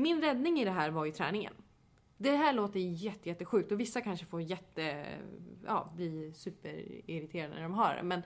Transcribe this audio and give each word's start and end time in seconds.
Min 0.00 0.20
räddning 0.22 0.60
i 0.60 0.64
det 0.64 0.70
här 0.70 0.90
var 0.90 1.04
ju 1.04 1.12
träningen. 1.12 1.52
Det 2.16 2.36
här 2.36 2.52
låter 2.52 2.80
jätte, 2.80 3.28
jättesjukt 3.28 3.72
och 3.72 3.80
vissa 3.80 4.00
kanske 4.00 4.26
får 4.26 4.42
jätte, 4.42 5.06
ja, 5.66 5.92
bli 5.96 6.32
superirriterade 6.34 7.54
när 7.54 7.62
de 7.62 7.74
hör 7.74 7.96
det. 7.96 8.02
Men 8.02 8.22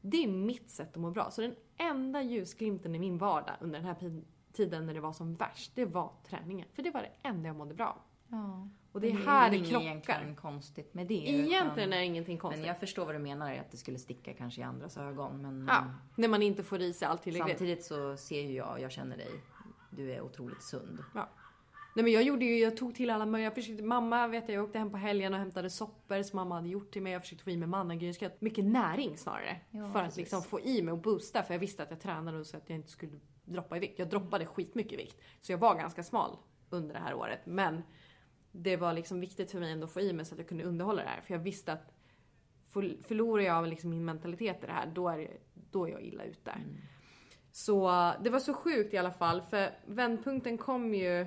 det 0.00 0.24
är 0.24 0.28
mitt 0.28 0.70
sätt 0.70 0.90
att 0.90 0.96
må 0.96 1.10
bra. 1.10 1.30
Så 1.30 1.40
den 1.40 1.54
enda 1.76 2.22
ljusglimten 2.22 2.94
i 2.94 2.98
min 2.98 3.18
vardag 3.18 3.54
under 3.60 3.78
den 3.78 3.88
här 3.88 4.22
tiden 4.52 4.86
när 4.86 4.94
det 4.94 5.00
var 5.00 5.12
som 5.12 5.34
värst, 5.34 5.72
det 5.74 5.84
var 5.84 6.12
träningen. 6.28 6.68
För 6.72 6.82
det 6.82 6.90
var 6.90 7.00
det 7.02 7.28
enda 7.28 7.46
jag 7.46 7.56
mådde 7.56 7.74
bra 7.74 7.86
av. 7.88 7.98
Ja. 8.28 8.68
Och 8.92 9.00
det 9.00 9.08
är 9.08 9.12
Men 9.14 9.22
här 9.22 9.50
det 9.50 9.58
krockar. 9.58 9.80
egentligen 9.86 10.36
konstigt 10.36 10.94
med 10.94 11.06
det. 11.06 11.14
Egentligen 11.14 11.66
utan- 11.72 11.92
är 11.92 11.98
det 11.98 12.04
ingenting 12.04 12.38
konstigt. 12.38 12.60
Men 12.60 12.68
jag 12.68 12.80
förstår 12.80 13.04
vad 13.06 13.14
du 13.14 13.18
menar, 13.18 13.54
att 13.54 13.70
det 13.70 13.76
skulle 13.76 13.98
sticka 13.98 14.32
kanske 14.34 14.60
i 14.60 14.64
andras 14.64 14.96
ögon. 14.96 15.42
Men 15.42 15.66
Ja, 15.68 15.84
när 16.16 16.28
man 16.28 16.42
inte 16.42 16.62
får 16.62 16.80
i 16.80 16.92
sig 16.92 17.08
allt 17.08 17.22
tillräckligt. 17.22 17.58
samtidigt 17.58 17.84
så 17.84 18.16
ser 18.16 18.40
ju 18.42 18.52
jag, 18.52 18.80
jag 18.80 18.92
känner 18.92 19.16
dig, 19.16 19.30
du 19.96 20.12
är 20.12 20.20
otroligt 20.20 20.62
sund. 20.62 20.98
Ja. 21.14 21.28
Nej 21.94 22.02
men 22.04 22.12
jag 22.12 22.22
gjorde 22.22 22.44
ju, 22.44 22.58
jag 22.58 22.76
tog 22.76 22.94
till 22.94 23.10
alla 23.10 23.26
möjliga, 23.26 23.46
jag 23.46 23.54
försökte, 23.54 23.82
mamma 23.82 24.28
vet 24.28 24.48
jag, 24.48 24.56
jag 24.58 24.64
åkte 24.64 24.78
hem 24.78 24.90
på 24.90 24.96
helgen 24.96 25.32
och 25.34 25.38
hämtade 25.40 25.70
soppor 25.70 26.22
som 26.22 26.36
mamma 26.36 26.54
hade 26.54 26.68
gjort 26.68 26.90
till 26.90 27.02
mig. 27.02 27.12
Jag 27.12 27.22
försökte 27.22 27.44
få 27.44 27.50
i 27.50 27.56
mig 27.56 27.68
mannagrynsgröt. 27.68 28.40
Mycket 28.40 28.64
näring 28.64 29.16
snarare. 29.18 29.60
Ja, 29.70 29.92
för 29.92 29.98
att 29.98 30.04
precis. 30.04 30.16
liksom 30.18 30.42
få 30.42 30.60
i 30.60 30.82
mig 30.82 30.92
och 30.92 30.98
boosta. 30.98 31.42
För 31.42 31.54
jag 31.54 31.58
visste 31.58 31.82
att 31.82 31.90
jag 31.90 32.00
tränade 32.00 32.38
och 32.38 32.46
så 32.46 32.56
att 32.56 32.70
jag 32.70 32.76
inte 32.78 32.90
skulle 32.90 33.12
droppa 33.44 33.76
i 33.76 33.80
vikt. 33.80 33.98
Jag 33.98 34.08
droppade 34.08 34.46
skitmycket 34.46 34.92
i 34.92 34.96
vikt. 34.96 35.20
Så 35.40 35.52
jag 35.52 35.58
var 35.58 35.74
ganska 35.74 36.02
smal 36.02 36.36
under 36.70 36.94
det 36.94 37.00
här 37.00 37.14
året. 37.14 37.40
Men 37.44 37.82
det 38.52 38.76
var 38.76 38.92
liksom 38.92 39.20
viktigt 39.20 39.50
för 39.50 39.60
mig 39.60 39.72
ändå 39.72 39.84
att 39.84 39.92
få 39.92 40.00
i 40.00 40.12
mig 40.12 40.24
så 40.24 40.34
att 40.34 40.38
jag 40.38 40.48
kunde 40.48 40.64
underhålla 40.64 41.02
det 41.02 41.08
här. 41.08 41.20
För 41.20 41.34
jag 41.34 41.40
visste 41.40 41.72
att 41.72 41.92
för- 42.68 43.02
förlorar 43.02 43.42
jag 43.42 43.68
liksom 43.68 43.90
min 43.90 44.04
mentalitet 44.04 44.62
i 44.62 44.66
det 44.66 44.72
här, 44.72 44.86
då 44.94 45.08
är, 45.08 45.18
det, 45.18 45.30
då 45.70 45.86
är 45.86 45.90
jag 45.90 46.02
illa 46.02 46.24
ute. 46.24 46.54
Så 47.52 48.12
det 48.22 48.30
var 48.30 48.38
så 48.38 48.54
sjukt 48.54 48.94
i 48.94 48.98
alla 48.98 49.12
fall, 49.12 49.42
för 49.42 49.70
vändpunkten 49.86 50.58
kom 50.58 50.94
ju 50.94 51.20
eh, 51.20 51.26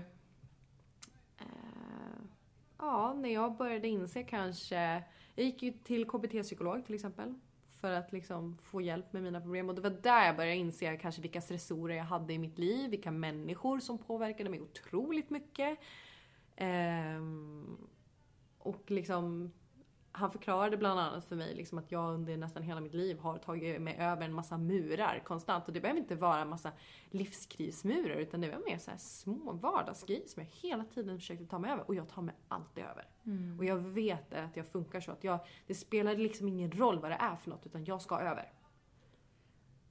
Ja, 2.78 3.14
när 3.14 3.30
jag 3.30 3.58
började 3.58 3.88
inse 3.88 4.24
kanske... 4.24 5.04
Jag 5.36 5.46
gick 5.46 5.64
ju 5.64 5.72
till 5.72 6.06
KBT-psykolog 6.06 6.86
till 6.86 6.96
exempel. 6.96 7.34
För 7.82 7.92
att 7.92 8.12
liksom 8.12 8.58
få 8.58 8.82
hjälp 8.82 9.14
med 9.14 9.24
mina 9.24 9.42
problem. 9.42 9.70
Och 9.70 9.76
det 9.76 9.82
var 9.82 9.90
där 9.90 10.26
jag 10.26 10.36
började 10.36 10.56
inse 10.56 10.98
kanske 10.98 11.22
vilka 11.22 11.42
stressorer 11.42 11.96
jag 11.96 12.04
hade 12.04 12.34
i 12.34 12.40
mitt 12.40 12.58
liv. 12.58 12.90
Vilka 12.90 13.12
människor 13.12 13.80
som 13.80 13.98
påverkade 13.98 14.50
mig 14.50 14.62
otroligt 14.62 15.30
mycket. 15.30 15.80
Eh, 16.56 17.22
och 18.58 18.92
liksom... 18.92 19.52
Han 20.18 20.32
förklarade 20.32 20.78
bland 20.78 21.00
annat 21.00 21.26
för 21.26 21.36
mig 21.36 21.56
liksom 21.56 21.78
att 21.78 21.92
jag 21.92 22.14
under 22.14 22.38
nästan 22.38 22.64
hela 22.64 22.82
mitt 22.82 22.94
liv 22.94 23.20
har 23.20 23.38
tagit 23.38 23.82
mig 23.82 23.98
över 24.00 24.26
en 24.26 24.34
massa 24.34 24.58
murar 24.58 25.22
konstant. 25.26 25.68
Och 25.68 25.74
det 25.74 25.82
behöver 25.82 26.00
inte 26.00 26.16
vara 26.16 26.42
en 26.42 26.50
massa 26.50 26.72
livskrismurar 27.10 28.16
utan 28.16 28.42
det 28.42 28.50
var 28.50 28.62
mer 28.66 28.78
så 28.78 28.92
här 28.92 28.98
små 28.98 29.54
vardagsgrejer 29.54 30.28
som 30.28 30.44
jag 30.44 30.70
hela 30.70 30.84
tiden 30.84 31.20
försökte 31.20 31.46
ta 31.46 31.60
mig 31.60 31.72
över. 31.72 31.88
Och 31.88 31.96
jag 31.96 32.10
tar 32.10 32.22
mig 32.22 32.36
alltid 32.48 32.84
över. 32.84 33.08
Och 33.58 33.66
jag 33.66 33.78
vet 33.78 34.34
att 34.34 34.58
jag 34.58 34.68
funkar 34.68 35.00
så 35.00 35.12
att 35.12 35.24
jag, 35.24 35.40
det 35.68 35.76
spelar 35.76 36.16
liksom 36.16 36.48
ingen 36.48 36.72
roll 36.72 37.00
vad 37.00 37.12
det 37.12 37.18
är 37.20 37.36
för 37.36 37.50
något 37.50 37.66
utan 37.66 37.86
jag 37.86 38.02
ska 38.02 38.20
över. 38.20 38.52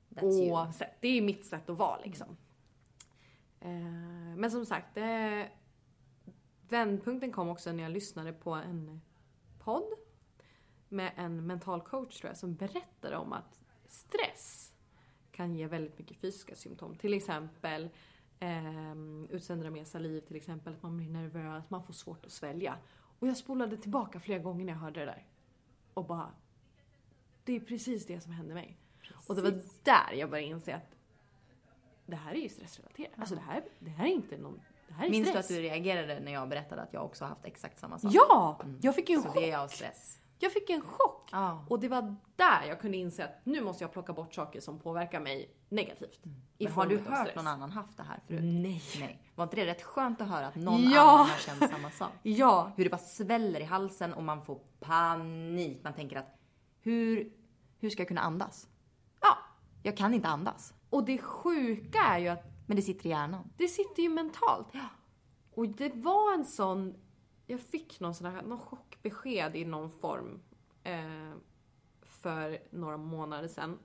That's. 0.08 0.84
Det 1.00 1.08
är 1.08 1.22
mitt 1.22 1.46
sätt 1.46 1.70
att 1.70 1.78
vara 1.78 1.98
liksom. 2.04 2.36
Eh, 3.60 3.70
men 4.36 4.50
som 4.50 4.66
sagt, 4.66 4.96
eh, 4.96 5.42
vändpunkten 6.68 7.32
kom 7.32 7.48
också 7.48 7.72
när 7.72 7.82
jag 7.82 7.92
lyssnade 7.92 8.32
på 8.32 8.50
en 8.54 9.00
podd 9.58 9.92
med 10.94 11.12
en 11.16 11.46
mental 11.46 11.80
coach 11.80 12.18
tror 12.20 12.30
jag 12.30 12.36
som 12.38 12.54
berättade 12.54 13.16
om 13.16 13.32
att 13.32 13.60
stress 13.88 14.72
kan 15.32 15.54
ge 15.54 15.66
väldigt 15.66 15.98
mycket 15.98 16.16
fysiska 16.16 16.54
symptom. 16.54 16.96
Till 16.96 17.14
exempel 17.14 17.88
eh, 18.40 18.94
utsöndra 19.30 19.70
mer 19.70 19.84
saliv, 19.84 20.20
till 20.20 20.36
exempel 20.36 20.72
att 20.74 20.82
man 20.82 20.96
blir 20.96 21.08
nervös, 21.10 21.64
man 21.70 21.82
får 21.84 21.92
svårt 21.92 22.26
att 22.26 22.32
svälja. 22.32 22.76
Och 23.18 23.28
jag 23.28 23.36
spolade 23.36 23.76
tillbaka 23.76 24.20
flera 24.20 24.38
gånger 24.38 24.64
när 24.64 24.72
jag 24.72 24.80
hörde 24.80 25.00
det 25.00 25.06
där. 25.06 25.26
Och 25.94 26.04
bara, 26.06 26.30
det 27.44 27.52
är 27.56 27.60
precis 27.60 28.06
det 28.06 28.20
som 28.20 28.32
hände 28.32 28.54
mig. 28.54 28.76
Och 29.26 29.34
det 29.36 29.42
var 29.42 29.60
där 29.82 30.12
jag 30.12 30.30
började 30.30 30.48
inse 30.48 30.74
att 30.74 30.96
det 32.06 32.16
här 32.16 32.32
är 32.32 32.38
ju 32.40 32.48
stressrelaterat. 32.48 33.12
Alltså 33.18 33.34
det 33.34 33.40
här, 33.40 33.64
det 33.78 33.90
här 33.90 34.04
är 34.06 34.10
inte 34.10 34.36
någon, 34.38 34.60
det 34.88 34.94
här 34.94 35.06
är 35.06 35.10
Minns 35.10 35.26
du 35.26 35.30
stress. 35.30 35.46
att 35.50 35.56
du 35.56 35.62
reagerade 35.62 36.20
när 36.20 36.32
jag 36.32 36.48
berättade 36.48 36.82
att 36.82 36.92
jag 36.92 37.04
också 37.04 37.24
haft 37.24 37.44
exakt 37.44 37.78
samma 37.78 37.98
sak? 37.98 38.10
Ja! 38.14 38.60
Jag 38.82 38.94
fick 38.94 39.08
ju 39.08 39.14
en 39.16 39.22
Så 39.22 39.28
chock. 39.28 39.36
det 39.36 39.50
är 39.50 39.58
av 39.58 39.68
stress. 39.68 40.20
Jag 40.38 40.52
fick 40.52 40.70
en 40.70 40.80
chock. 40.80 41.28
Ja. 41.32 41.64
Och 41.68 41.80
det 41.80 41.88
var 41.88 42.16
där 42.36 42.62
jag 42.68 42.80
kunde 42.80 42.96
inse 42.96 43.24
att 43.24 43.40
nu 43.46 43.60
måste 43.64 43.84
jag 43.84 43.92
plocka 43.92 44.12
bort 44.12 44.34
saker 44.34 44.60
som 44.60 44.78
påverkar 44.78 45.20
mig 45.20 45.50
negativt. 45.68 46.24
Mm. 46.24 46.40
Men 46.58 46.72
har 46.72 46.86
du 46.86 46.98
hört 46.98 47.34
någon 47.36 47.46
annan 47.46 47.70
haft 47.70 47.96
det 47.96 48.02
här 48.02 48.20
förut? 48.26 48.40
Nej. 48.44 48.82
Nej. 49.00 49.22
Var 49.34 49.44
inte 49.44 49.56
det 49.56 49.66
rätt 49.66 49.82
skönt 49.82 50.20
att 50.20 50.28
höra 50.28 50.46
att 50.46 50.54
någon 50.56 50.82
Ja. 50.90 51.00
annan 51.10 51.26
har 51.28 51.38
känt 51.38 51.70
samma 51.70 51.90
sak? 51.90 52.10
Ja. 52.22 52.72
Hur 52.76 52.84
det 52.84 52.90
bara 52.90 52.98
sväller 52.98 53.60
i 53.60 53.64
halsen 53.64 54.14
och 54.14 54.22
man 54.22 54.44
får 54.44 54.60
panik. 54.80 55.80
Man 55.84 55.92
tänker 55.94 56.16
att 56.16 56.38
hur, 56.80 57.32
hur 57.78 57.90
ska 57.90 58.00
jag 58.00 58.08
kunna 58.08 58.20
andas? 58.20 58.68
Ja. 59.20 59.36
Jag 59.82 59.96
kan 59.96 60.14
inte 60.14 60.28
andas. 60.28 60.74
Och 60.90 61.04
det 61.04 61.18
sjuka 61.18 61.98
är 61.98 62.18
ju 62.18 62.28
att 62.28 62.44
Men 62.66 62.76
det 62.76 62.82
sitter 62.82 63.06
i 63.06 63.08
hjärnan. 63.08 63.50
det 63.56 63.68
sitter 63.68 64.02
ju 64.02 64.08
mentalt. 64.08 64.66
Och 65.54 65.68
det 65.68 65.94
var 65.94 66.34
en 66.34 66.44
sån... 66.44 66.94
Jag 67.46 67.60
fick 67.60 68.00
någon 68.00 68.14
sån 68.14 68.26
här, 68.34 68.42
någon 68.42 68.58
chockbesked 69.04 69.56
i 69.56 69.64
någon 69.64 69.90
form 69.90 70.40
eh, 70.84 71.32
för 72.02 72.58
några 72.70 72.96
månader 72.96 73.48
sedan. 73.48 73.78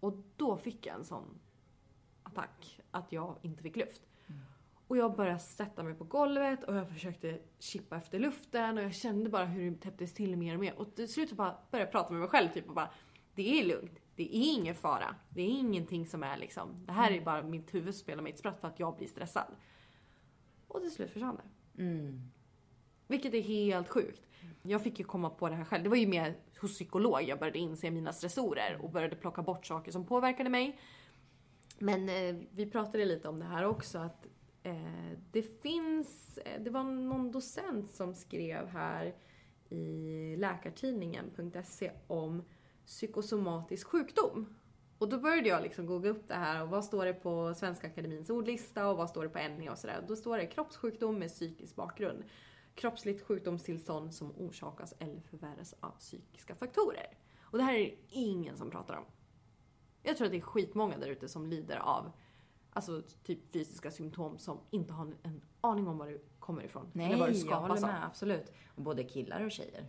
Och 0.00 0.14
då 0.36 0.56
fick 0.56 0.86
jag 0.86 0.94
en 0.94 1.04
sån 1.04 1.38
attack 2.22 2.80
att 2.90 3.12
jag 3.12 3.36
inte 3.42 3.62
fick 3.62 3.76
luft. 3.76 4.02
Och 4.86 4.96
jag 4.96 5.16
började 5.16 5.38
sätta 5.38 5.82
mig 5.82 5.94
på 5.94 6.04
golvet 6.04 6.64
och 6.64 6.76
jag 6.76 6.88
försökte 6.88 7.38
chippa 7.58 7.96
efter 7.96 8.18
luften 8.18 8.78
och 8.78 8.84
jag 8.84 8.94
kände 8.94 9.30
bara 9.30 9.44
hur 9.44 9.70
det 9.70 9.76
täpptes 9.76 10.14
till 10.14 10.36
mer 10.36 10.54
och 10.54 10.60
mer. 10.60 10.78
Och 10.78 10.94
till 10.94 11.12
slut 11.12 11.28
så 11.28 11.34
bara 11.34 11.58
började 11.70 11.86
jag 11.86 11.92
prata 11.92 12.12
med 12.12 12.20
mig 12.20 12.28
själv 12.28 12.48
typ 12.48 12.68
och 12.68 12.74
bara 12.74 12.90
Det 13.34 13.60
är 13.60 13.64
lugnt. 13.64 13.98
Det 14.16 14.22
är 14.22 14.54
ingen 14.54 14.74
fara. 14.74 15.14
Det 15.28 15.42
är 15.42 15.48
ingenting 15.48 16.06
som 16.06 16.22
är 16.22 16.36
liksom 16.36 16.86
Det 16.86 16.92
här 16.92 17.12
är 17.12 17.24
bara 17.24 17.42
mitt 17.42 17.74
huvud 17.74 17.94
som 17.94 18.00
spelar 18.00 18.22
mig 18.22 18.32
ett 18.32 18.38
spratt 18.38 18.60
för 18.60 18.68
att 18.68 18.80
jag 18.80 18.96
blir 18.96 19.08
stressad. 19.08 19.56
Och 20.68 20.80
till 20.80 20.90
slut 20.90 21.10
försvann 21.10 21.36
det. 21.36 21.82
Mm. 21.82 22.30
Vilket 23.06 23.34
är 23.34 23.42
helt 23.42 23.88
sjukt. 23.88 24.26
Jag 24.62 24.82
fick 24.82 24.98
ju 24.98 25.04
komma 25.04 25.30
på 25.30 25.48
det 25.48 25.54
här 25.54 25.64
själv. 25.64 25.82
Det 25.82 25.88
var 25.88 25.96
ju 25.96 26.06
mer 26.06 26.36
hos 26.60 26.74
psykolog 26.74 27.22
jag 27.22 27.38
började 27.38 27.58
inse 27.58 27.90
mina 27.90 28.12
stressorer 28.12 28.78
och 28.82 28.90
började 28.90 29.16
plocka 29.16 29.42
bort 29.42 29.66
saker 29.66 29.92
som 29.92 30.06
påverkade 30.06 30.50
mig. 30.50 30.78
Men 31.78 32.08
eh, 32.08 32.36
vi 32.50 32.70
pratade 32.70 33.04
lite 33.04 33.28
om 33.28 33.38
det 33.38 33.44
här 33.44 33.64
också 33.64 33.98
att 33.98 34.26
eh, 34.62 35.18
det 35.32 35.62
finns, 35.62 36.38
eh, 36.38 36.62
det 36.62 36.70
var 36.70 36.84
någon 36.84 37.32
docent 37.32 37.90
som 37.90 38.14
skrev 38.14 38.66
här 38.66 39.14
i 39.68 40.36
läkartidningen.se 40.36 41.92
om 42.06 42.42
psykosomatisk 42.86 43.86
sjukdom. 43.86 44.54
Och 44.98 45.08
då 45.08 45.18
började 45.18 45.48
jag 45.48 45.62
liksom 45.62 45.86
googla 45.86 46.10
upp 46.10 46.28
det 46.28 46.34
här 46.34 46.62
och 46.62 46.68
vad 46.68 46.84
står 46.84 47.04
det 47.04 47.12
på 47.12 47.54
Svenska 47.54 47.86
Akademins 47.86 48.30
ordlista 48.30 48.88
och 48.88 48.96
vad 48.96 49.10
står 49.10 49.22
det 49.22 49.28
på 49.28 49.38
NE 49.38 49.70
och 49.70 49.78
sådär. 49.78 50.04
Då 50.08 50.16
står 50.16 50.36
det 50.36 50.46
kroppssjukdom 50.46 51.18
med 51.18 51.28
psykisk 51.28 51.76
bakgrund. 51.76 52.24
Kroppsligt 52.74 53.26
sjukdomstillstånd 53.26 54.14
som 54.14 54.32
orsakas 54.36 54.94
eller 54.98 55.20
förvärras 55.20 55.74
av 55.80 55.90
psykiska 55.90 56.54
faktorer. 56.54 57.18
Och 57.40 57.58
det 57.58 57.64
här 57.64 57.74
är 57.74 57.78
det 57.78 57.96
ingen 58.08 58.56
som 58.56 58.70
pratar 58.70 58.96
om. 58.96 59.04
Jag 60.02 60.16
tror 60.16 60.26
att 60.26 60.32
det 60.32 60.38
är 60.38 60.42
skitmånga 60.42 60.98
där 60.98 61.06
ute 61.06 61.28
som 61.28 61.46
lider 61.46 61.76
av 61.76 62.12
alltså 62.72 63.02
typ 63.24 63.52
fysiska 63.52 63.90
symptom 63.90 64.38
som 64.38 64.60
inte 64.70 64.92
har 64.92 65.14
en 65.22 65.42
aning 65.60 65.88
om 65.88 65.98
var 65.98 66.06
det 66.06 66.18
kommer 66.38 66.64
ifrån. 66.64 66.90
Nej, 66.92 67.06
eller 67.06 67.16
vad 67.16 67.28
det 67.28 67.38
jag 67.38 67.60
håller 67.60 67.74
av. 67.74 67.80
med. 67.80 68.04
Absolut. 68.04 68.52
Och 68.74 68.82
både 68.82 69.04
killar 69.04 69.44
och 69.44 69.50
tjejer. 69.50 69.86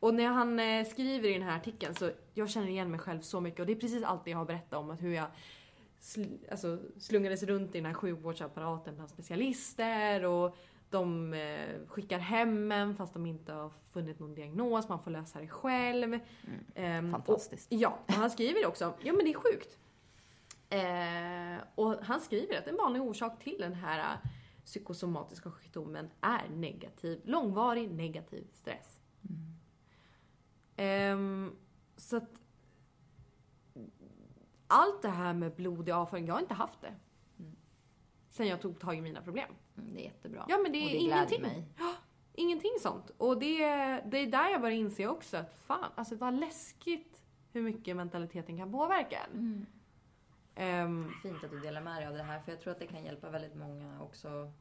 Och 0.00 0.14
när 0.14 0.26
han 0.26 0.60
eh, 0.60 0.86
skriver 0.86 1.28
i 1.28 1.32
den 1.32 1.42
här 1.42 1.56
artikeln 1.56 1.94
så 1.94 2.10
jag 2.34 2.50
känner 2.50 2.68
igen 2.68 2.90
mig 2.90 3.00
själv 3.00 3.20
så 3.20 3.40
mycket 3.40 3.60
och 3.60 3.66
det 3.66 3.72
är 3.72 3.80
precis 3.80 4.04
allt 4.04 4.24
det 4.24 4.30
jag 4.30 4.38
har 4.38 4.44
berättat 4.44 4.78
om 4.78 4.90
att 4.90 5.02
hur 5.02 5.14
jag 5.14 5.26
sl 6.00 6.22
alltså, 6.50 6.78
slungades 6.98 7.42
runt 7.42 7.74
i 7.74 7.78
den 7.78 7.86
här 7.86 7.94
sjukvårdsapparaten 7.94 8.94
bland 8.94 9.10
specialister 9.10 10.24
och 10.24 10.56
de 10.94 11.34
eh, 11.34 11.86
skickar 11.88 12.18
hem 12.18 12.72
en 12.72 12.96
fast 12.96 13.12
de 13.12 13.26
inte 13.26 13.52
har 13.52 13.70
funnit 13.92 14.18
någon 14.18 14.34
diagnos, 14.34 14.88
man 14.88 15.02
får 15.02 15.10
lösa 15.10 15.40
det 15.40 15.48
själv. 15.48 16.18
Ehm, 16.74 17.10
Fantastiskt. 17.12 17.72
Och, 17.72 17.78
ja, 17.78 17.98
och 18.06 18.14
han 18.14 18.30
skriver 18.30 18.66
också, 18.66 18.94
ja 19.02 19.12
men 19.12 19.24
det 19.24 19.30
är 19.30 19.38
sjukt. 19.38 19.78
Eh, 20.70 21.64
och 21.74 22.04
han 22.04 22.20
skriver 22.20 22.58
att 22.58 22.66
en 22.66 22.76
vanlig 22.76 23.02
orsak 23.02 23.38
till 23.38 23.56
den 23.58 23.74
här 23.74 23.98
eh, 23.98 24.30
psykosomatiska 24.64 25.50
sjukdomen 25.50 26.10
är 26.20 26.48
negativ, 26.48 27.20
långvarig 27.24 27.90
negativ 27.90 28.44
stress. 28.52 29.00
Ehm, 30.76 31.56
så 31.96 32.16
att 32.16 32.40
allt 34.66 35.02
det 35.02 35.08
här 35.08 35.34
med 35.34 35.54
blodig 35.54 35.92
avföring, 35.92 36.26
jag 36.26 36.34
har 36.34 36.40
inte 36.40 36.54
haft 36.54 36.80
det. 36.80 36.94
Sen 38.36 38.46
jag 38.46 38.60
tog 38.60 38.80
tag 38.80 38.96
i 38.98 39.00
mina 39.00 39.22
problem. 39.22 39.48
Mm, 39.78 39.94
det 39.94 40.00
är 40.00 40.04
jättebra. 40.04 40.46
Ja 40.48 40.58
men 40.62 40.72
det 40.72 40.78
och 40.84 40.90
är 40.90 40.92
det 40.92 40.98
gläder 40.98 41.16
ingenting. 41.16 41.42
mig. 41.42 41.64
Ja, 41.78 41.94
ingenting 42.32 42.72
sånt. 42.80 43.10
Och 43.18 43.38
det, 43.38 43.58
det 44.06 44.18
är 44.18 44.26
där 44.26 44.48
jag 44.50 44.60
börjar 44.60 44.76
inse 44.76 45.06
också 45.06 45.36
att 45.36 45.54
fan, 45.66 45.90
alltså 45.94 46.16
vad 46.16 46.34
läskigt 46.34 47.22
hur 47.52 47.62
mycket 47.62 47.96
mentaliteten 47.96 48.58
kan 48.58 48.72
påverka 48.72 49.18
en. 49.18 49.38
Mm. 49.38 49.66
Ehm, 50.54 51.10
Fint 51.22 51.44
att 51.44 51.50
du 51.50 51.60
delar 51.60 51.80
med 51.80 51.96
dig 51.96 52.06
av 52.06 52.14
det 52.14 52.22
här 52.22 52.40
för 52.40 52.52
jag 52.52 52.60
tror 52.60 52.72
att 52.72 52.78
det 52.78 52.86
kan 52.86 53.04
hjälpa 53.04 53.30
väldigt 53.30 53.54
många 53.54 54.02
också. 54.02 54.52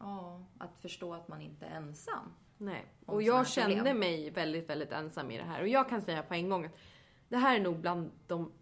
Ja, 0.00 0.44
att 0.58 0.78
förstå 0.78 1.14
att 1.14 1.28
man 1.28 1.40
inte 1.40 1.66
är 1.66 1.76
ensam. 1.76 2.32
nej. 2.58 2.84
Och 3.06 3.22
jag 3.22 3.48
kände 3.48 3.76
problem. 3.76 3.98
mig 3.98 4.30
väldigt, 4.30 4.70
väldigt 4.70 4.92
ensam 4.92 5.30
i 5.30 5.38
det 5.38 5.44
här. 5.44 5.60
Och 5.60 5.68
jag 5.68 5.88
kan 5.88 6.02
säga 6.02 6.22
på 6.22 6.34
en 6.34 6.48
gång 6.48 6.64
att 6.64 6.76
det 7.28 7.36
här 7.36 7.56
är 7.56 7.60
nog 7.60 7.76
bland 7.78 8.10
de 8.26 8.52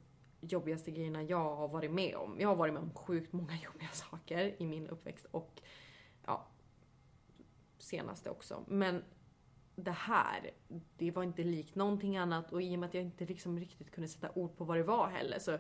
jobbigaste 0.43 0.91
grejerna 0.91 1.23
jag 1.23 1.57
har 1.57 1.69
varit 1.69 1.91
med 1.91 2.17
om. 2.17 2.41
Jag 2.41 2.49
har 2.49 2.57
varit 2.57 2.75
med 2.75 2.83
om 2.83 2.95
sjukt 2.95 3.33
många 3.33 3.57
jobbiga 3.65 3.89
saker 3.89 4.55
i 4.59 4.67
min 4.67 4.89
uppväxt 4.89 5.27
och 5.31 5.63
ja, 6.27 6.47
senaste 7.79 8.31
också. 8.31 8.65
Men 8.69 9.05
det 9.77 9.91
här, 9.91 10.51
det 10.97 11.11
var 11.11 11.23
inte 11.23 11.45
likt 11.45 11.75
någonting 11.75 12.17
annat 12.17 12.53
och 12.53 12.63
i 12.63 12.77
och 12.77 12.79
med 12.79 12.89
att 12.89 12.95
jag 12.95 13.03
inte 13.03 13.27
liksom 13.27 13.61
riktigt 13.61 13.91
kunde 13.91 14.09
sätta 14.09 14.31
ord 14.35 14.57
på 14.57 14.65
vad 14.65 14.77
det 14.77 14.83
var 14.83 15.09
heller 15.09 15.39
så 15.39 15.59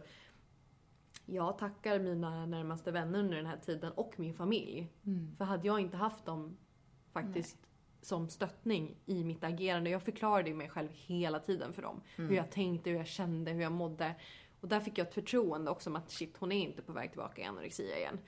jag 1.26 1.58
tackar 1.58 1.98
mina 1.98 2.46
närmaste 2.46 2.90
vänner 2.90 3.18
under 3.18 3.36
den 3.36 3.46
här 3.46 3.56
tiden 3.56 3.92
och 3.92 4.14
min 4.16 4.34
familj. 4.34 4.88
För 5.38 5.44
hade 5.44 5.66
jag 5.66 5.80
inte 5.80 5.96
haft 5.96 6.24
dem 6.24 6.56
faktiskt 7.12 7.56
som 8.02 8.28
stöttning 8.28 8.96
i 9.06 9.24
mitt 9.24 9.44
agerande. 9.44 9.90
Jag 9.90 10.02
förklarade 10.02 10.48
ju 10.48 10.54
mig 10.56 10.68
själv 10.68 10.88
hela 10.92 11.40
tiden 11.40 11.72
för 11.72 11.82
dem. 11.82 12.00
Hur 12.28 12.36
jag 12.36 12.50
tänkte, 12.50 12.90
hur 12.90 12.96
jag 12.96 13.06
kände, 13.06 13.50
hur 13.50 13.62
jag 13.62 13.72
mådde. 13.72 14.14
Och 14.62 14.68
där 14.68 14.80
fick 14.80 14.98
jag 14.98 15.06
ett 15.06 15.14
förtroende 15.14 15.70
också 15.70 15.90
om 15.90 15.96
att 15.96 16.10
shit, 16.10 16.36
hon 16.38 16.52
är 16.52 16.62
inte 16.62 16.82
på 16.82 16.92
väg 16.92 17.10
tillbaka 17.10 17.42
i 17.42 17.44
anorexia 17.44 17.98
igen. 17.98 18.18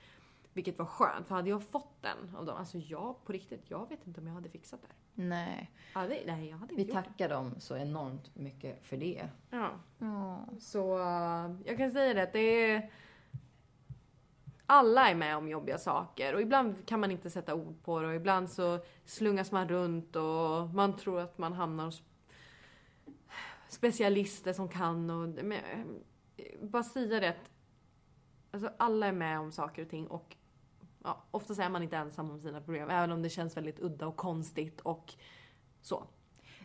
Vilket 0.53 0.79
var 0.79 0.85
skönt, 0.85 1.27
för 1.27 1.35
hade 1.35 1.49
jag 1.49 1.63
fått 1.63 2.01
den 2.01 2.35
av 2.35 2.45
dem, 2.45 2.57
alltså 2.57 2.77
jag 2.77 3.25
på 3.25 3.31
riktigt, 3.31 3.61
jag 3.67 3.89
vet 3.89 4.07
inte 4.07 4.21
om 4.21 4.27
jag 4.27 4.33
hade 4.33 4.49
fixat 4.49 4.81
det. 4.81 5.21
Nej. 5.23 5.71
Hade, 5.93 6.19
nej, 6.25 6.49
jag 6.49 6.57
hade 6.57 6.73
inte 6.73 6.83
Vi 6.83 6.83
gjort 6.83 7.05
tackar 7.05 7.29
dem 7.29 7.55
så 7.59 7.77
enormt 7.77 8.35
mycket 8.35 8.85
för 8.85 8.97
det. 8.97 9.29
Ja. 9.49 9.71
Så 10.59 10.97
uh, 10.97 11.55
jag 11.65 11.77
kan 11.77 11.91
säga 11.91 12.13
det 12.13 12.23
att 12.23 12.33
det 12.33 12.39
är... 12.39 12.91
Alla 14.65 15.09
är 15.09 15.15
med 15.15 15.37
om 15.37 15.49
jobbiga 15.49 15.77
saker 15.77 16.33
och 16.33 16.41
ibland 16.41 16.85
kan 16.85 16.99
man 16.99 17.11
inte 17.11 17.29
sätta 17.29 17.55
ord 17.55 17.83
på 17.83 17.99
det 17.99 18.07
och 18.07 18.15
ibland 18.15 18.49
så 18.49 18.79
slungas 19.05 19.51
man 19.51 19.69
runt 19.69 20.15
och 20.15 20.69
man 20.73 20.97
tror 20.97 21.19
att 21.19 21.37
man 21.37 21.53
hamnar 21.53 21.85
hos 21.85 22.03
specialister 23.67 24.53
som 24.53 24.69
kan 24.69 25.09
och... 25.09 25.27
Men, 25.27 25.51
eh, 25.51 25.85
bara 26.61 26.83
säga 26.83 27.19
det 27.19 27.29
att 27.29 27.51
alltså, 28.51 28.69
alla 28.77 29.07
är 29.07 29.11
med 29.11 29.39
om 29.39 29.51
saker 29.51 29.81
och 29.81 29.89
ting 29.89 30.07
och 30.07 30.35
ja, 31.03 31.23
oftast 31.31 31.59
är 31.59 31.69
man 31.69 31.83
inte 31.83 31.97
ensam 31.97 32.31
om 32.31 32.39
sina 32.39 32.61
problem 32.61 32.89
även 32.89 33.11
om 33.11 33.21
det 33.21 33.29
känns 33.29 33.57
väldigt 33.57 33.79
udda 33.79 34.07
och 34.07 34.15
konstigt 34.15 34.81
och 34.81 35.13
så. 35.81 36.07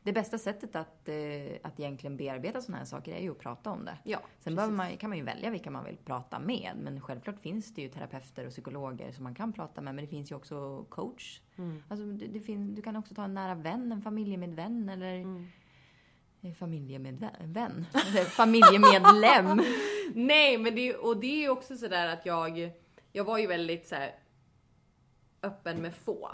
Det 0.02 0.12
bästa 0.12 0.38
sättet 0.38 0.76
att, 0.76 1.08
eh, 1.08 1.14
att 1.62 1.80
egentligen 1.80 2.16
bearbeta 2.16 2.60
sådana 2.60 2.78
här 2.78 2.84
saker 2.84 3.14
är 3.14 3.20
ju 3.20 3.30
att 3.30 3.38
prata 3.38 3.70
om 3.70 3.84
det. 3.84 3.98
Ja, 4.04 4.20
Sen 4.38 4.54
man, 4.54 4.96
kan 4.96 5.10
man 5.10 5.18
ju 5.18 5.24
välja 5.24 5.50
vilka 5.50 5.70
man 5.70 5.84
vill 5.84 5.96
prata 5.96 6.38
med. 6.38 6.72
Men 6.82 7.00
självklart 7.00 7.40
finns 7.40 7.74
det 7.74 7.82
ju 7.82 7.88
terapeuter 7.88 8.46
och 8.46 8.50
psykologer 8.50 9.12
som 9.12 9.24
man 9.24 9.34
kan 9.34 9.52
prata 9.52 9.80
med. 9.80 9.94
Men 9.94 10.04
det 10.04 10.08
finns 10.08 10.30
ju 10.30 10.34
också 10.34 10.84
coach. 10.88 11.40
Mm. 11.56 11.82
Alltså, 11.88 12.06
det, 12.06 12.26
det 12.26 12.40
fin, 12.40 12.74
du 12.74 12.82
kan 12.82 12.96
också 12.96 13.14
ta 13.14 13.24
en 13.24 13.34
nära 13.34 13.54
vän, 13.54 13.92
en 13.92 14.02
familjemedvän 14.02 14.88
eller 14.88 15.14
Mm. 15.14 15.46
Eh, 16.42 16.52
familjemedvän. 16.52 17.86
Familjemedlem. 18.30 19.62
Nej, 20.14 20.58
men 20.58 20.74
det, 20.74 20.96
och 20.96 21.20
det 21.20 21.26
är 21.26 21.40
ju 21.40 21.48
också 21.48 21.76
sådär 21.76 22.08
att 22.08 22.26
jag, 22.26 22.72
jag 23.12 23.24
var 23.24 23.38
ju 23.38 23.46
väldigt 23.46 23.88
så 23.88 23.94
här, 23.94 24.14
öppen 25.42 25.82
med 25.82 25.94
få. 25.94 26.30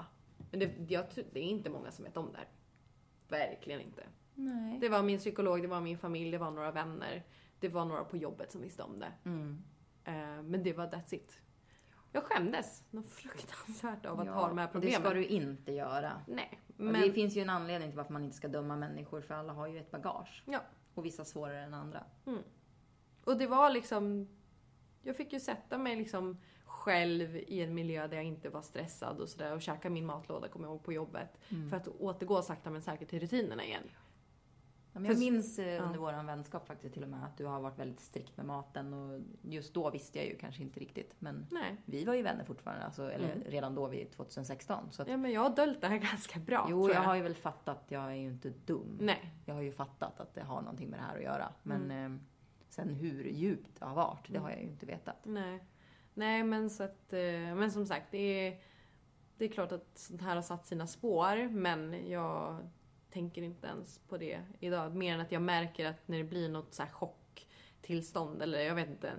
Men 0.51 0.61
det, 0.61 0.71
jag, 0.89 1.05
det 1.33 1.41
är 1.41 1.45
inte 1.45 1.71
många 1.71 1.91
som 1.91 2.05
vet 2.05 2.17
om 2.17 2.33
det 2.33 2.39
här. 2.39 2.49
Verkligen 3.29 3.81
inte. 3.81 4.03
Nej. 4.35 4.79
Det 4.81 4.89
var 4.89 5.03
min 5.03 5.19
psykolog, 5.19 5.63
det 5.63 5.69
var 5.69 5.81
min 5.81 5.99
familj, 5.99 6.31
det 6.31 6.39
var 6.39 6.51
några 6.51 6.73
vänner. 6.73 7.23
Det 7.61 7.69
var 7.69 7.85
några 7.85 8.05
på 8.05 8.17
jobbet 8.17 8.53
som 8.53 8.63
visste 8.63 8.83
om 8.83 8.99
det. 8.99 9.13
Mm. 9.25 9.63
Eh, 10.05 10.43
men 10.43 10.63
det 10.63 10.73
var 10.73 10.87
that's 10.87 11.15
it. 11.15 11.41
Jag 12.13 12.23
skämdes 12.23 12.83
något 12.91 13.11
fruktansvärt 13.11 14.07
av 14.07 14.21
att 14.21 14.27
Ja, 14.27 14.33
ha 14.33 14.49
de 14.49 14.59
här 14.59 14.67
problemen. 14.67 15.03
Det 15.03 15.09
ska 15.09 15.15
du 15.15 15.25
inte 15.27 15.73
göra. 15.73 16.13
Nej, 16.27 16.61
men... 16.77 17.03
Det 17.03 17.13
finns 17.13 17.37
ju 17.37 17.41
en 17.41 17.51
anledning 17.51 17.91
till 17.91 17.97
varför 17.97 18.13
man 18.13 18.25
inte 18.25 18.37
ska 18.37 18.49
döma 18.49 18.77
människor. 18.77 19.21
För 19.21 19.35
alla 19.35 19.53
har 19.53 19.67
ju 19.67 19.79
ett 19.79 19.91
bagage. 19.91 20.43
Ja. 20.47 20.61
Och 20.95 21.05
vissa 21.05 21.25
svårare 21.25 21.63
än 21.63 21.75
andra. 21.75 22.05
Och 23.25 23.39
det 23.39 23.47
var 23.47 23.71
liksom... 23.71 24.29
Jag 25.03 25.17
fick 25.17 25.33
ju 25.33 25.41
sätta 25.41 25.79
mig 25.79 25.97
liksom 25.97 26.41
själv 26.65 27.37
i 27.37 27.63
en 27.63 27.75
miljö 27.75 28.07
där 28.07 28.17
jag 28.17 28.25
inte 28.27 28.49
var 28.49 28.63
stressad 28.63 29.21
och 29.21 29.29
sådär 29.29 29.55
och 29.55 29.63
käka 29.63 29.91
min 29.91 30.07
matlåda, 30.07 30.49
kommer 30.49 30.67
jag 30.67 30.73
ihåg, 30.73 30.85
på 30.85 30.93
jobbet. 30.93 31.39
För 31.71 31.77
att 31.77 31.89
återgå 31.89 32.43
sakta 32.43 32.71
men 32.71 32.83
säkert 32.83 33.09
till 33.09 33.21
rutinerna 33.21 33.65
igen. 33.65 33.91
Men 35.01 35.11
jag 35.11 35.19
minns 35.19 35.59
eh, 35.59 35.69
ja. 35.69 35.83
under 35.83 35.99
våran 35.99 36.27
vänskap 36.27 36.67
faktiskt 36.67 36.95
till 36.95 37.03
och 37.03 37.09
med 37.09 37.25
att 37.25 37.37
du 37.39 37.45
har 37.45 37.61
varit 37.61 37.79
väldigt 37.79 38.01
strikt 38.01 38.37
med 38.37 38.47
maten. 38.47 38.95
Och 38.95 39.21
just 39.43 39.75
då 39.75 39.91
visste 39.91 40.19
jag 40.19 40.27
ju 40.29 40.37
kanske 40.39 40.63
inte 40.63 40.81
riktigt. 40.81 41.15
Men 41.19 41.47
Nej. 41.51 41.77
vi 41.85 42.05
var 42.05 42.15
ju 42.15 42.23
vänner 42.23 42.45
fortfarande. 42.45 42.85
Alltså, 42.85 43.11
eller 43.13 43.35
redan 43.47 43.75
då, 43.75 43.87
vid 43.87 44.11
2016. 44.13 44.93
Så 44.93 45.03
att, 45.03 45.09
Ja 45.09 45.17
men 45.17 45.33
jag 45.33 45.41
har 45.41 45.51
döljt 45.57 45.81
det 45.81 45.89
här 45.89 45.97
ganska 46.11 46.41
bra, 46.41 46.67
jo, 46.71 46.83
tror 46.85 46.95
jag 46.95 47.03
har 47.03 47.15
ju 47.15 47.23
väl 47.23 47.35
fattat. 47.35 47.85
Jag 47.89 48.03
är 48.05 48.15
ju 48.15 48.29
inte 48.29 48.51
dum. 48.51 48.99
Nej. 49.01 49.35
Jag 49.45 49.55
har 49.55 49.63
ju 49.63 49.73
fattat 49.73 50.21
att 50.21 50.35
det 50.35 50.43
har 50.43 50.61
någonting 50.63 50.89
med 50.91 50.99
det 50.99 51.03
här 51.05 51.17
att 51.17 51.23
göra. 51.23 51.53
Men 51.63 51.85
Mm. 51.91 52.15
eh, 52.15 52.21
sen 52.69 52.95
hur 52.95 53.25
djupt 53.25 53.79
det 53.79 53.85
har 53.85 53.95
varit, 53.95 54.33
det 54.33 54.39
har 54.39 54.51
jag 54.51 54.59
ju 54.61 54.67
inte 54.69 54.87
vetat. 54.87 55.17
Nej. 55.25 55.65
Nej 56.15 56.45
men 56.45 56.71
så 56.71 56.83
att, 56.83 57.13
eh, 57.13 57.21
men 57.55 57.71
som 57.71 57.87
sagt 57.87 58.07
det 58.11 58.19
är, 58.49 58.61
det 59.37 59.45
är 59.45 59.49
klart 59.49 59.73
att 59.73 59.99
sånt 59.99 60.23
här 60.23 60.35
har 60.35 60.43
satt 60.43 60.67
sina 60.67 60.87
spår 60.87 61.49
men 61.49 62.09
jag 62.11 62.57
tänker 63.17 63.43
inte 63.43 63.67
ens 63.67 63.99
på 63.99 64.17
det 64.17 64.43
idag. 64.61 64.95
Mer 64.95 65.15
än 65.15 65.21
att 65.21 65.33
jag 65.33 65.43
märker 65.43 65.87
att 65.87 66.09
när 66.09 66.19
det 66.19 66.25
blir 66.25 66.49
något 66.49 66.75
så 66.75 66.83
här 66.83 66.91
chocktillstånd 66.91 68.43
eller 68.43 68.61
jag 68.61 68.75
vet 68.75 68.89
inte, 68.89 69.13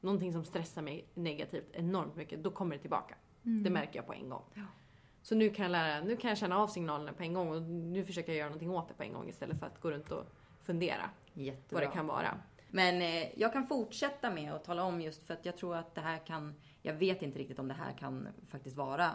någonting 0.00 0.32
som 0.32 0.44
stressar 0.44 0.82
mig 0.82 1.06
negativt 1.14 1.70
enormt 1.72 2.16
mycket, 2.16 2.42
då 2.42 2.50
kommer 2.50 2.76
det 2.76 2.80
tillbaka. 2.80 3.14
Det 3.42 3.70
märker 3.70 3.98
jag 3.98 4.06
på 4.06 4.12
en 4.12 4.28
gång. 4.28 4.44
Så 5.22 5.34
nu 5.34 5.50
kan 5.50 5.62
jag 5.62 5.72
lära, 5.72 6.04
nu 6.04 6.16
kan 6.16 6.28
jag 6.28 6.38
känna 6.38 6.58
av 6.58 6.68
signalerna 6.68 7.12
på 7.12 7.22
en 7.22 7.34
gång 7.34 7.48
och 7.50 7.62
nu 7.62 8.04
försöker 8.04 8.32
jag 8.32 8.38
göra 8.38 8.48
någonting 8.48 8.70
åt 8.70 8.88
det 8.88 8.94
på 8.94 9.02
en 9.02 9.12
gång 9.12 9.28
istället 9.28 9.58
för 9.58 9.66
att 9.66 9.80
gå 9.80 9.90
runt 9.90 10.12
och 10.12 10.24
fundera 10.62 11.10
Jättebra. 11.32 11.80
vad 11.80 11.82
det 11.82 11.94
kan 11.94 12.06
vara. 12.06 12.38
Men 12.70 13.02
eh, 13.02 13.40
jag 13.40 13.52
kan 13.52 13.66
fortsätta 13.66 14.30
med 14.30 14.52
att 14.52 14.64
tala 14.64 14.84
om 14.84 15.00
just 15.00 15.26
för 15.26 15.34
att 15.34 15.46
jag 15.46 15.56
tror 15.56 15.76
att 15.76 15.94
det 15.94 16.00
här 16.00 16.26
kan, 16.26 16.54
jag 16.82 16.94
vet 16.94 17.22
inte 17.22 17.38
riktigt 17.38 17.58
om 17.58 17.68
det 17.68 17.74
här 17.74 17.92
kan 17.92 18.28
faktiskt 18.48 18.76
vara 18.76 19.10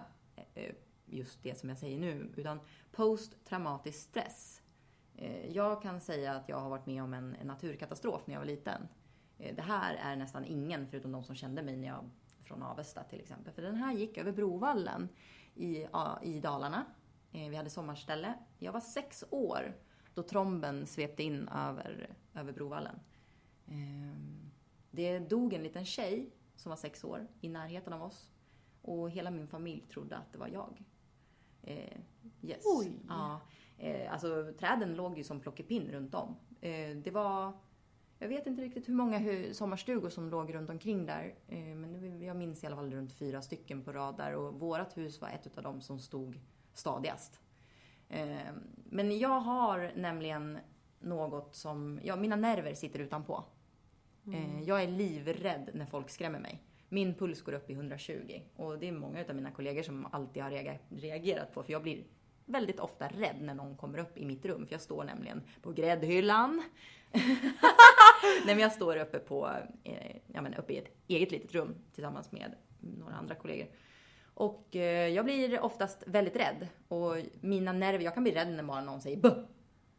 eh, 0.53 0.73
just 1.07 1.43
det 1.43 1.59
som 1.59 1.69
jag 1.69 1.77
säger 1.77 1.97
nu, 1.97 2.31
utan 2.35 2.59
posttraumatisk 2.91 3.99
stress. 3.99 4.61
Eh, 5.15 5.51
jag 5.51 5.81
kan 5.81 6.01
säga 6.01 6.33
att 6.33 6.49
jag 6.49 6.59
har 6.59 6.69
varit 6.69 6.85
med 6.85 7.03
om 7.03 7.13
en, 7.13 7.35
naturkatastrof 7.43 8.27
när 8.27 8.33
jag 8.33 8.41
var 8.41 8.47
liten. 8.47 8.87
Eh, 9.37 9.55
det 9.55 9.61
här 9.61 9.95
är 9.95 10.15
nästan 10.15 10.45
ingen, 10.45 10.87
förutom 10.87 11.11
de 11.11 11.23
som 11.23 11.35
kände 11.35 11.63
mig 11.63 11.77
när 11.77 11.87
jag, 11.87 12.09
från 12.43 12.63
Avesta 12.63 13.03
till 13.03 13.19
exempel. 13.19 13.53
För 13.53 13.61
den 13.61 13.75
här 13.75 13.93
gick 13.93 14.17
över 14.17 14.31
Brovallen 14.31 15.09
i, 15.55 15.87
i 16.21 16.39
Dalarna. 16.39 16.85
Eh, 17.31 17.49
vi 17.49 17.55
hade 17.55 17.69
sommarställe. 17.69 18.33
Jag 18.59 18.71
var 18.71 18.79
sex 18.79 19.23
år 19.29 19.75
då 20.13 20.23
tromben 20.23 20.87
svepte 20.87 21.23
in 21.23 21.47
över, 21.47 22.15
över 22.33 22.53
Brovallen. 22.53 22.99
Ehm, 23.67 24.51
det 24.91 25.19
dog 25.19 25.53
en 25.53 25.63
liten 25.63 25.85
tjej 25.85 26.29
som 26.55 26.69
var 26.69 26.77
sex 26.77 27.03
år 27.03 27.27
i 27.41 27.49
närheten 27.49 27.93
av 27.93 28.03
oss. 28.03 28.31
Och 28.81 29.09
hela 29.09 29.31
min 29.31 29.47
familj 29.47 29.81
trodde 29.81 30.17
att 30.17 30.31
det 30.31 30.37
var 30.37 30.47
jag. 30.47 30.83
Eh, 31.63 31.97
yes. 32.41 32.63
Oj. 32.65 32.91
Ja. 33.07 33.41
Eh, 33.77 34.13
alltså 34.13 34.53
träden 34.59 34.95
låg 34.95 35.17
ju 35.17 35.23
som 35.23 35.39
plockepinn 35.39 35.91
runt 35.91 36.15
om. 36.15 36.35
Eh, 36.61 36.89
det 36.97 37.11
var, 37.11 37.53
jag 38.19 38.27
vet 38.27 38.47
inte 38.47 38.61
riktigt 38.61 38.89
hur 38.89 38.93
många 38.93 39.19
hu- 39.19 39.53
sommarstugor 39.53 40.09
som 40.09 40.29
låg 40.29 40.53
runt 40.53 40.69
omkring 40.69 41.05
där. 41.05 41.35
Eh, 41.47 41.59
men 41.59 42.21
jag 42.21 42.35
minns 42.37 42.63
i 42.63 42.67
alla 42.67 42.75
fall 42.75 42.91
runt 42.91 43.13
fyra 43.13 43.41
stycken 43.41 43.83
på 43.83 43.91
rad 43.91 44.17
där 44.17 44.35
och 44.35 44.53
vårat 44.59 44.97
hus 44.97 45.21
var 45.21 45.29
ett 45.29 45.57
av 45.57 45.63
dem 45.63 45.81
som 45.81 45.99
stod 45.99 46.39
stadigast. 46.73 47.39
Eh, 48.09 48.37
men 48.85 49.19
jag 49.19 49.39
har 49.39 49.91
nämligen 49.95 50.57
något 50.99 51.55
som, 51.55 51.99
ja 52.03 52.15
mina 52.15 52.35
nerver 52.35 52.73
sitter 52.73 52.99
utanpå. 52.99 53.43
Eh, 54.33 54.61
jag 54.63 54.83
är 54.83 54.87
livrädd 54.87 55.69
när 55.73 55.85
folk 55.85 56.09
skrämmer 56.09 56.39
mig. 56.39 56.63
Min 56.89 57.13
puls 57.15 57.41
går 57.41 57.53
upp 57.53 57.69
i 57.69 57.73
120 57.73 58.41
och 58.55 58.79
det 58.79 58.87
är 58.87 58.91
många 58.91 59.25
av 59.29 59.35
mina 59.35 59.51
kollegor 59.51 59.83
som 59.83 60.07
alltid 60.11 60.43
har 60.43 60.51
reagerat- 60.89 61.53
på 61.53 61.63
för 61.63 61.71
jag 61.71 61.81
blir 61.83 62.03
väldigt 62.45 62.79
ofta 62.79 63.07
rädd 63.07 63.35
när 63.41 63.53
någon 63.53 63.77
kommer 63.77 63.97
upp 63.99 64.17
i 64.17 64.25
mitt 64.25 64.45
rum 64.45 64.65
för 64.67 64.73
jag 64.73 64.81
står 64.81 65.03
nämligen 65.03 65.41
på 65.61 65.71
gräddhyllan. 65.71 66.63
Nej 68.45 68.55
men 68.55 68.59
jag 68.59 68.71
står 68.71 68.97
uppe 68.97 69.19
på, 69.19 69.49
eh, 69.83 70.15
ja 70.27 70.41
men 70.41 70.53
uppe 70.53 70.73
i 70.73 70.77
ett 70.77 70.97
eget 71.07 71.31
litet 71.31 71.55
rum 71.55 71.75
tillsammans 71.93 72.31
med 72.31 72.55
några 72.79 73.15
andra 73.15 73.35
kollegor. 73.35 73.67
Och 74.33 74.75
eh, 74.75 75.07
jag 75.07 75.25
blir 75.25 75.59
oftast 75.59 76.03
väldigt 76.07 76.35
rädd 76.35 76.67
och 76.87 77.15
mina 77.41 77.73
nerver, 77.73 78.03
jag 78.05 78.13
kan 78.13 78.23
bli 78.23 78.31
rädd 78.31 78.47
när 78.49 78.63
bara 78.63 78.81
någon 78.81 79.01
säger 79.01 79.17
buh. 79.17 79.39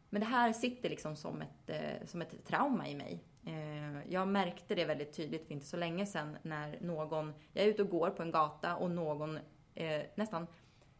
Men 0.09 0.19
det 0.19 0.27
här 0.27 0.53
sitter 0.53 0.89
liksom 0.89 1.15
som 1.15 1.41
ett, 1.41 1.69
eh, 1.69 2.05
som 2.05 2.21
ett 2.21 2.45
trauma 2.45 2.87
i 2.87 2.95
mig. 2.95 3.23
Eh, 3.45 4.11
jag 4.13 4.27
märkte 4.27 4.75
det 4.75 4.85
väldigt 4.85 5.13
tydligt 5.13 5.47
för 5.47 5.53
inte 5.53 5.65
så 5.65 5.77
länge 5.77 6.05
sedan 6.05 6.37
när 6.41 6.77
någon, 6.81 7.33
jag 7.53 7.65
är 7.65 7.69
ute 7.69 7.81
och 7.81 7.89
går 7.89 8.09
på 8.09 8.23
en 8.23 8.31
gata 8.31 8.75
och 8.75 8.91
någon 8.91 9.39
eh, 9.75 10.01
nästan, 10.15 10.47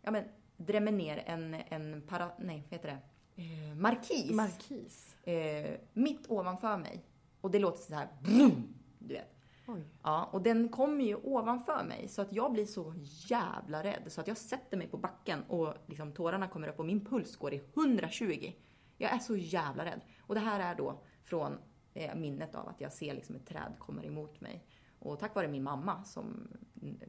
ja 0.01 0.11
men 0.11 0.23
drämmer 0.57 0.91
ner 0.91 1.23
en, 1.25 1.53
en 1.69 2.01
para, 2.01 2.31
nej 2.39 2.63
vad 2.69 2.79
heter 2.79 2.87
det, 2.87 2.99
eh, 3.43 3.75
markis. 3.75 4.31
Markis. 4.31 5.15
eh, 5.23 5.79
mitt 5.93 6.29
ovanför 6.29 6.77
mig. 6.77 7.03
Och 7.41 7.51
det 7.51 7.59
låter 7.59 7.81
så 7.83 7.93
här 7.93 8.07
brum, 8.21 8.73
du 8.99 9.13
vet. 9.13 9.35
Oj. 9.67 9.83
Ja, 10.03 10.29
och 10.31 10.41
den 10.41 10.69
kommer 10.69 11.03
ju 11.03 11.15
ovanför 11.15 11.83
mig 11.83 12.07
så 12.07 12.21
att 12.21 12.33
jag 12.33 12.51
blir 12.51 12.65
så 12.65 12.93
jävla 13.27 13.83
rädd 13.83 14.03
så 14.07 14.21
att 14.21 14.27
jag 14.27 14.37
sätter 14.37 14.77
mig 14.77 14.87
på 14.87 14.97
backen 14.97 15.43
och 15.47 15.73
liksom 15.87 16.11
tårarna 16.11 16.47
kommer 16.47 16.67
upp 16.67 16.79
och 16.79 16.85
min 16.85 17.05
puls 17.05 17.35
går 17.35 17.53
i 17.53 17.61
120. 17.73 18.51
Jag 18.97 19.11
är 19.11 19.19
så 19.19 19.35
jävla 19.35 19.85
rädd. 19.85 20.01
Och 20.21 20.35
det 20.35 20.41
här 20.41 20.59
är 20.59 20.75
då 20.75 21.01
från 21.23 21.57
eh, 21.93 22.15
minnet 22.15 22.55
av 22.55 22.67
att 22.67 22.81
jag 22.81 22.93
ser 22.93 23.13
liksom 23.13 23.35
ett 23.35 23.45
träd 23.45 23.73
kommer 23.79 24.05
emot 24.05 24.41
mig. 24.41 24.65
Och 24.99 25.19
tack 25.19 25.35
vare 25.35 25.47
min 25.47 25.63
mamma 25.63 26.03
som 26.03 26.47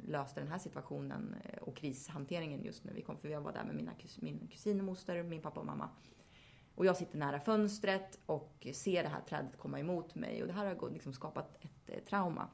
löste 0.08 0.40
den 0.40 0.48
här 0.48 0.58
situationen 0.58 1.34
eh, 1.44 1.62
och 1.62 1.76
krishanteringen 1.76 2.64
just 2.64 2.84
när 2.84 2.92
vi 2.92 3.02
kom, 3.02 3.16
för 3.16 3.28
jag 3.28 3.40
var 3.40 3.52
där 3.52 3.64
med 3.64 3.74
mina 3.74 3.94
kus, 3.94 4.20
min 4.20 4.48
kusin 4.50 4.78
och 4.80 4.84
moster, 4.84 5.22
min 5.22 5.42
pappa 5.42 5.60
och 5.60 5.66
mamma. 5.66 5.88
Och 6.74 6.86
jag 6.86 6.96
sitter 6.96 7.18
nära 7.18 7.40
fönstret 7.40 8.18
och 8.26 8.66
ser 8.72 9.02
det 9.02 9.08
här 9.08 9.20
trädet 9.28 9.58
komma 9.58 9.80
emot 9.80 10.14
mig 10.14 10.42
och 10.42 10.48
det 10.48 10.54
här 10.54 10.74
har 10.74 10.90
liksom 10.90 11.12
skapat 11.12 11.64
ett 11.64 11.90
eh, 11.90 11.98
trauma. 12.08 12.48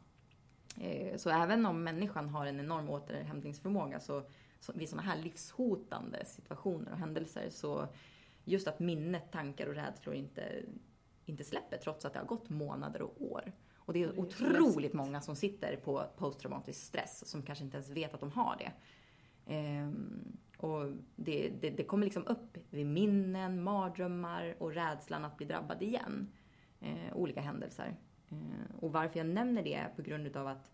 Eh, 0.80 1.16
Så 1.16 1.30
även 1.30 1.66
om 1.66 1.84
människan 1.84 2.28
har 2.28 2.46
en 2.46 2.60
enorm 2.60 2.90
återhämtningsförmåga 2.90 4.00
så, 4.00 4.22
så 4.60 4.72
vid 4.72 4.88
sådana 4.88 5.08
här 5.08 5.22
livshotande 5.22 6.24
situationer 6.24 6.92
och 6.92 6.98
händelser 6.98 7.50
så 7.50 7.88
just 8.44 8.68
att 8.68 8.78
minnet, 8.78 9.32
tankar 9.32 9.66
och 9.66 9.74
rädslor 9.74 10.14
inte, 10.14 10.62
inte 11.26 11.44
släpper 11.44 11.76
trots 11.76 12.04
att 12.04 12.12
det 12.12 12.18
har 12.18 12.26
gått 12.26 12.48
månader 12.48 13.02
och 13.02 13.22
år. 13.22 13.52
Och 13.76 13.92
det 13.92 14.02
är 14.02 14.06
Det 14.06 14.18
otroligt 14.18 14.92
många 14.92 15.20
som 15.20 15.36
sitter 15.36 15.76
på 15.76 16.06
posttraumatisk 16.16 16.86
stress 16.86 17.28
som 17.28 17.42
kanske 17.42 17.64
inte 17.64 17.76
ens 17.76 17.90
vet 17.90 18.14
att 18.14 18.20
de 18.20 18.32
har 18.32 18.56
det. 18.56 18.72
Ehm, 19.46 20.36
och 20.56 20.92
det, 21.16 21.48
det, 21.60 21.70
det 21.70 21.84
kommer 21.84 22.04
liksom 22.04 22.26
upp 22.26 22.58
vid 22.70 22.86
minnen, 22.86 23.62
mardrömmar 23.62 24.56
och 24.58 24.74
rädslan 24.74 25.24
att 25.24 25.36
bli 25.36 25.46
drabbad 25.46 25.82
igen. 25.82 26.30
Eh, 26.80 27.16
olika 27.16 27.40
händelser. 27.40 27.96
Eh, 28.28 28.76
och 28.80 28.92
varför 28.92 29.18
jag 29.18 29.26
nämner 29.26 29.62
det 29.62 29.74
är 29.74 29.88
på 29.88 30.02
grund 30.02 30.36
av 30.36 30.46
att 30.46 30.70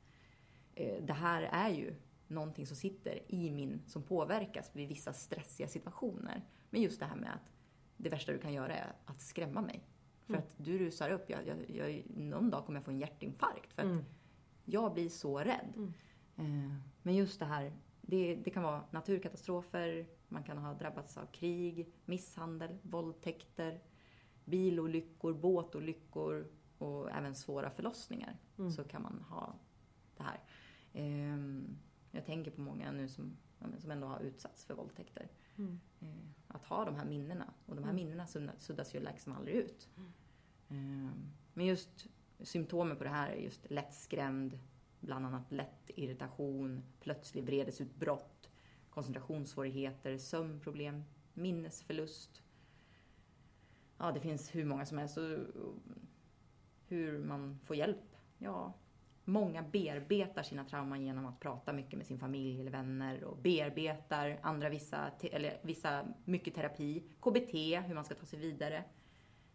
eh, 0.74 1.04
det 1.04 1.12
här 1.12 1.42
är 1.42 1.68
ju 1.68 1.94
någonting 2.26 2.66
som 2.66 2.76
sitter 2.76 3.32
i 3.32 3.50
min, 3.50 3.82
som 3.86 4.02
påverkas 4.02 4.70
vid 4.72 4.88
vissa 4.88 5.12
stressiga 5.12 5.68
situationer. 5.68 6.42
Men 6.70 6.82
just 6.82 7.00
det 7.00 7.06
här 7.06 7.16
med 7.16 7.30
att 7.34 7.52
det 7.96 8.08
värsta 8.08 8.32
du 8.32 8.38
kan 8.38 8.52
göra 8.52 8.74
är 8.74 8.92
att 9.04 9.20
skrämma 9.20 9.60
mig. 9.60 9.84
För 10.26 10.34
att 10.34 10.54
du 10.56 10.78
rusar 10.78 11.10
upp, 11.10 11.30
jag, 11.30 11.46
jag, 11.46 11.70
jag, 11.70 12.02
någon 12.16 12.50
dag 12.50 12.66
kommer 12.66 12.78
jag 12.78 12.84
få 12.84 12.90
en 12.90 12.98
hjärtinfarkt. 12.98 13.72
För 13.72 13.82
att 13.82 13.88
Mm. 13.88 14.04
jag 14.64 14.94
blir 14.94 15.08
så 15.08 15.38
rädd. 15.38 15.92
Eh, 16.36 16.44
Men 17.02 17.14
just 17.16 17.38
det 17.38 17.44
här, 17.46 17.72
det, 18.00 18.34
det 18.34 18.50
kan 18.50 18.62
vara 18.62 18.84
naturkatastrofer, 18.90 20.06
man 20.28 20.42
kan 20.44 20.58
ha 20.58 20.74
drabbats 20.74 21.16
av 21.16 21.26
krig, 21.26 21.92
misshandel, 22.04 22.78
våldtäkter, 22.82 23.80
bilolyckor, 24.44 25.32
båtolyckor 25.34 26.46
och 26.78 27.10
även 27.10 27.34
svåra 27.34 27.70
förlossningar. 27.70 28.36
Så 28.76 28.84
kan 28.84 29.02
man 29.02 29.18
ha 29.28 29.54
det 30.16 30.22
här. 30.22 30.40
Ehm, 30.92 31.76
Jag 32.10 32.26
tänker 32.26 32.50
på 32.50 32.60
många 32.60 32.92
nu 32.92 33.08
som, 33.08 33.36
som 33.78 33.90
ändå 33.90 34.06
har 34.06 34.20
utsatts 34.20 34.64
för 34.64 34.74
våldtäkter. 34.74 35.28
Mm. 35.58 35.80
Eh, 36.00 36.08
Att 36.52 36.64
ha 36.64 36.84
de 36.84 36.94
här 36.96 37.04
minnena. 37.04 37.52
Och 37.66 37.76
de 37.76 37.84
här 37.84 37.92
minnena 37.92 38.24
sudda- 38.26 38.58
suddas 38.58 38.94
ju 38.94 39.00
liksom 39.00 39.32
aldrig 39.32 39.56
ut. 39.56 39.88
Ehm, 40.68 41.32
Men 41.54 41.66
just 41.66 42.06
symptomen 42.40 42.96
på 42.96 43.04
det 43.04 43.10
här 43.10 43.30
är 43.30 43.36
just 43.36 43.70
lättskrämd, 43.70 44.58
bland 45.00 45.26
annat 45.26 45.52
lätt 45.52 45.90
irritation, 45.96 46.82
plötslig 47.00 47.44
vredesutbrott, 47.44 48.50
koncentrationssvårigheter, 48.90 50.18
sömnproblem, 50.18 51.04
minnesförlust. 51.34 52.42
Ja, 53.98 54.12
det 54.12 54.20
finns 54.20 54.54
hur 54.54 54.64
många 54.64 54.86
som 54.86 54.98
helst. 54.98 55.18
Hur 56.86 57.18
man 57.24 57.58
får 57.64 57.76
hjälp? 57.76 58.16
Ja, 58.38 58.72
många 59.24 59.62
bearbetar 59.62 60.42
sina 60.42 60.64
trauman 60.64 61.02
genom 61.02 61.26
att 61.26 61.40
prata 61.40 61.72
mycket 61.72 61.98
med 61.98 62.06
sin 62.06 62.18
familj 62.18 62.60
eller 62.60 62.70
vänner 62.70 63.24
och 63.24 63.36
bearbetar 63.36 64.38
andra 64.42 64.68
vissa, 64.68 65.10
eller 65.22 65.58
vissa 65.62 66.04
mycket 66.24 66.54
terapi, 66.54 67.02
KBT, 67.20 67.54
hur 67.86 67.94
man 67.94 68.04
ska 68.04 68.14
ta 68.14 68.26
sig 68.26 68.38
vidare. 68.38 68.84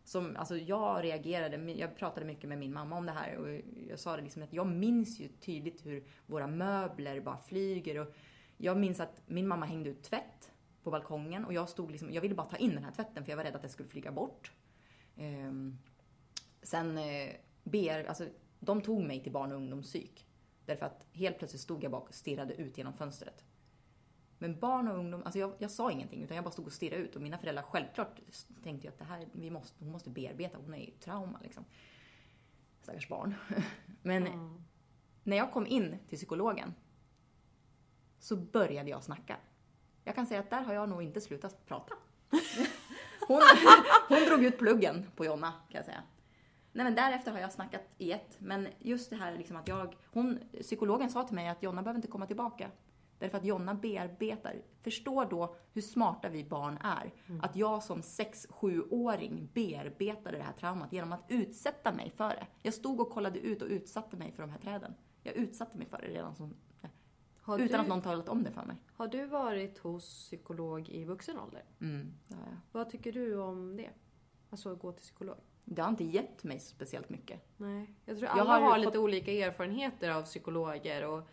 Som, 0.03 0.35
alltså 0.35 0.57
jag 0.57 1.03
reagerade, 1.03 1.71
jag 1.71 1.97
pratade 1.97 2.25
mycket 2.25 2.49
med 2.49 2.57
min 2.57 2.73
mamma 2.73 2.97
om 2.97 3.05
det 3.05 3.11
här 3.11 3.37
och 3.37 3.61
jag 3.89 3.99
sa 3.99 4.15
det 4.15 4.23
liksom 4.23 4.43
att 4.43 4.53
jag 4.53 4.67
minns 4.67 5.19
ju 5.19 5.27
tydligt 5.27 5.85
hur 5.85 6.03
våra 6.25 6.47
möbler 6.47 7.19
bara 7.19 7.37
flyger 7.37 7.99
och 7.99 8.15
jag 8.57 8.77
minns 8.77 8.99
att 8.99 9.21
min 9.25 9.47
mamma 9.47 9.65
hängde 9.65 9.89
ut 9.89 10.03
tvätt 10.03 10.51
på 10.83 10.91
balkongen 10.91 11.45
och 11.45 11.53
jag 11.53 11.69
stod 11.69 11.91
liksom, 11.91 12.13
jag 12.13 12.21
ville 12.21 12.35
bara 12.35 12.47
ta 12.47 12.57
in 12.57 12.75
den 12.75 12.83
här 12.83 12.91
tvätten 12.91 13.23
för 13.23 13.31
jag 13.31 13.37
var 13.37 13.43
rädd 13.43 13.55
att 13.55 13.61
det 13.61 13.69
skulle 13.69 13.89
flyga 13.89 14.11
bort. 14.11 14.51
Ehm, 15.17 15.77
sen 16.61 16.97
eh, 16.97 17.29
ber, 17.63 18.03
alltså 18.03 18.27
de 18.59 18.81
tog 18.81 19.03
mig 19.03 19.23
till 19.23 19.31
barn 19.31 19.51
och 19.51 19.57
ungdomspsyk. 19.57 20.25
Därför 20.65 20.85
att 20.85 21.05
helt 21.13 21.37
plötsligt 21.37 21.61
stod 21.61 21.83
jag 21.83 21.91
bak 21.91 22.09
och 22.09 22.15
stirrade 22.15 22.53
ut 22.53 22.77
genom 22.77 22.93
fönstret. 22.93 23.43
Men 24.37 24.59
barn 24.59 24.87
och 24.87 24.97
ungdom, 24.97 25.21
alltså 25.23 25.39
jag, 25.39 25.53
jag 25.57 25.71
sa 25.71 25.91
ingenting 25.91 26.23
utan 26.23 26.35
jag 26.35 26.43
bara 26.43 26.51
stod 26.51 26.65
och 26.65 26.71
stirrade 26.73 27.01
ut 27.01 27.15
och 27.15 27.21
mina 27.21 27.37
föräldrar 27.37 27.63
självklart 27.63 28.19
tänkte 28.63 28.87
ju 28.87 28.93
att 28.93 28.99
det 28.99 29.05
här, 29.05 29.27
vi 29.31 29.49
måste, 29.49 29.83
hon 29.83 29.91
måste 29.91 30.09
bearbeta, 30.09 30.57
hon 30.57 30.73
är 30.73 30.77
i 30.77 30.91
trauma 30.91 31.39
liksom. 31.43 31.65
Stackars 32.81 33.09
barn. 33.09 33.35
Men 34.01 34.25
Ja. 34.25 34.61
när 35.23 35.37
jag 35.37 35.51
kom 35.51 35.67
in 35.67 35.95
till 36.09 36.17
psykologen 36.17 36.73
så 38.19 38.35
började 38.35 38.89
jag 38.89 39.03
snacka. 39.03 39.37
Jag 40.03 40.15
kan 40.15 40.25
säga 40.27 40.39
att 40.39 40.49
där 40.49 40.61
har 40.61 40.73
jag 40.73 40.89
nog 40.89 41.03
inte 41.03 41.21
slutat 41.21 41.65
prata. 41.65 41.93
Hon, 43.27 43.41
hon 44.09 44.19
drog 44.25 44.43
ut 44.43 44.57
pluggen 44.57 45.05
på 45.15 45.25
Jonna, 45.25 45.51
kan 45.51 45.75
jag 45.77 45.85
säga. 45.85 46.03
Nej 46.71 46.83
men 46.83 46.95
därefter 46.95 47.31
har 47.31 47.39
jag 47.39 47.51
snackat 47.51 47.81
i 47.97 48.11
ett. 48.11 48.37
Men 48.39 48.67
just 48.79 49.09
det 49.09 49.15
här 49.15 49.37
liksom 49.37 49.57
att 49.57 49.67
jag, 49.67 49.95
hon, 50.13 50.39
psykologen 50.61 51.09
sa 51.09 51.23
till 51.23 51.35
mig 51.35 51.47
att 51.47 51.63
Jonna 51.63 51.81
behöver 51.81 51.97
inte 51.97 52.07
komma 52.07 52.25
tillbaka. 52.27 52.71
Därför 53.19 53.37
att 53.37 53.45
Jonna 53.45 53.73
bearbetar. 53.73 54.61
Förstår 54.81 55.25
då 55.25 55.55
hur 55.73 55.81
smarta 55.81 56.29
vi 56.29 56.43
barn 56.43 56.77
är. 56.83 57.13
Att 57.41 57.55
jag 57.55 57.83
som 57.83 58.01
6-7-åring 58.01 59.49
bearbetade 59.53 60.37
det 60.37 60.43
här 60.43 60.53
traumat 60.53 60.93
genom 60.93 61.13
att 61.13 61.23
utsätta 61.27 61.93
mig 61.93 62.09
för 62.09 62.29
det. 62.29 62.47
Jag 62.61 62.73
stod 62.73 62.99
och 62.99 63.09
kollade 63.09 63.39
ut 63.39 63.61
och 63.61 63.67
utsatte 63.67 64.17
mig 64.17 64.31
för 64.31 64.43
de 64.43 64.49
här 64.49 64.59
träden. 64.59 64.93
Jag 65.23 65.35
utsatte 65.35 65.77
mig 65.77 65.87
för 65.87 65.97
det 65.97 66.07
redan 66.07 66.35
som, 66.35 66.55
Har, 67.41 67.59
utan 67.59 67.67
du, 67.67 67.81
att 67.81 67.87
någon 67.87 68.01
talat 68.01 68.29
om 68.29 68.43
det 68.43 68.51
för 68.51 68.65
mig. 68.65 68.75
har 68.93 69.07
du 69.07 69.25
varit 69.25 69.77
hos 69.77 70.03
psykolog 70.03 70.89
i 70.89 71.05
vuxen 71.05 71.39
ålder? 71.39 71.63
Mm, 71.81 72.13
det 72.27 72.35
har 72.35 72.43
jag. 72.43 72.57
Vad 72.71 72.89
tycker 72.89 73.11
du 73.11 73.37
om 73.37 73.77
det? 73.77 73.89
Alltså 74.49 74.71
att 74.71 74.79
gå 74.79 74.91
till 74.91 75.01
psykolog? 75.01 75.37
Det 75.69 75.81
har 75.81 75.89
inte 75.89 76.03
gett 76.03 76.43
mig 76.43 76.59
speciellt 76.59 77.09
mycket. 77.09 77.41
Nej, 77.57 77.87
jag 78.05 78.17
tror 78.17 78.29
Jag 78.29 78.39
alla 78.39 78.49
har 78.53 78.61
har, 78.61 78.75
fått- 78.75 78.85
lite 78.85 78.99
olika 78.99 79.31
erfarenheter 79.31 80.09
av 80.09 80.23
psykologer 80.23 81.05
och... 81.07 81.27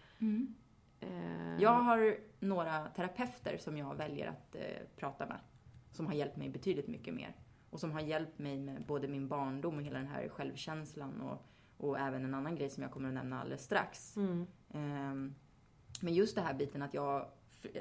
Eh, 1.01 1.61
Jag 1.61 1.71
har 1.83 2.17
några 2.41 2.87
terapeuter 2.89 3.59
som 3.59 3.77
jag 3.77 3.95
väljer 3.95 4.27
att 4.29 4.55
eh, 4.55 4.63
prata 4.97 5.27
med. 5.27 5.39
Som 5.91 6.07
har 6.07 6.15
hjälpt 6.15 6.37
mig 6.37 6.49
betydligt 6.49 6.89
mycket 6.89 7.15
mer. 7.15 7.37
och 7.71 7.81
som 7.81 7.93
har 7.93 8.01
hjälpt 8.01 8.39
mig 8.39 8.61
med 8.61 8.87
både 8.87 9.09
min 9.09 9.29
barndom 9.29 9.77
och 9.77 9.83
hela 9.83 9.99
den 9.99 10.07
här 10.09 10.29
självkänslan 10.29 11.21
och, 11.21 11.47
och 11.77 11.99
även 11.99 12.25
en 12.25 12.35
annan 12.35 12.55
grej 12.57 12.71
som 12.71 12.83
jag 12.83 12.93
kommer 12.93 13.09
att 13.09 13.15
nämna 13.15 13.41
alldeles 13.41 13.65
strax. 13.65 14.17
Mm. 14.17 14.47
Ehm, 14.75 15.35
men 16.01 16.15
just 16.15 16.35
det 16.35 16.41
här 16.41 16.55
biten 16.55 16.83
att 16.83 16.95
jag, 16.95 17.27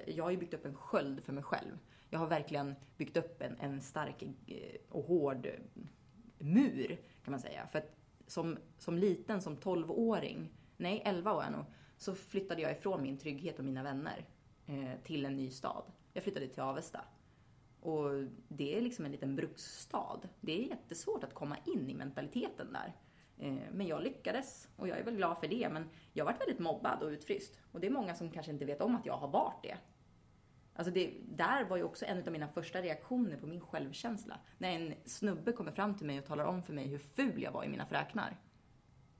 jag 0.07 0.23
har 0.23 0.31
ju 0.31 0.37
byggt 0.37 0.53
upp 0.53 0.65
en 0.65 0.75
sköld 0.75 1.23
för 1.23 1.33
mig 1.33 1.43
själv. 1.43 1.79
Jag 2.09 2.19
har 2.19 2.27
verkligen 2.27 2.75
byggt 2.97 3.17
upp 3.17 3.41
en, 3.41 3.57
en 3.59 3.81
stark 3.81 4.23
eh, 4.23 4.75
och 4.89 5.03
hård 5.03 5.47
mur 6.43 6.87
kan 7.23 7.31
man 7.31 7.39
säga. 7.39 7.67
För 7.67 7.79
att 7.79 7.95
som, 8.27 8.57
som 8.77 8.97
liten, 8.97 9.41
som 9.41 9.57
12-åring, 9.57 10.49
nej 10.77 11.01
11 11.05 11.33
var 11.33 11.43
jag 11.43 11.51
nog, 11.51 11.65
så 11.97 12.15
flyttade 12.15 12.61
jag 12.61 12.71
ifrån 12.71 13.01
min 13.01 13.17
trygghet 13.17 13.59
och 13.59 13.65
mina 13.65 13.83
vänner 13.83 14.25
eh, 14.65 15.01
till 15.03 15.25
en 15.25 15.35
ny 15.35 15.49
stad. 15.49 15.83
Jag 16.13 16.23
flyttade 16.23 16.47
till 16.47 16.61
Avesta. 16.63 17.01
Och 17.79 18.09
det 18.47 18.77
är 18.77 18.81
liksom 18.81 19.05
en 19.05 19.11
liten 19.11 19.35
bruksstad. 19.35 20.19
Det 20.41 20.63
är 20.63 20.69
jättesvårt 20.69 21.23
att 21.23 21.33
komma 21.33 21.57
in 21.65 21.89
i 21.89 21.93
mentaliteten 21.93 22.73
där. 22.73 22.93
Eh, 23.37 23.57
men 23.71 23.87
jag 23.87 24.03
lyckades 24.03 24.69
och 24.75 24.87
jag 24.87 24.97
är 24.97 25.03
väl 25.03 25.15
glad 25.15 25.37
för 25.37 25.47
det. 25.47 25.69
Men 25.69 25.89
jag 26.13 26.25
varit 26.25 26.41
väldigt 26.41 26.59
mobbad 26.59 27.03
och 27.03 27.07
utfryst. 27.07 27.57
Och 27.71 27.79
det 27.79 27.87
är 27.87 27.91
många 27.91 28.15
som 28.15 28.31
kanske 28.31 28.51
inte 28.51 28.65
vet 28.65 28.81
om 28.81 28.95
att 28.95 29.05
jag 29.05 29.17
har 29.17 29.27
varit 29.27 29.63
det. 29.63 29.77
Alltså 30.75 30.93
det, 30.93 31.13
där 31.25 31.63
var 31.63 31.77
ju 31.77 31.83
också 31.83 32.05
en 32.05 32.23
av 32.23 32.31
mina 32.31 32.47
första 32.47 32.81
reaktioner 32.81 33.37
på 33.37 33.47
min 33.47 33.61
självkänsla. 33.61 34.39
När 34.57 34.69
en 34.69 34.93
snubbe 35.05 35.51
kommer 35.51 35.71
fram 35.71 35.95
till 35.95 36.07
mig 36.07 36.19
och 36.19 36.25
talar 36.25 36.45
om 36.45 36.63
för 36.63 36.73
mig 36.73 36.87
hur 36.87 36.99
ful 36.99 37.43
jag 37.43 37.51
var 37.51 37.63
i 37.63 37.67
mina 37.67 37.85
fräknar. 37.85 38.37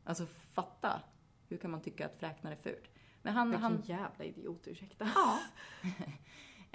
Alltså 0.04 0.26
fatta. 0.26 1.02
Hur 1.48 1.58
kan 1.58 1.72
man 1.72 1.82
tycka 1.82 2.06
att 2.06 2.16
fräknar 2.16 2.52
är 2.52 2.56
fult? 2.56 2.90
Men 3.22 3.34
han... 3.34 3.50
Vilken 3.50 3.64
han, 3.64 3.82
jävla 3.86 4.26
idiot, 4.26 4.68
ursäkta. 4.68 5.12
Ja. 5.16 5.40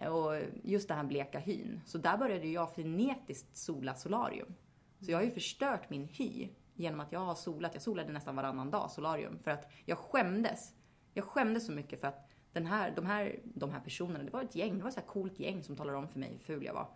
och 0.11 0.43
just 0.63 0.89
den 0.89 0.97
här 0.97 1.05
bleka 1.05 1.39
hyn. 1.39 1.81
Så 1.87 1.99
där 1.99 2.19
började 2.19 2.49
jag 2.49 2.75
frenetiskt 2.75 3.57
sola 3.57 3.95
solarium. 3.95 4.55
Så 5.01 5.11
jag 5.11 5.19
har 5.19 5.25
ju 5.25 5.31
förstört 5.31 5.91
min 5.91 6.09
hy 6.09 6.49
genom 6.75 7.01
att 7.01 7.13
jag 7.13 7.21
har 7.21 7.35
solat. 7.35 7.75
Jag 7.75 7.83
solade 7.83 8.13
nästan 8.13 8.37
varannan 8.37 8.71
dag 8.71 8.91
solarium 8.91 9.39
för 9.39 9.51
att 9.51 9.71
jag 9.85 9.99
skämdes. 9.99 10.73
Jag 11.15 11.25
skämdes 11.25 11.67
så 11.67 11.73
mycket 11.73 12.01
för 12.01 12.09
att 12.09 12.28
den 12.59 12.67
här, 12.67 12.93
de, 12.97 13.07
här, 13.07 13.41
de 13.45 13.71
här 13.71 13.81
personerna, 13.81 14.25
det 14.25 14.31
var 14.31 14.43
ett 14.43 14.55
gäng, 14.55 14.77
det 14.77 14.83
var 14.83 14.89
ett 14.89 14.95
så 14.95 15.01
här 15.01 15.07
coolt 15.07 15.41
gäng 15.41 15.63
som 15.63 15.77
talade 15.77 15.99
om 15.99 16.09
för 16.09 16.19
mig 16.19 16.31
hur 16.33 16.39
ful 16.39 16.65
jag 16.65 16.75
var. 16.75 16.89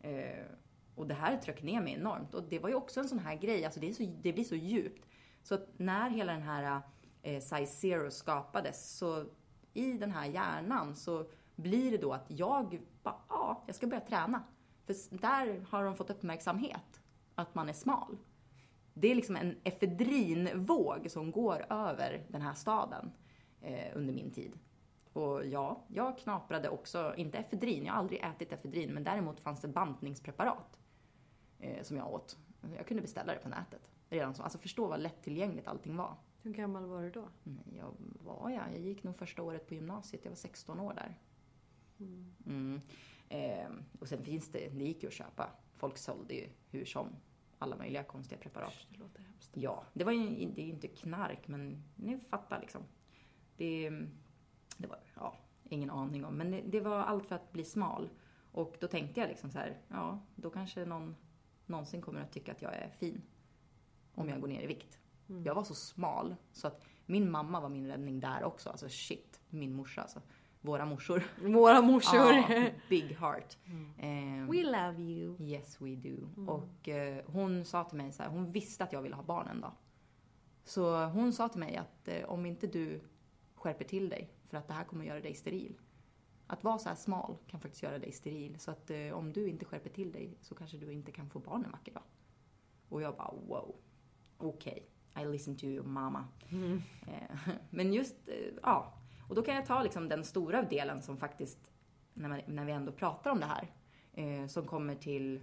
Eh, 0.00 0.44
och 0.94 1.06
det 1.06 1.14
här 1.14 1.36
tryckte 1.36 1.64
ner 1.64 1.80
mig 1.80 1.94
enormt. 1.94 2.34
Och 2.34 2.42
det 2.48 2.58
var 2.58 2.68
ju 2.68 2.74
också 2.74 3.00
en 3.00 3.08
sån 3.08 3.18
här 3.18 3.36
grej, 3.36 3.64
alltså 3.64 3.80
det, 3.80 3.88
är 3.88 3.92
så, 3.92 4.14
det 4.22 4.32
blir 4.32 4.44
så 4.44 4.54
djupt. 4.54 5.08
Så 5.42 5.54
att 5.54 5.68
när 5.76 6.10
hela 6.10 6.32
den 6.32 6.42
här 6.42 6.82
eh, 7.22 7.40
Size 7.40 7.66
Zero 7.66 8.10
skapades, 8.10 8.98
så 8.98 9.24
i 9.74 9.92
den 9.92 10.10
här 10.10 10.26
hjärnan 10.26 10.96
så 10.96 11.30
blir 11.56 11.90
det 11.90 11.98
då 11.98 12.12
att 12.12 12.26
jag 12.28 12.80
bara, 13.02 13.20
ja, 13.28 13.64
jag 13.66 13.76
ska 13.76 13.86
börja 13.86 14.00
träna. 14.00 14.42
För 14.86 15.18
där 15.18 15.64
har 15.68 15.84
de 15.84 15.96
fått 15.96 16.10
uppmärksamhet, 16.10 17.00
att 17.34 17.54
man 17.54 17.68
är 17.68 17.72
smal. 17.72 18.18
Det 18.94 19.08
är 19.08 19.14
liksom 19.14 19.36
en 19.36 19.56
efedrinvåg 19.64 21.10
som 21.10 21.30
går 21.30 21.66
över 21.70 22.26
den 22.28 22.42
här 22.42 22.54
staden 22.54 23.12
eh, 23.60 23.96
under 23.96 24.14
min 24.14 24.30
tid. 24.30 24.58
Och 25.12 25.46
ja, 25.46 25.84
jag 25.88 26.18
knaprade 26.18 26.68
också, 26.68 27.14
inte 27.16 27.38
efedrin, 27.38 27.84
jag 27.84 27.92
har 27.92 27.98
aldrig 27.98 28.20
ätit 28.20 28.52
efedrin, 28.52 28.94
men 28.94 29.04
däremot 29.04 29.40
fanns 29.40 29.60
det 29.60 29.68
bantningspreparat 29.68 30.80
eh, 31.58 31.82
som 31.82 31.96
jag 31.96 32.12
åt. 32.12 32.38
Jag 32.76 32.86
kunde 32.86 33.02
beställa 33.02 33.34
det 33.34 33.38
på 33.38 33.48
nätet. 33.48 33.90
Redan 34.08 34.34
så. 34.34 34.42
Alltså 34.42 34.58
förstå 34.58 34.86
vad 34.86 35.00
lättillgängligt 35.00 35.68
allting 35.68 35.96
var. 35.96 36.16
Hur 36.42 36.52
gammal 36.52 36.86
var 36.86 37.02
du 37.02 37.10
då? 37.10 37.28
Jag 37.78 37.94
var 38.24 38.50
jag? 38.50 38.62
Jag 38.72 38.80
gick 38.80 39.02
nog 39.02 39.16
första 39.16 39.42
året 39.42 39.66
på 39.66 39.74
gymnasiet, 39.74 40.24
jag 40.24 40.30
var 40.30 40.36
16 40.36 40.80
år 40.80 40.94
där. 40.94 41.18
Mm. 41.98 42.34
Mm. 42.46 42.80
Eh, 43.28 43.70
och 44.00 44.08
sen 44.08 44.24
finns 44.24 44.52
det, 44.52 44.68
det 44.68 44.84
gick 44.84 45.02
ju 45.02 45.08
att 45.08 45.14
köpa. 45.14 45.50
Folk 45.74 45.98
sålde 45.98 46.34
ju 46.34 46.48
hur 46.70 46.84
som 46.84 47.08
alla 47.58 47.76
möjliga 47.76 48.04
konstiga 48.04 48.40
preparat. 48.40 48.86
Det 48.90 48.98
låter 48.98 49.22
hemskt. 49.22 49.50
Ja, 49.54 49.84
det 49.92 50.04
var 50.04 50.12
ju 50.12 50.46
det 50.46 50.62
är 50.62 50.68
inte 50.68 50.88
knark, 50.88 51.48
men 51.48 51.82
ni 51.96 52.18
fattar 52.18 52.60
liksom. 52.60 52.82
Det, 53.56 53.90
det 54.76 54.88
var, 54.88 54.98
ja, 55.20 55.36
ingen 55.64 55.90
aning 55.90 56.24
om. 56.24 56.34
Men 56.34 56.50
det, 56.50 56.60
det, 56.60 56.80
var 56.80 56.96
allt 56.96 57.26
för 57.26 57.34
att 57.34 57.52
bli 57.52 57.64
smal. 57.64 58.08
Och 58.52 58.76
då 58.80 58.86
tänkte 58.86 59.20
jag 59.20 59.28
liksom 59.28 59.50
så 59.50 59.58
här, 59.58 59.78
ja, 59.88 60.20
då 60.34 60.50
kanske 60.50 60.84
någon 60.84 61.16
någonsin 61.66 62.02
kommer 62.02 62.20
att 62.20 62.32
tycka 62.32 62.52
att 62.52 62.62
jag 62.62 62.74
är 62.74 62.90
fin. 62.90 63.22
Om 64.14 64.28
jag 64.28 64.40
går 64.40 64.48
ner 64.48 64.62
i 64.62 64.66
vikt. 64.66 64.98
Mm. 65.28 65.44
Jag 65.44 65.54
var 65.54 65.64
så 65.64 65.74
smal 65.74 66.36
så 66.52 66.66
att 66.66 66.84
min 67.06 67.30
mamma 67.30 67.60
var 67.60 67.68
min 67.68 67.86
räddning 67.86 68.20
där 68.20 68.44
också. 68.44 68.70
Alltså 68.70 68.88
shit, 68.88 69.40
min 69.48 69.72
morsa 69.72 70.02
alltså. 70.02 70.20
Våra 70.60 70.84
morsor. 70.86 71.22
Våra 71.48 71.80
morsor. 71.80 72.32
Ja, 72.32 72.70
big 72.88 73.16
heart. 73.16 73.56
Mm. 74.00 74.42
Um, 74.42 74.50
we 74.50 74.62
love 74.62 75.02
you. 75.02 75.36
Yes 75.40 75.80
we 75.80 75.96
do. 75.96 76.28
Mm. 76.36 76.48
Och 76.48 76.88
uh, 76.88 77.32
hon 77.32 77.64
sa 77.64 77.84
till 77.84 77.98
mig 77.98 78.12
så 78.12 78.22
här, 78.22 78.30
hon 78.30 78.50
visste 78.50 78.84
att 78.84 78.92
jag 78.92 79.02
ville 79.02 79.16
ha 79.16 79.22
barn 79.22 79.48
en 79.48 79.60
dag. 79.60 79.72
Så 80.64 81.04
hon 81.04 81.32
sa 81.32 81.48
till 81.48 81.60
mig 81.60 81.76
att 81.76 82.08
uh, 82.08 82.30
om 82.30 82.46
inte 82.46 82.66
du 82.66 83.00
skärper 83.54 83.84
till 83.84 84.08
dig 84.08 84.30
för 84.48 84.56
att 84.56 84.68
det 84.68 84.74
här 84.74 84.84
kommer 84.84 85.04
göra 85.04 85.20
dig 85.20 85.34
steril. 85.34 85.78
Att 86.46 86.64
vara 86.64 86.78
så 86.78 86.88
här 86.88 86.96
smal 86.96 87.36
kan 87.46 87.60
faktiskt 87.60 87.82
göra 87.82 87.98
dig 87.98 88.12
steril. 88.12 88.58
Så 88.58 88.70
att 88.70 88.90
uh, 88.90 89.12
om 89.12 89.32
du 89.32 89.48
inte 89.48 89.64
skärper 89.64 89.90
till 89.90 90.12
dig 90.12 90.38
så 90.40 90.54
kanske 90.54 90.76
du 90.76 90.92
inte 90.92 91.12
kan 91.12 91.30
få 91.30 91.38
barn 91.38 91.64
en 91.64 91.70
vacker 91.70 91.92
dag. 91.92 92.02
Och 92.88 93.02
jag 93.02 93.16
bara 93.16 93.34
wow. 93.46 93.76
Okej. 94.38 94.88
Okay. 95.12 95.24
I 95.24 95.32
listen 95.32 95.56
to 95.56 95.64
you 95.64 95.86
mama. 95.86 96.28
Mm. 96.50 96.82
Men 97.70 97.94
just, 97.94 98.16
ja 98.62 98.98
och 99.28 99.34
då 99.34 99.42
kan 99.42 99.54
jag 99.54 99.66
ta 99.66 99.82
liksom 99.82 100.08
den 100.08 100.24
stora 100.24 100.62
delen 100.62 101.02
som 101.02 101.16
faktiskt, 101.16 101.70
när, 102.14 102.28
man, 102.28 102.40
när 102.46 102.64
vi 102.64 102.72
ändå 102.72 102.92
pratar 102.92 103.30
om 103.30 103.40
det 103.40 103.46
här, 103.46 103.72
eh, 104.12 104.46
som 104.46 104.66
kommer 104.66 104.94
till, 104.94 105.40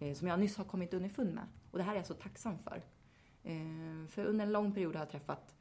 eh, 0.00 0.14
som 0.14 0.28
jag 0.28 0.40
nyss 0.40 0.56
har 0.56 0.64
kommit 0.64 0.94
underfund 0.94 1.34
med. 1.34 1.44
Och 1.70 1.78
det 1.78 1.84
här 1.84 1.92
är 1.92 1.96
jag 1.96 2.06
så 2.06 2.14
tacksam 2.14 2.58
för. 2.58 2.82
Eh, 3.42 4.06
för 4.08 4.24
under 4.24 4.46
en 4.46 4.52
lång 4.52 4.72
period 4.72 4.94
har 4.94 5.02
jag 5.02 5.10
träffat, 5.10 5.54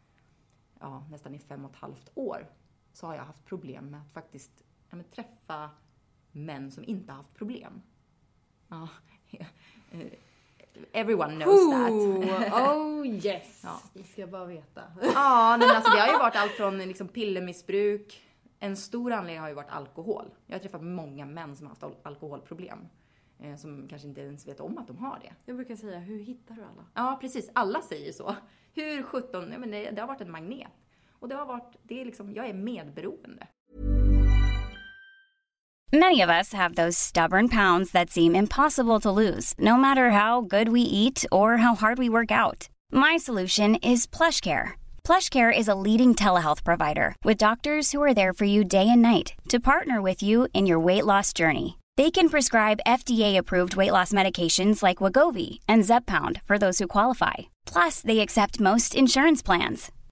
ja, 0.80 1.08
nästan 1.12 1.36
i 1.36 1.39
fem 1.39 1.65
och 1.65 1.72
ett 1.72 1.78
halvt 1.78 2.12
år, 2.15 2.48
så 3.00 3.08
har 3.08 3.16
jag 3.16 3.24
haft 3.24 3.46
problem 3.46 3.86
med 3.86 4.02
att 4.02 4.12
faktiskt 4.12 4.52
ja, 4.90 4.96
men, 4.96 5.06
träffa 5.06 5.70
män 6.32 6.72
som 6.72 6.84
inte 6.84 7.12
har 7.12 7.18
haft 7.18 7.34
problem. 7.34 7.82
Ja, 8.68 8.88
eh, 9.92 10.08
Everyone 10.92 11.36
knows 11.36 11.62
Ooh, 11.62 12.28
that. 12.28 12.54
oh 12.54 13.08
yes. 13.26 13.62
Ja. 13.64 13.82
Vi 13.94 14.04
ska 14.04 14.28
bara 14.28 14.46
veta. 14.46 14.84
ja, 15.02 15.58
men 15.60 15.70
alltså 15.70 15.92
det 15.92 16.00
har 16.00 16.14
ju 16.14 16.20
varit 16.20 16.36
allt 16.36 16.52
från 16.52 16.78
liksom 16.78 17.08
pillermissbruk. 17.08 18.22
En 18.60 18.78
stor 18.78 19.12
anledning 19.12 19.42
har 19.42 19.50
ju 19.50 19.54
varit 19.54 19.70
alkohol. 19.70 20.26
Jag 20.46 20.56
har 20.56 20.60
träffat 20.60 20.84
många 20.84 21.26
män 21.26 21.56
som 21.56 21.68
har 21.68 21.70
haft 21.70 21.98
alkoholproblem. 22.04 22.88
Eh, 23.40 23.56
som 23.56 23.88
kanske 23.88 24.08
inte 24.08 24.22
ens 24.22 24.48
vet 24.48 24.60
om 24.60 24.78
att 24.78 24.88
de 24.88 24.98
har 24.98 25.20
det. 25.20 25.34
Jag 25.46 25.56
brukar 25.56 25.76
säga, 25.76 26.00
hur 26.00 26.20
hittar 26.20 26.56
du 26.56 26.62
alla? 26.62 26.86
Ja, 26.94 27.18
precis. 27.22 27.50
Alla 27.54 27.82
säger 27.82 28.12
så. 28.12 28.36
Hur 28.74 29.04
sjutton, 29.04 29.52
ja, 29.52 29.58
men 29.60 29.72
det, 29.72 29.92
det 29.92 30.02
har 30.02 30.08
varit 30.08 30.22
en 30.22 30.32
magnet. 30.32 30.72
Och 31.20 31.30
det 31.30 31.36
har 31.36 31.46
varit, 31.46 31.76
det 31.84 32.02
är 32.02 32.06
liksom, 32.06 32.34
jag 32.34 32.50
är 32.50 32.54
medberoende. 32.54 33.48
Many 35.92 36.22
of 36.22 36.30
us 36.30 36.54
have 36.54 36.76
those 36.76 36.96
stubborn 36.96 37.50
pounds 37.50 37.92
that 37.92 38.12
seem 38.12 38.36
impossible 38.36 39.00
to 39.00 39.10
lose, 39.10 39.56
no 39.58 39.76
matter 39.76 40.12
how 40.12 40.42
good 40.42 40.70
we 40.70 40.82
eat 40.82 41.26
or 41.32 41.58
how 41.58 41.74
hard 41.74 41.98
we 41.98 42.10
work 42.10 42.32
out. 42.32 42.70
My 42.92 43.18
solution 43.18 43.76
is 43.76 44.06
PlushCare. 44.06 44.74
PlushCare 45.04 45.52
is 45.52 45.68
a 45.68 45.74
leading 45.74 46.14
telehealth 46.14 46.64
provider 46.64 47.16
with 47.24 47.46
doctors 47.46 47.92
who 47.92 48.04
are 48.04 48.14
there 48.14 48.34
for 48.34 48.46
you 48.46 48.64
day 48.64 48.88
and 48.88 49.02
night 49.02 49.34
to 49.48 49.60
partner 49.60 50.00
with 50.00 50.22
you 50.22 50.48
in 50.54 50.68
your 50.68 50.80
weight 50.80 51.06
loss 51.06 51.34
journey. 51.34 51.80
They 51.98 52.12
can 52.12 52.30
prescribe 52.30 52.86
FDA-approved 52.86 53.76
weight 53.76 53.92
loss 53.92 54.12
medications 54.12 54.84
like 54.84 55.02
Wagovi 55.02 55.58
and 55.68 55.84
Zepbound 55.84 56.40
for 56.46 56.60
those 56.60 56.78
who 56.78 56.86
qualify. 56.88 57.50
Plus, 57.66 58.04
they 58.04 58.20
accept 58.20 58.60
most 58.60 58.94
insurance 58.94 59.42
plans. 59.42 59.92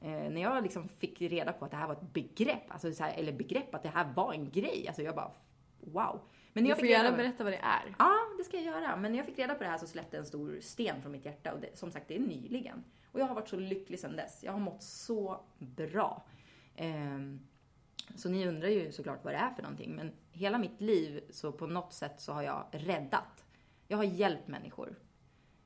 Eh, 0.00 0.10
när 0.10 0.40
jag 0.40 0.62
liksom 0.62 0.88
fick 0.88 1.20
reda 1.20 1.52
på 1.52 1.64
att 1.64 1.70
det 1.70 1.76
här 1.76 1.86
var 1.86 1.94
ett 1.94 2.12
begrepp, 2.12 2.62
alltså 2.68 2.92
så 2.92 3.02
här, 3.04 3.14
eller 3.14 3.32
begrepp, 3.32 3.74
att 3.74 3.82
det 3.82 3.88
här 3.88 4.12
var 4.16 4.32
en 4.32 4.50
grej, 4.50 4.84
alltså 4.88 5.02
jag 5.02 5.14
bara 5.14 5.32
wow. 5.80 6.20
Men 6.52 6.62
när 6.64 6.68
Du 6.68 6.68
jag 6.68 6.76
får 6.78 6.82
fick 6.82 6.90
gärna 6.90 7.10
på- 7.10 7.16
berätta 7.16 7.44
vad 7.44 7.52
det 7.52 7.56
är. 7.58 7.94
Ja, 7.98 8.14
det 8.38 8.44
ska 8.44 8.56
jag 8.56 8.64
göra. 8.66 8.96
Men 8.96 9.12
när 9.12 9.18
jag 9.18 9.26
fick 9.26 9.38
reda 9.38 9.54
på 9.54 9.64
det 9.64 9.70
här 9.70 9.78
så 9.78 9.86
släppte 9.86 10.18
en 10.18 10.26
stor 10.26 10.58
sten 10.60 11.02
från 11.02 11.12
mitt 11.12 11.24
hjärta 11.24 11.52
och 11.52 11.60
det, 11.60 11.78
som 11.78 11.90
sagt, 11.90 12.08
det 12.08 12.14
är 12.16 12.20
nyligen. 12.20 12.84
Och 13.12 13.20
jag 13.20 13.26
har 13.26 13.34
varit 13.34 13.48
så 13.48 13.56
lycklig 13.56 13.98
sedan 13.98 14.16
dess. 14.16 14.44
Jag 14.44 14.52
har 14.52 14.58
mått 14.60 14.82
så 14.82 15.40
bra. 15.58 16.24
Ehm, 16.76 17.40
så 18.14 18.28
ni 18.28 18.46
undrar 18.46 18.68
ju 18.68 18.92
såklart 18.92 19.24
vad 19.24 19.32
det 19.34 19.38
är 19.38 19.50
för 19.50 19.62
någonting. 19.62 19.94
Men 19.96 20.12
hela 20.30 20.58
mitt 20.58 20.80
liv 20.80 21.20
så 21.30 21.52
på 21.52 21.66
något 21.66 21.92
sätt 21.92 22.20
så 22.20 22.32
har 22.32 22.42
jag 22.42 22.64
räddat. 22.72 23.44
Jag 23.88 23.96
har 23.96 24.04
hjälpt 24.04 24.48
människor. 24.48 24.94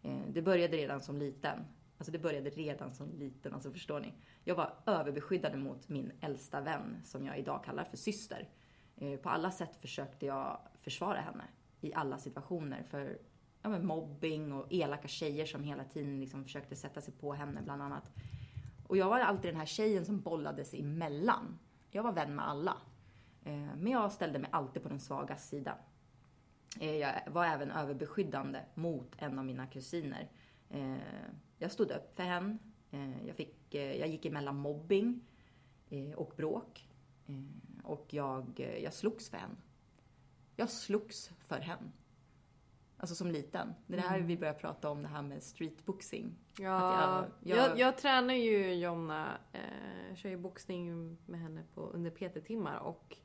Eh, 0.03 0.19
det 0.29 0.43
började 0.43 0.77
redan 0.77 1.01
som 1.03 1.19
liten. 1.19 1.65
Alltså 1.99 2.13
det 2.13 2.19
började 2.19 2.51
redan 2.51 2.95
som 2.95 3.13
liten, 3.19 3.55
alltså 3.55 3.71
förstår 3.71 4.01
ni? 4.01 4.13
Jag 4.45 4.55
var 4.55 4.75
överbeskyddande 4.87 5.59
mot 5.59 5.89
min 5.89 6.13
äldsta 6.21 6.61
vän 6.61 7.01
som 7.05 7.25
jag 7.25 7.39
idag 7.39 7.65
kallar 7.65 7.85
för 7.85 7.97
syster. 7.97 8.49
Eh, 8.97 9.19
på 9.19 9.29
alla 9.29 9.51
sätt 9.51 9.77
försökte 9.77 10.27
jag 10.27 10.61
försvara 10.75 11.21
henne 11.21 11.45
i 11.81 11.95
alla 11.95 12.19
situationer 12.19 12.83
för 12.83 13.19
ja, 13.63 13.69
men 13.69 13.87
mobbing 13.87 14.53
och 14.53 14.67
elaka 14.73 15.09
tjejer 15.09 15.47
som 15.47 15.65
hela 15.65 15.85
tiden 15.85 16.21
liksom 16.21 16.45
försökte 16.45 16.77
sätta 16.77 17.01
sig 17.01 17.15
på 17.15 17.33
henne 17.33 17.63
bland 17.63 17.83
annat. 17.83 18.11
Och 18.87 18.97
jag 18.97 19.09
var 19.09 19.21
alltid 19.21 19.51
den 19.51 19.61
här 19.61 19.67
tjejen 19.67 20.05
som 20.05 20.21
bollades 20.21 20.75
emellan. 20.75 21.59
Jag 21.91 22.03
var 22.03 22.13
vän 22.13 22.35
med 22.35 22.49
alla. 22.49 22.77
Eh, 23.45 23.77
men 23.77 23.87
jag 23.87 24.13
ställde 24.13 24.39
mig 24.39 24.51
alltid 24.53 24.83
på 24.83 24.89
den 24.89 25.01
svaga 25.01 25.37
sidan. 25.37 25.77
Eh, 26.81 26.97
jag 26.97 27.15
var 27.27 27.47
även 27.47 27.71
överbeskyddande 27.71 28.61
mot 28.75 29.13
en 29.19 29.39
av 29.39 29.45
mina 29.45 29.67
kusiner. 29.67 30.29
Eh, 30.71 30.97
Jag 31.59 31.73
stod 31.73 31.91
upp 31.91 32.17
för 32.17 32.23
henne. 32.23 32.59
Eh, 32.91 33.27
Jag, 33.27 33.37
fick, 33.37 33.75
eh, 33.75 33.97
jag 33.97 34.09
gick 34.09 34.27
emellan 34.27 34.57
mobbing 34.57 35.21
och 36.17 36.33
bråk. 36.37 36.89
Och 37.83 38.07
jag, 38.11 38.61
jag 38.83 38.93
slogs 38.95 39.29
för 39.31 39.37
henne. 39.37 39.55
Jag 40.57 40.71
slogs 40.71 41.31
för 41.39 41.61
henne. 41.61 41.91
Alltså 42.97 43.15
som 43.15 43.31
liten. 43.31 43.75
Det 43.87 43.95
är 43.95 43.97
det 43.97 44.09
här 44.09 44.21
vi 44.21 44.37
börjar 44.39 44.55
prata 44.55 44.91
om, 44.91 45.03
det 45.03 45.09
här 45.09 45.23
med 45.23 45.43
streetboxing. 45.43 46.35
Ja, 46.59 46.65
jag, 47.41 47.57
jag- 47.59 47.59
jag, 47.71 47.79
jag, 47.79 47.99
tränar 47.99 48.35
ju 48.35 48.75
Jonna, 48.75 49.39
eh, 49.53 50.15
kör 50.17 50.29
ju 50.29 50.37
boxning 50.37 51.17
med 51.27 51.41
henne 51.41 51.63
på, 51.75 51.81
under 51.81 52.11
PT-timmar 52.11 52.79
och 52.79 53.17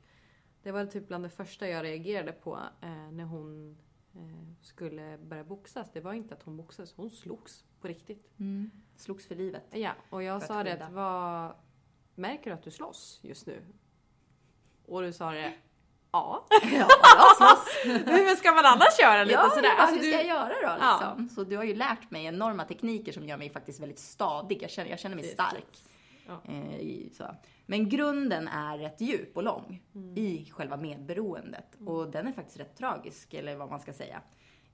det 0.62 0.72
var 0.72 0.86
typ 0.86 1.08
bland 1.08 1.24
det 1.24 1.30
första 1.30 1.68
jag 1.68 1.84
reagerade 1.84 2.32
på 2.32 2.58
eh, 2.80 3.10
när 3.12 3.24
hon 3.24 3.78
skulle 4.62 5.18
börja 5.18 5.44
boxas. 5.44 5.90
Det 5.92 6.00
var 6.00 6.12
inte 6.12 6.34
att 6.34 6.42
hon 6.42 6.56
boxades, 6.56 6.92
hon 6.96 7.10
slogs 7.10 7.64
på 7.80 7.88
riktigt. 7.88 8.30
Mm. 8.38 8.70
Slogs 8.96 9.26
för 9.28 9.34
livet. 9.34 9.64
Ja, 9.70 9.92
och 10.10 10.22
jag 10.22 10.40
För 10.40 10.46
sa 10.46 10.64
det 10.64 10.84
att 10.84 10.92
vad, 10.92 11.52
märker 12.14 12.50
du 12.50 12.54
att 12.54 12.62
du 12.62 12.70
slåss 12.70 13.20
just 13.22 13.46
nu? 13.46 13.62
Och 14.86 15.02
du 15.02 15.12
sa 15.12 15.30
det, 15.30 15.52
ja. 16.12 16.46
Ja, 16.62 16.86
jag 17.02 17.36
slåss. 17.36 17.68
Hur 17.84 18.36
ska 18.36 18.52
man 18.52 18.66
annars 18.66 18.98
göra 19.00 19.24
lite 19.24 19.34
ja, 19.40 19.50
sådär? 19.50 19.70
Alltså, 19.78 19.96
hur 19.96 20.02
du- 20.02 20.08
ska 20.12 20.16
jag 20.18 20.26
göra 20.26 20.48
då 20.48 20.78
Ja. 20.80 20.98
liksom? 21.00 21.28
Så 21.28 21.44
du 21.44 21.56
har 21.56 21.64
ju 21.64 21.74
lärt 21.74 22.10
mig 22.10 22.24
enorma 22.24 22.64
tekniker 22.64 23.12
som 23.12 23.28
gör 23.28 23.36
mig 23.36 23.50
faktiskt 23.50 23.80
väldigt 23.80 23.98
stadig. 23.98 24.62
Jag 24.62 24.70
känner, 24.70 24.90
jag 24.90 24.98
känner 24.98 25.16
mig 25.16 25.22
Precis. 25.22 25.34
stark. 25.34 25.78
Ja. 26.26 26.40
Eh, 26.48 26.80
i-. 26.80 27.12
Men 27.66 27.88
grunden 27.88 28.48
är 28.48 28.78
rätt 28.78 29.00
djup 29.00 29.36
och 29.36 29.42
lång 29.42 29.82
Mm. 29.94 30.16
i 30.16 30.50
själva 30.50 30.76
medberoendet. 30.76 31.76
Och 31.86 32.10
den 32.10 32.26
är 32.26 32.32
faktiskt 32.32 32.60
rätt 32.60 32.76
tragisk, 32.76 33.34
eller 33.34 33.56
vad 33.56 33.70
man 33.70 33.80
ska 33.80 33.92
säga. 33.92 34.22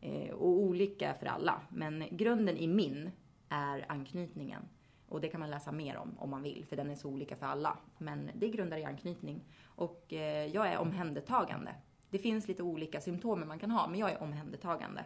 Eh, 0.00 0.30
och 0.30 0.48
olika 0.48 1.14
för 1.14 1.26
alla. 1.26 1.61
Men 1.68 2.04
grunden 2.11 2.56
i 2.56 2.66
min 2.66 3.11
är 3.48 3.85
anknytningen. 3.88 4.62
Och 5.09 5.20
det 5.20 5.28
kan 5.28 5.40
man 5.40 5.50
läsa 5.50 5.72
mer 5.72 5.96
om 5.96 6.18
om 6.18 6.30
man 6.30 6.42
vill, 6.42 6.64
för 6.64 6.76
den 6.76 6.90
är 6.90 6.94
så 6.94 7.09
olika 7.09 7.37
för 7.37 7.46
alla. 7.46 7.78
Men 7.98 8.30
det 8.35 8.48
grundar 8.48 8.78
i 8.78 8.85
anknytning. 8.85 9.44
Och 9.64 10.12
eh, 10.12 10.46
jag 10.46 10.68
är 10.68 10.78
omhändertagande. 10.78 11.74
Det 12.11 12.18
finns 12.18 12.48
lite 12.48 12.62
olika 12.62 13.00
symptom 13.00 13.48
man 13.48 13.59
kan 13.59 13.70
ha, 13.70 13.88
men 13.88 14.00
jag 14.00 14.12
är 14.12 14.22
omhändertagande. 14.22 15.04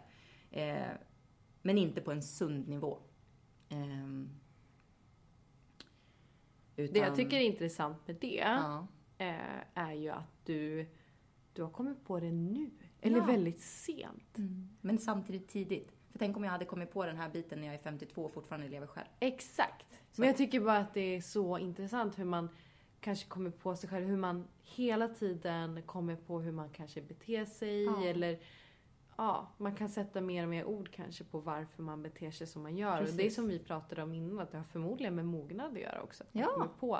Men 1.61 1.77
inte 1.77 2.01
på 2.01 2.11
en 2.11 2.23
sund 2.23 2.67
nivå. 2.67 2.97
Ehm, 6.87 6.93
Det 6.93 6.99
jag 6.99 7.05
utan- 7.05 7.15
tycker 7.15 7.37
är 7.37 7.41
intressant 7.41 8.07
med 8.07 8.15
det 8.21 8.35
Ja. 8.45 8.87
eh, 9.17 9.35
är 9.73 9.93
ju 9.93 10.09
att 10.09 10.45
du, 10.45 10.85
du 11.53 11.61
har 11.63 11.69
kommit 11.69 12.05
på 12.05 12.19
det 12.19 12.31
nu. 12.31 12.69
Eller 13.01 13.17
Ja. 13.17 13.25
väldigt 13.25 13.61
sent. 13.61 14.37
Men 14.81 14.97
samtidigt 14.97 15.47
tidigt. 15.47 15.91
För 16.11 16.19
tänk 16.19 16.37
om 16.37 16.43
jag 16.43 16.51
hade 16.51 16.65
kommit 16.65 16.91
på 16.93 17.05
den 17.05 17.17
här 17.17 17.29
biten 17.29 17.59
när 17.59 17.67
jag 17.67 17.73
är 17.75 17.79
52 17.79 18.23
och 18.23 18.31
fortfarande 18.33 18.67
lever 18.67 18.87
själv. 18.87 19.07
Exakt. 19.19 19.85
Men 20.15 20.27
jag 20.27 20.37
tycker 20.37 20.59
bara 20.59 20.77
att 20.77 20.93
det 20.93 21.15
är 21.15 21.21
så 21.21 21.57
intressant 21.57 22.19
hur 22.19 22.25
man 22.25 22.49
kanske 22.99 23.27
kommer 23.27 23.49
på 23.51 23.75
sig 23.75 23.89
själv. 23.89 24.07
Hur 24.07 24.17
man 24.17 24.47
hela 24.63 25.07
tiden 25.07 25.81
kommer 25.85 26.15
på 26.15 26.39
hur 26.39 26.51
man 26.51 26.69
kanske 26.69 27.01
beter 27.01 27.45
sig. 27.45 27.83
Ja. 27.83 28.03
Eller 28.05 28.39
ja, 29.25 29.47
man 29.57 29.75
kan 29.75 29.89
sätta 29.89 30.21
mer 30.21 30.43
och 30.43 30.49
mer 30.49 30.65
ord 30.65 30.91
kanske 30.91 31.23
på 31.23 31.39
varför 31.39 31.83
man 31.83 32.01
beter 32.01 32.31
sig 32.31 32.47
som 32.47 32.63
man 32.63 32.77
gör. 32.77 32.97
Och 32.99 33.03
det 33.05 33.11
är 33.11 33.15
Precis. 33.15 33.35
som 33.35 33.47
vi 33.47 33.59
pratade 33.59 34.03
om 34.03 34.13
innan, 34.13 34.39
att 34.39 34.51
det 34.51 34.57
har 34.57 34.63
förmodligen 34.63 35.15
med 35.15 35.25
mognad 35.25 35.71
att 35.73 35.79
göra 35.79 36.01
också. 36.01 36.23
Att 36.23 36.33
man 36.33 36.43
Ja. 36.43 36.49
kommer 36.53 36.67
på 36.79 36.99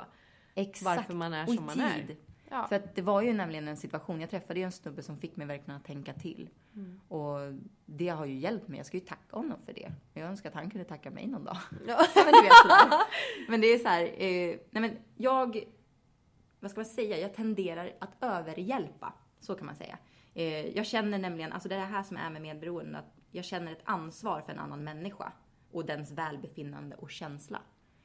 Exakt. 0.54 0.84
varför 0.96 1.14
man 1.14 1.32
är 1.32 1.46
som 1.46 1.66
man 1.66 1.80
är. 1.80 2.16
Ja. 2.48 2.66
För 2.68 2.76
att 2.76 2.94
det 2.94 3.02
var 3.02 3.22
ju 3.22 3.32
nämligen 3.32 3.68
en 3.68 3.76
situation, 3.76 4.20
jag 4.20 4.30
träffade 4.30 4.60
ju 4.60 4.64
en 4.64 4.72
snubbe 4.72 5.02
som 5.02 5.18
fick 5.18 5.36
mig 5.36 5.46
verkligen 5.46 5.76
att 5.76 5.84
tänka 5.84 6.12
till. 6.14 6.48
Mm. 6.74 7.00
Och 7.08 7.38
det 7.86 8.08
har 8.08 8.24
ju 8.26 8.34
hjälpt 8.34 8.68
mig, 8.68 8.76
jag 8.78 8.86
ska 8.86 8.96
ju 8.96 9.04
tacka 9.04 9.36
honom 9.36 9.58
för 9.64 9.72
det. 9.72 9.92
Jag 10.14 10.28
önskar 10.28 10.48
att 10.48 10.54
han 10.54 10.70
kunde 10.70 10.84
tacka 10.84 11.10
mig 11.10 11.26
någon 11.26 11.44
dag. 11.44 11.56
Ja. 11.86 12.06
men 12.14 12.32
du 12.32 12.42
vet. 12.42 13.06
Men 13.48 13.60
det 13.60 13.66
är 13.66 13.78
så 13.78 13.88
här, 13.88 14.02
eh, 14.04 14.56
nej 14.70 14.80
men 14.80 14.96
jag, 15.16 15.64
vad 16.60 16.70
ska 16.70 16.80
man 16.80 16.86
säga, 16.86 17.18
jag 17.18 17.34
tenderar 17.34 17.92
att 17.98 18.16
överhjälpa. 18.20 19.12
Så 19.40 19.54
kan 19.54 19.66
man 19.66 19.76
säga. 19.76 19.98
Eh, 20.34 20.66
jag 20.66 20.86
känner 20.86 21.18
nämligen, 21.18 21.52
alltså 21.52 21.68
det 21.68 21.74
är 21.74 21.78
det 21.78 21.84
här 21.84 22.02
som 22.02 22.16
är 22.16 22.30
med 22.30 22.42
medberoende, 22.42 22.98
att 22.98 23.18
jag 23.30 23.44
känner 23.44 23.72
ett 23.72 23.82
ansvar 23.84 24.40
för 24.40 24.52
en 24.52 24.58
annan 24.58 24.84
människa 24.84 25.32
och 25.70 25.86
dens 25.86 26.10
välbefinnande 26.12 26.96
och 26.96 27.10
känsla. 27.10 27.62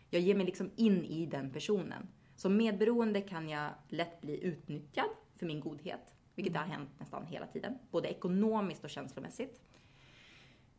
Jag 0.09 0.21
ger 0.21 0.35
mig 0.35 0.45
liksom 0.45 0.71
in 0.75 1.05
i 1.05 1.25
den 1.25 1.51
personen. 1.51 2.07
Som 2.35 2.57
medberoende 2.57 3.21
kan 3.21 3.49
jag 3.49 3.69
lätt 3.87 4.21
bli 4.21 4.43
utnyttjad 4.43 5.09
för 5.35 5.45
min 5.45 5.59
godhet, 5.59 6.13
vilket 6.35 6.55
har 6.55 6.63
hänt 6.63 6.89
nästan 6.99 7.25
hela 7.25 7.47
tiden, 7.47 7.77
både 7.91 8.07
ekonomiskt 8.07 8.83
och 8.83 8.89
känslomässigt. 8.89 9.61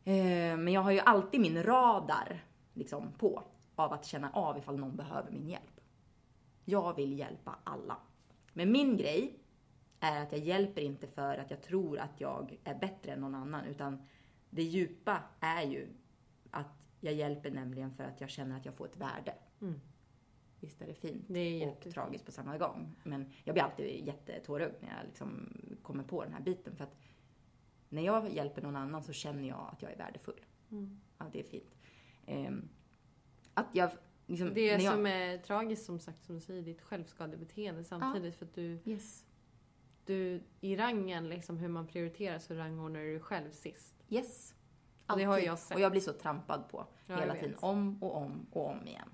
Eh, 0.03 0.57
Men 0.57 0.67
jag 0.67 0.81
har 0.81 0.91
ju 0.91 0.99
alltid 0.99 1.41
min 1.41 1.63
radar 1.63 2.43
liksom 2.73 3.11
på 3.13 3.43
av 3.75 3.93
att 3.93 4.05
känna 4.05 4.31
av 4.31 4.57
ifall 4.57 4.77
någon 4.77 4.95
behöver 4.95 5.31
min 5.31 5.47
hjälp. 5.47 5.81
Jag 6.65 6.95
vill 6.95 7.19
hjälpa 7.19 7.55
alla. 7.63 7.97
Men 8.53 8.71
min 8.71 8.97
grej 8.97 9.38
är 9.99 10.23
att 10.23 10.31
jag 10.31 10.41
hjälper 10.41 10.81
inte 10.81 11.07
för 11.07 11.37
att 11.37 11.51
jag 11.51 11.61
tror 11.61 11.99
att 11.99 12.21
jag 12.21 12.57
är 12.63 12.75
bättre 12.75 13.11
än 13.11 13.19
någon 13.19 13.35
annan, 13.35 13.65
utan 13.65 14.07
det 14.49 14.63
djupa 14.63 15.23
är 15.39 15.61
ju 15.61 15.87
att 16.51 16.83
jag 16.99 17.13
hjälper 17.13 17.51
nämligen 17.51 17.91
för 17.91 18.03
att 18.03 18.21
jag 18.21 18.29
känner 18.29 18.57
att 18.57 18.65
jag 18.65 18.73
får 18.75 18.85
ett 18.85 18.97
värde. 18.97 19.33
Mm. 19.61 19.81
Visst 20.59 20.81
är 20.81 20.87
det 20.87 20.93
fint 20.93 21.25
Det 21.27 21.63
är 21.63 21.69
och 21.69 21.87
tragiskt 21.93 22.25
på 22.25 22.31
samma 22.31 22.57
gång. 22.57 22.95
Men 23.03 23.31
jag 23.43 23.55
blir 23.55 23.63
alltid 23.63 24.07
jättetårögd 24.07 24.75
när 24.81 24.97
jag 24.97 25.05
liksom 25.05 25.53
kommer 25.81 26.03
på 26.03 26.23
den 26.23 26.33
här 26.33 26.41
biten. 26.41 26.75
För 26.75 26.83
att 26.83 26.95
när 27.89 28.01
jag 28.01 28.29
hjälper 28.33 28.61
någon 28.61 28.75
annan 28.75 29.03
så 29.03 29.13
känner 29.13 29.47
jag 29.47 29.69
att 29.73 29.81
jag 29.81 29.91
är 29.91 29.97
värdefull. 29.97 30.39
Mm. 30.71 30.99
Ja, 31.17 31.25
det 31.31 31.39
är 31.39 31.43
fint. 31.43 31.75
Ehm, 32.25 32.69
att 33.53 33.67
jag 33.73 33.91
liksom... 34.25 34.53
Det 34.53 34.61
jag, 34.65 34.93
som 34.93 35.05
är 35.05 35.37
tragiskt 35.37 35.85
som 35.85 35.99
sagt, 35.99 36.23
som 36.25 36.35
du 36.35 36.41
säger, 36.41 36.61
ditt 36.61 36.81
självskadebeteende 36.81 37.83
samtidigt. 37.83 38.35
För 38.35 38.45
att 38.45 38.55
du, 38.55 38.79
Yes. 38.85 39.25
Du 40.13 40.41
i 40.61 40.75
rangen, 40.75 41.29
liksom 41.29 41.57
hur 41.57 41.67
man 41.67 41.87
prioriterar, 41.87 42.39
så 42.39 42.53
rangordnar 42.53 42.99
du 42.99 43.19
själv 43.19 43.51
sist. 43.51 43.95
Yes. 44.09 44.55
Och 45.07 45.17
det 45.17 45.23
har 45.23 45.33
Alltid. 45.33 45.47
jag 45.49 45.59
sett. 45.59 45.75
Och 45.75 45.81
jag 45.81 45.91
blir 45.91 46.01
så 46.01 46.13
trampad 46.13 46.69
på 46.69 46.85
Ja, 47.07 47.15
hela 47.15 47.35
tiden. 47.35 47.55
Om 47.61 48.03
och 48.03 48.15
om 48.17 48.47
och 48.51 48.67
om 48.69 48.87
igen. 48.87 49.09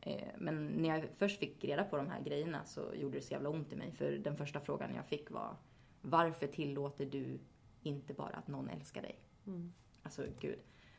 Eh, 0.00 0.28
Men 0.38 0.66
när 0.66 0.88
jag 0.88 1.08
först 1.16 1.38
fick 1.38 1.64
reda 1.64 1.84
på 1.84 1.96
de 1.96 2.08
här 2.08 2.20
grejerna 2.22 2.64
så 2.64 2.94
gjorde 2.94 3.16
det 3.18 3.22
så 3.22 3.32
jävla 3.32 3.48
ont 3.48 3.72
i 3.72 3.76
mig. 3.76 3.92
För 3.92 4.12
den 4.12 4.36
första 4.36 4.60
frågan 4.60 4.94
jag 4.94 5.06
fick 5.06 5.30
var 5.30 5.56
Varför 6.00 6.46
tillåter 6.46 7.06
du 7.06 7.38
inte 7.82 8.14
bara 8.14 8.34
att 8.36 8.48
någon 8.48 8.68
älskar 8.68 9.02
dig? 9.02 9.18
Mm. 9.46 9.72
Alltså 10.02 10.22
gud, 10.40 10.58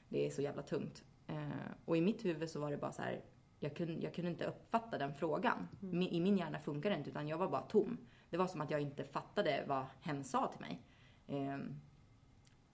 det 0.10 0.26
är 0.26 0.30
så 0.30 0.41
jävla 0.41 0.62
tungt. 0.62 1.04
Eh, 1.28 1.50
Och 1.86 1.98
i 1.98 2.02
mitt 2.02 2.26
huvud 2.26 2.50
så 2.50 2.60
var 2.60 2.71
det 2.71 2.78
bara 2.78 2.91
så 2.91 3.02
här, 3.02 3.21
jag 3.60 3.76
kunde, 3.76 3.93
jag 3.93 4.13
kunde 4.13 4.32
inte 4.32 4.45
uppfatta 4.45 4.98
den 4.98 5.13
frågan. 5.13 5.67
Mm. 5.82 6.02
I 6.02 6.19
min 6.19 6.38
hjärna 6.38 6.60
funkar 6.60 6.89
det 6.89 6.95
inte 6.98 7.10
utan 7.10 7.28
jag 7.28 7.38
var 7.38 7.48
bara 7.50 7.62
tom. 7.62 7.98
Det 8.36 8.39
var 8.39 8.48
som 8.48 8.62
att 8.62 8.71
jag 8.71 8.82
inte 8.82 9.04
fattade 9.04 9.63
vad 9.67 9.86
hen 10.02 10.24
sa 10.24 10.48
till 10.48 10.62
mig. 10.62 10.82
Ehm, 11.28 11.82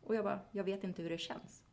och 0.04 0.16
jag 0.16 0.24
bara, 0.24 0.40
jag 0.52 0.64
vet 0.64 0.84
inte 0.84 1.02
hur 1.02 1.10
det 1.10 1.18
känns. 1.18 1.64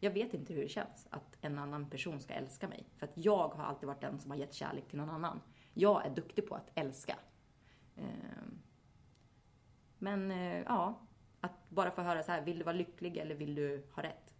Jag 0.00 0.10
vet 0.10 0.34
inte 0.34 0.52
hur 0.52 0.62
det 0.62 0.68
känns 0.68 1.08
att 1.10 1.36
en 1.40 1.58
annan 1.58 1.90
person 1.90 2.20
ska 2.20 2.34
älska 2.34 2.68
mig. 2.68 2.86
För 2.96 3.06
att 3.06 3.12
jag 3.14 3.48
har 3.48 3.64
alltid 3.64 3.86
varit 3.86 4.00
den 4.00 4.20
som 4.20 4.30
har 4.30 4.38
gett 4.38 4.54
kärlek 4.54 4.88
till 4.88 4.98
någon 4.98 5.10
annan. 5.10 5.40
Jag 5.74 6.06
är 6.06 6.10
duktig 6.10 6.48
på 6.48 6.54
att 6.54 6.70
älska. 6.74 7.18
Ehm, 7.96 8.62
men 9.98 10.30
eh, 10.30 10.62
ja, 10.62 11.06
att 11.40 11.70
bara 11.70 11.90
få 11.90 12.02
höra 12.02 12.22
så 12.22 12.32
här, 12.32 12.42
vill 12.42 12.58
du 12.58 12.64
vara 12.64 12.76
lycklig 12.76 13.16
eller 13.16 13.34
vill 13.34 13.54
du 13.54 13.86
ha 13.94 14.02
rätt? 14.02 14.34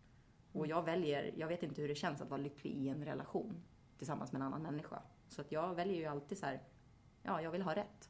Och 0.53 0.67
jag 0.67 0.83
väljer, 0.83 1.35
jag 1.37 1.49
vet 1.49 1.63
inte 1.63 1.81
hur 1.81 1.89
det 1.89 1.95
känns 1.95 2.21
att 2.21 2.31
vara 2.31 2.41
lycklig 2.41 2.73
i 2.73 2.89
en 2.89 3.05
relation 3.05 3.63
tillsammans 3.99 4.33
med 4.33 4.41
en 4.41 4.47
annan 4.47 4.63
människa. 4.63 5.03
Så 5.29 5.41
att 5.41 5.53
jag 5.53 5.75
väljer 5.75 5.97
ju 5.97 6.07
alltid 6.07 6.39
så 6.39 6.47
här, 6.47 6.63
ja, 7.23 7.43
jag 7.43 7.51
vill 7.51 7.63
ha 7.63 7.75
rätt. 7.75 8.10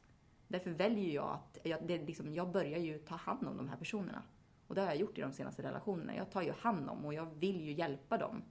Därför 0.51 0.71
väljer 0.71 1.15
jag 1.15 1.29
att, 1.29 1.57
jag, 1.63 1.87
det 1.87 1.97
liksom, 1.97 2.33
jag 2.33 2.51
börjar 2.51 2.79
ju 2.79 2.97
ta 2.97 3.15
hand 3.15 3.47
om 3.47 3.57
de 3.57 3.69
här 3.69 3.77
personerna. 3.77 4.23
Och 4.67 4.75
det 4.75 4.81
har 4.81 4.87
jag 4.87 4.97
gjort 4.97 5.17
i 5.17 5.21
de 5.21 5.33
senaste 5.33 5.63
relationerna. 5.63 6.15
Jag 6.15 6.31
tar 6.31 6.41
ju 6.41 6.51
hand 6.51 6.89
om 6.89 7.05
och 7.05 7.13
jag 7.13 7.25
vill 7.35 7.61
ju 7.61 7.71
hjälpa 7.71 8.17
dem. 8.17 8.43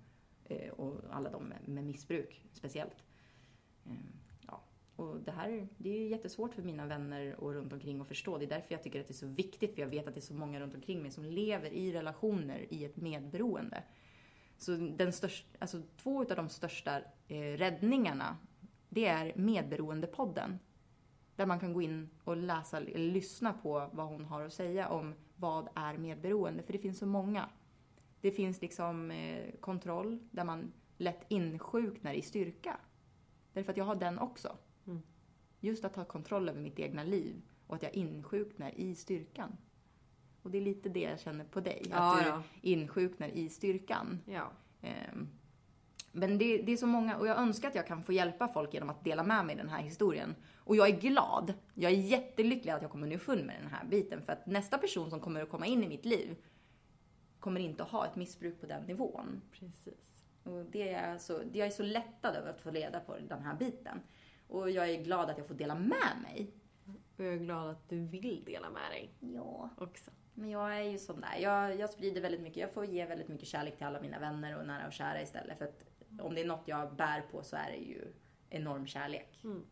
Eh, 0.45 0.71
och 0.71 1.01
alla 1.11 1.31
de 1.31 1.45
med, 1.45 1.69
med 1.69 1.85
missbruk 1.85 2.45
speciellt. 2.53 3.05
Eh, 3.87 3.93
ja. 4.47 4.63
Och 4.97 5.21
det 5.21 5.33
här 5.33 5.69
det 5.77 5.91
är 5.91 5.99
ju 5.99 6.09
jättesvårt 6.09 6.55
för 6.55 6.63
mina 6.63 6.87
vänner 6.87 7.35
och 7.35 7.53
runt 7.53 7.73
omkring 7.73 8.01
att 8.01 8.09
förstå. 8.09 8.39
Det 8.39 8.45
är 8.45 8.49
därför 8.49 8.75
jag 8.75 8.83
tycker 8.83 9.01
att 9.01 9.09
det 9.09 9.13
är 9.13 9.15
så 9.15 9.27
viktigt. 9.27 9.75
För 9.75 9.83
jag 9.83 9.89
vet 9.89 10.09
att 10.09 10.15
det 10.15 10.21
är 10.21 10.23
så 10.23 10.35
många 10.35 10.61
runt 10.61 10.75
omkring 10.75 11.03
mig 11.03 11.11
som 11.11 11.25
lever 11.25 11.71
i 11.71 11.93
relationer 11.93 12.67
i 12.71 12.85
ett 12.85 12.97
medberoende. 12.97 13.83
Så 14.59 14.77
den 14.77 15.13
största, 15.13 15.59
alltså 15.59 15.83
två 15.97 16.21
av 16.21 16.37
de 16.37 16.49
största 16.49 17.01
eh, 17.29 17.41
räddningarna, 17.41 18.37
det 18.89 19.07
är 19.07 19.33
Medberoendepodden. 19.37 20.59
Där 21.41 21.47
man 21.47 21.61
kan 21.61 21.73
gå 21.73 21.83
in 21.83 22.09
och 22.25 22.37
läsa 22.37 22.77
eller 22.77 22.99
lyssna 22.99 23.53
på 23.53 23.91
vad 23.93 24.07
hon 24.07 24.25
har 24.25 24.43
att 24.43 24.53
säga 24.53 24.89
om 24.89 25.15
vad 25.37 25.69
är 25.75 25.99
medberoende. 25.99 26.63
För 26.63 26.73
det 26.73 26.79
finns 26.79 26.99
så 26.99 27.07
många. 27.07 27.49
Det 28.21 28.31
finns 28.31 28.63
liksom 28.63 29.11
eh, 29.11 29.51
kontroll 29.61 30.19
där 30.31 30.45
man 30.45 30.73
lätt 30.97 31.25
insjuknar 31.29 32.13
i 32.13 32.23
styrka. 32.23 32.77
Därför 33.53 33.71
att 33.71 33.77
jag 33.77 33.85
har 33.85 33.95
den 33.95 34.19
också. 34.19 34.57
Just 35.61 35.85
att 35.85 35.97
ha 35.97 36.05
kontroll 36.05 36.49
över 36.49 36.61
mitt 36.61 36.79
egna 36.79 37.05
liv 37.05 37.43
och 37.67 37.75
att 37.75 37.83
jag 37.83 37.95
insjuknar 37.95 38.71
i 38.77 38.95
styrkan. 38.95 39.57
Och 40.43 40.51
det 40.51 40.59
är 40.59 40.63
lite 40.63 40.89
det 40.89 41.01
jag 41.01 41.21
känner 41.21 41.45
på 41.45 41.61
dig. 41.61 41.83
Ja, 41.91 41.97
att 41.97 42.25
du 42.25 42.29
ja. 42.29 42.43
insjuknar 42.63 43.29
i 43.29 43.49
styrkan. 43.49 44.19
Ja. 44.27 44.51
Ehm, 44.81 45.29
Men 46.13 46.39
det, 46.39 46.63
det 46.63 46.73
är 46.73 46.77
så 46.77 46.87
många, 46.87 47.17
och 47.17 47.27
jag 47.27 47.39
önskar 47.39 47.69
att 47.69 47.75
jag 47.75 47.87
kan 47.87 48.03
få 48.03 48.13
hjälpa 48.13 48.49
folk 48.49 48.75
genom 48.75 48.91
att 48.91 49.05
dela 49.05 49.23
med 49.23 49.47
mig 49.47 49.57
den 49.57 49.69
här 49.69 49.83
historien. 49.83 50.35
Och 50.59 50.77
jag 50.77 50.89
är 50.89 51.01
glad, 51.01 51.55
jag 51.75 51.93
är 51.93 51.97
jättelycklig 51.97 52.73
att 52.73 52.83
jag 52.83 52.91
kommer 52.91 53.07
underfund 53.07 53.45
med 53.47 53.57
den 53.63 53.71
här 53.71 53.85
biten. 53.85 54.23
För 54.23 54.33
att 54.33 54.47
nästa 54.47 54.79
person 54.79 55.11
som 55.11 55.21
kommer 55.21 55.43
att 55.43 55.51
komma 55.51 55.67
in 55.67 55.85
i 55.85 55.89
mitt 55.89 56.05
liv 56.05 56.37
kommer 57.41 57.61
inte 57.61 57.83
att 57.83 57.89
ha 57.91 58.07
ett 58.07 58.17
missbruk 58.17 58.61
på 58.61 58.67
den 58.67 58.83
nivån. 58.83 59.41
Precis. 59.53 60.25
Och 60.45 60.65
det 60.65 60.89
är 60.89 61.19
så, 61.19 61.41
jag 61.53 61.67
är 61.67 61.71
så 61.71 61.83
lättad 61.83 62.35
över 62.37 62.51
att 62.51 62.61
få 62.61 62.71
reda 62.71 63.01
på 63.01 63.17
den 63.29 63.43
här 63.43 63.55
biten. 63.57 64.01
Och 64.49 64.71
jag 64.71 64.91
är 64.91 65.03
glad 65.05 65.31
att 65.31 65.39
jag 65.39 65.47
får 65.47 65.55
dela 65.55 65.75
med 65.75 66.17
mig. 66.23 66.51
Och 67.17 67.25
jag 67.25 67.35
är 67.35 67.39
glad 67.39 67.71
att 67.71 67.89
du 67.89 68.07
vill 68.07 68.43
dela 68.47 68.71
med 68.71 68.91
dig 68.91 69.11
Ja. 69.21 69.71
också. 69.79 70.11
Men 70.35 70.51
jag 70.51 70.77
är 70.79 70.83
ju 70.83 70.99
sån 70.99 71.21
där. 71.21 71.37
Jag, 71.41 71.79
jag 71.79 71.91
sprider 71.91 72.21
väldigt 72.21 72.41
mycket. 72.41 72.57
Jag 72.57 72.73
får 72.73 72.85
ge 72.85 73.07
väldigt 73.07 73.29
mycket 73.29 73.49
kärlek 73.49 73.77
till 73.77 73.87
alla 73.87 74.01
mina 74.01 74.19
vänner 74.19 74.59
och 74.59 74.67
nära 74.67 74.87
och 74.87 74.93
kära 74.93 75.23
istället. 75.23 75.59
För 75.59 75.65
att 75.65 75.85
om 76.19 76.35
det 76.35 76.41
är 76.41 76.47
något 76.47 76.63
jag 76.65 76.95
bär 76.95 77.21
på 77.31 77.43
så 77.43 77.57
är 77.57 77.71
det 77.71 77.77
ju 77.77 78.13
enorm 78.51 78.87
kärlek. 78.87 79.41
Mm. 79.45 79.67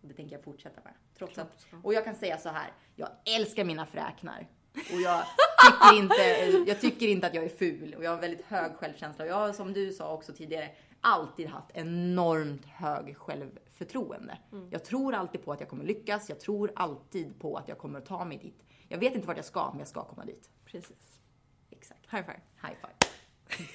Det 0.00 0.14
tänker 0.14 0.36
jag 0.36 0.44
fortsätta 0.44 0.80
med. 0.84 0.92
Trots 1.18 1.38
att, 1.38 1.66
och 1.82 1.94
jag 1.94 2.04
kan 2.04 2.14
säga 2.14 2.38
så 2.38 2.48
här. 2.48 2.72
Jag 2.96 3.08
älskar 3.24 3.64
mina 3.64 3.86
fräknar. 3.86 4.48
Och 4.74 5.00
jag 5.00 5.24
tycker, 5.66 5.98
inte, 5.98 6.70
jag 6.70 6.80
tycker 6.80 7.08
inte 7.08 7.26
att 7.26 7.34
jag 7.34 7.44
är 7.44 7.48
ful. 7.48 7.94
Och 7.94 8.04
jag 8.04 8.10
har 8.10 8.20
väldigt 8.20 8.46
hög 8.46 8.72
självkänsla. 8.76 9.24
Och 9.24 9.30
jag 9.30 9.36
har, 9.36 9.52
som 9.52 9.72
du 9.72 9.92
sa 9.92 10.12
också 10.12 10.32
tidigare, 10.32 10.70
alltid 11.00 11.48
haft 11.48 11.70
enormt 11.74 12.64
hög 12.66 13.16
självförtroende. 13.16 14.38
Jag 14.70 14.84
tror 14.84 15.14
alltid 15.14 15.44
på 15.44 15.52
att 15.52 15.60
jag 15.60 15.68
kommer 15.68 15.84
lyckas. 15.84 16.28
Jag 16.28 16.40
tror 16.40 16.72
alltid 16.76 17.40
på 17.40 17.56
att 17.56 17.68
jag 17.68 17.78
kommer 17.78 17.98
att 17.98 18.06
ta 18.06 18.24
mig 18.24 18.38
dit. 18.38 18.64
Jag 18.88 18.98
vet 18.98 19.14
inte 19.14 19.26
vart 19.26 19.36
jag 19.36 19.46
ska, 19.46 19.70
men 19.70 19.78
jag 19.78 19.88
ska 19.88 20.04
komma 20.04 20.24
dit. 20.24 20.50
Precis. 20.64 21.20
Exakt. 21.70 22.06
High 22.10 22.22
five. 22.22 22.40
High 22.62 22.76
five. 22.80 23.74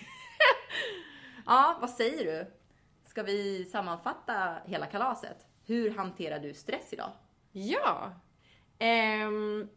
Ja, 1.45 1.77
vad 1.81 1.89
säger 1.89 2.25
du? 2.25 2.51
Ska 3.03 3.23
vi 3.23 3.65
sammanfatta 3.65 4.57
hela 4.65 4.85
kalaset? 4.85 5.45
Hur 5.65 5.95
hanterar 5.95 6.39
du 6.39 6.53
stress 6.53 6.93
idag? 6.93 7.11
Ja! 7.51 8.11
Ehm, 8.79 9.69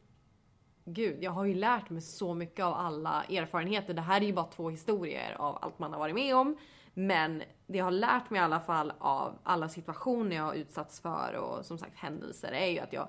gud, 0.84 1.22
jag 1.22 1.30
har 1.30 1.44
ju 1.44 1.54
lärt 1.54 1.90
mig 1.90 2.02
så 2.02 2.34
mycket 2.34 2.64
av 2.64 2.74
alla 2.74 3.24
erfarenheter. 3.24 3.94
Det 3.94 4.02
här 4.02 4.20
är 4.20 4.26
ju 4.26 4.32
bara 4.32 4.46
två 4.46 4.70
historier 4.70 5.36
av 5.38 5.58
allt 5.62 5.78
man 5.78 5.92
har 5.92 5.98
varit 5.98 6.14
med 6.14 6.36
om. 6.36 6.56
Men 6.94 7.42
det 7.66 7.78
jag 7.78 7.84
har 7.84 7.90
lärt 7.90 8.30
mig 8.30 8.40
i 8.40 8.44
alla 8.44 8.60
fall 8.60 8.92
av 8.98 9.38
alla 9.42 9.68
situationer 9.68 10.36
jag 10.36 10.42
har 10.44 10.54
utsatts 10.54 11.00
för 11.00 11.34
och 11.34 11.66
som 11.66 11.78
sagt 11.78 11.96
händelser 11.96 12.52
är 12.52 12.66
ju 12.66 12.78
att 12.78 12.92
jag 12.92 13.08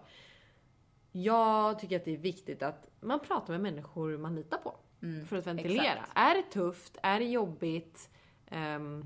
jag 1.12 1.80
tycker 1.80 1.96
att 1.96 2.06
det 2.06 2.13
är 2.13 2.17
viktigt 2.17 2.63
att 2.63 2.89
man 3.00 3.20
pratar 3.20 3.54
med 3.54 3.62
människor 3.62 4.17
man 4.17 4.36
litar 4.36 4.58
på. 4.58 4.76
för 5.30 5.36
att 5.36 5.48
ventilera. 5.48 5.84
exakt. 5.84 6.12
Är 6.15 6.36
det 6.36 6.43
tufft? 6.43 6.98
Är 7.04 7.20
det 7.20 7.26
jobbigt? 7.26 8.10
Ehm, 8.52 9.06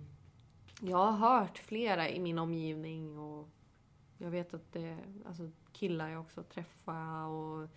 jag 0.82 0.98
har 0.98 1.12
hört 1.40 1.58
flera 1.58 2.10
i 2.10 2.20
min 2.20 2.40
omgivning 2.40 3.20
och 3.20 3.50
jag 4.18 4.30
vet 4.30 4.54
att 4.54 4.74
det 4.74 4.98
alltså 5.28 5.52
killar 5.74 6.10
jag 6.10 6.22
också 6.22 6.44
träffar 6.44 7.26
och 7.26 7.70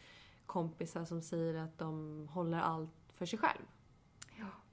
kompisar 0.47 1.05
som 1.05 1.23
säger 1.23 1.55
att 1.55 1.79
de 1.79 2.29
håller 2.33 2.59
allt 2.59 2.91
för 3.13 3.27
sig 3.27 3.39
själv. 3.39 3.63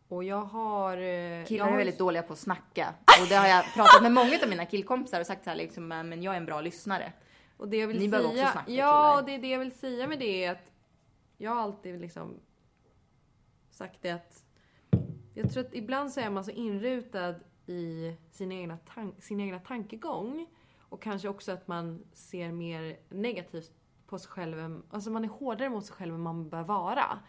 Och 0.07 0.23
jag 0.23 0.41
har... 0.41 0.97
eh, 0.97 1.45
Killar 1.45 1.47
jag 1.47 1.67
är 1.67 1.71
har- 1.71 1.77
väldigt 1.77 1.97
dåliga 1.97 2.23
på 2.23 2.33
att 2.33 2.39
snacka. 2.39 2.93
Och 3.21 3.27
det 3.29 3.35
har 3.35 3.47
jag 3.47 3.65
pratat 3.73 4.01
med 4.01 4.11
många 4.11 4.39
av 4.43 4.49
mina 4.49 4.65
killkompisar 4.65 5.19
och 5.19 5.25
sagt 5.27 5.43
så 5.43 5.49
här 5.49 5.57
liksom, 5.57 5.87
men 5.87 6.23
jag 6.23 6.33
är 6.33 6.37
en 6.37 6.45
bra 6.45 6.61
lyssnare. 6.61 7.13
Och 7.57 7.67
det 7.67 7.77
jag 7.77 7.87
vill 7.87 7.99
Ni 7.99 8.09
behöver 8.09 8.29
också 8.29 8.37
säga, 8.37 8.51
snacka, 8.51 8.71
Ja, 8.71 9.19
och 9.19 9.25
det 9.25 9.31
är 9.35 9.39
det 9.39 9.47
jag 9.49 9.59
vill 9.59 9.71
säga 9.71 10.07
med 10.07 10.19
det 10.19 10.43
är 10.45 10.51
att 10.51 10.71
jag 11.37 11.51
har 11.51 11.61
alltid 11.61 12.01
liksom 12.01 12.39
sagt 13.71 14.01
det 14.01 14.11
att 14.11 14.43
jag 15.33 15.51
tror 15.51 15.63
att 15.65 15.75
ibland 15.75 16.11
så 16.11 16.19
är 16.19 16.29
man 16.29 16.43
så 16.43 16.51
inrutad 16.51 17.35
i 17.65 18.15
sin 18.31 18.51
egna, 18.51 18.77
tan- 18.77 19.21
sin 19.21 19.39
egna 19.39 19.59
tankegång 19.59 20.47
och 20.79 21.01
kanske 21.01 21.29
också 21.29 21.51
att 21.51 21.67
man 21.67 22.03
ser 22.13 22.51
mer 22.51 22.99
negativt 23.09 23.71
på 24.07 24.19
sig 24.19 24.29
själv. 24.31 24.81
Alltså 24.89 25.11
man 25.11 25.23
är 25.25 25.29
hårdare 25.29 25.69
mot 25.69 25.85
sig 25.85 25.95
själv 25.95 26.13
än 26.15 26.21
man 26.21 26.49
bör 26.49 26.63
vara. 26.63 27.19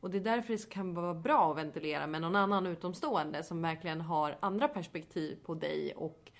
Och 0.00 0.10
det 0.10 0.18
är 0.18 0.22
därför 0.22 0.52
det 0.52 0.70
kan 0.70 0.94
vara 0.94 1.14
bra 1.14 1.50
att 1.50 1.56
ventilera 1.56 2.06
med 2.06 2.20
någon 2.20 2.36
annan 2.36 2.66
utomstående 2.66 3.42
som 3.42 3.62
verkligen 3.62 4.00
har 4.00 4.38
andra 4.40 4.68
perspektiv 4.68 5.38
på 5.44 5.54
dig 5.54 5.92
och 5.96 6.32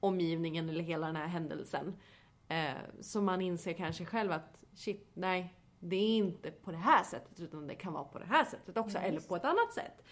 omgivningen 0.00 0.68
eller 0.68 0.84
hela 0.84 1.06
den 1.06 1.16
här 1.16 1.26
händelsen. 1.26 1.96
Eh, 2.48 2.74
så 3.00 3.20
man 3.22 3.40
inser 3.40 3.72
kanske 3.72 4.04
själv 4.04 4.32
att 4.32 4.64
shit, 4.74 5.10
nej, 5.14 5.54
det 5.80 5.96
är 5.96 6.16
inte 6.16 6.50
på 6.50 6.70
det 6.70 6.76
här 6.76 7.02
sättet 7.02 7.40
utan 7.40 7.66
det 7.66 7.74
kan 7.74 7.92
vara 7.92 8.04
på 8.04 8.18
det 8.18 8.24
här 8.24 8.44
sättet 8.44 8.76
också 8.76 8.98
eller 8.98 9.20
på 9.20 9.36
ett 9.36 9.44
annat 9.44 9.72
sätt. 9.74 10.04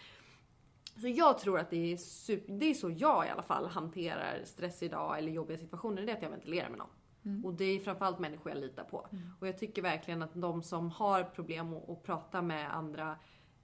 Så 1.01 1.09
jag 1.09 1.39
tror 1.39 1.59
att 1.59 1.71
det 1.71 1.93
är, 1.93 1.97
super, 1.97 2.53
det 2.53 2.67
är 2.67 2.75
så 2.75 2.91
jag 2.91 3.27
i 3.27 3.29
alla 3.29 3.43
fall 3.43 3.67
hanterar 3.67 4.41
stress 4.45 4.83
idag 4.83 5.19
eller 5.19 5.33
jobbiga 5.33 5.59
situationer, 5.59 6.03
det 6.03 6.13
är 6.13 6.17
att 6.17 6.23
jag 6.23 6.31
ventilerar 6.31 6.69
med 6.69 6.79
någon. 6.79 7.45
Och 7.45 7.55
det 7.55 7.65
är 7.65 7.81
framförallt 7.81 8.19
människor 8.19 8.53
jag 8.53 8.61
litar 8.61 8.85
på. 8.85 9.09
Och 9.41 9.49
jag 9.49 9.59
tycker 9.59 9.83
verkligen 9.83 10.23
att 10.23 10.31
de 10.35 10.63
som 10.63 10.91
har 10.91 11.25
problem 11.25 11.75
att, 11.75 11.89
att 11.91 12.03
prata 12.03 12.43
med 12.43 12.75
andra 12.77 13.17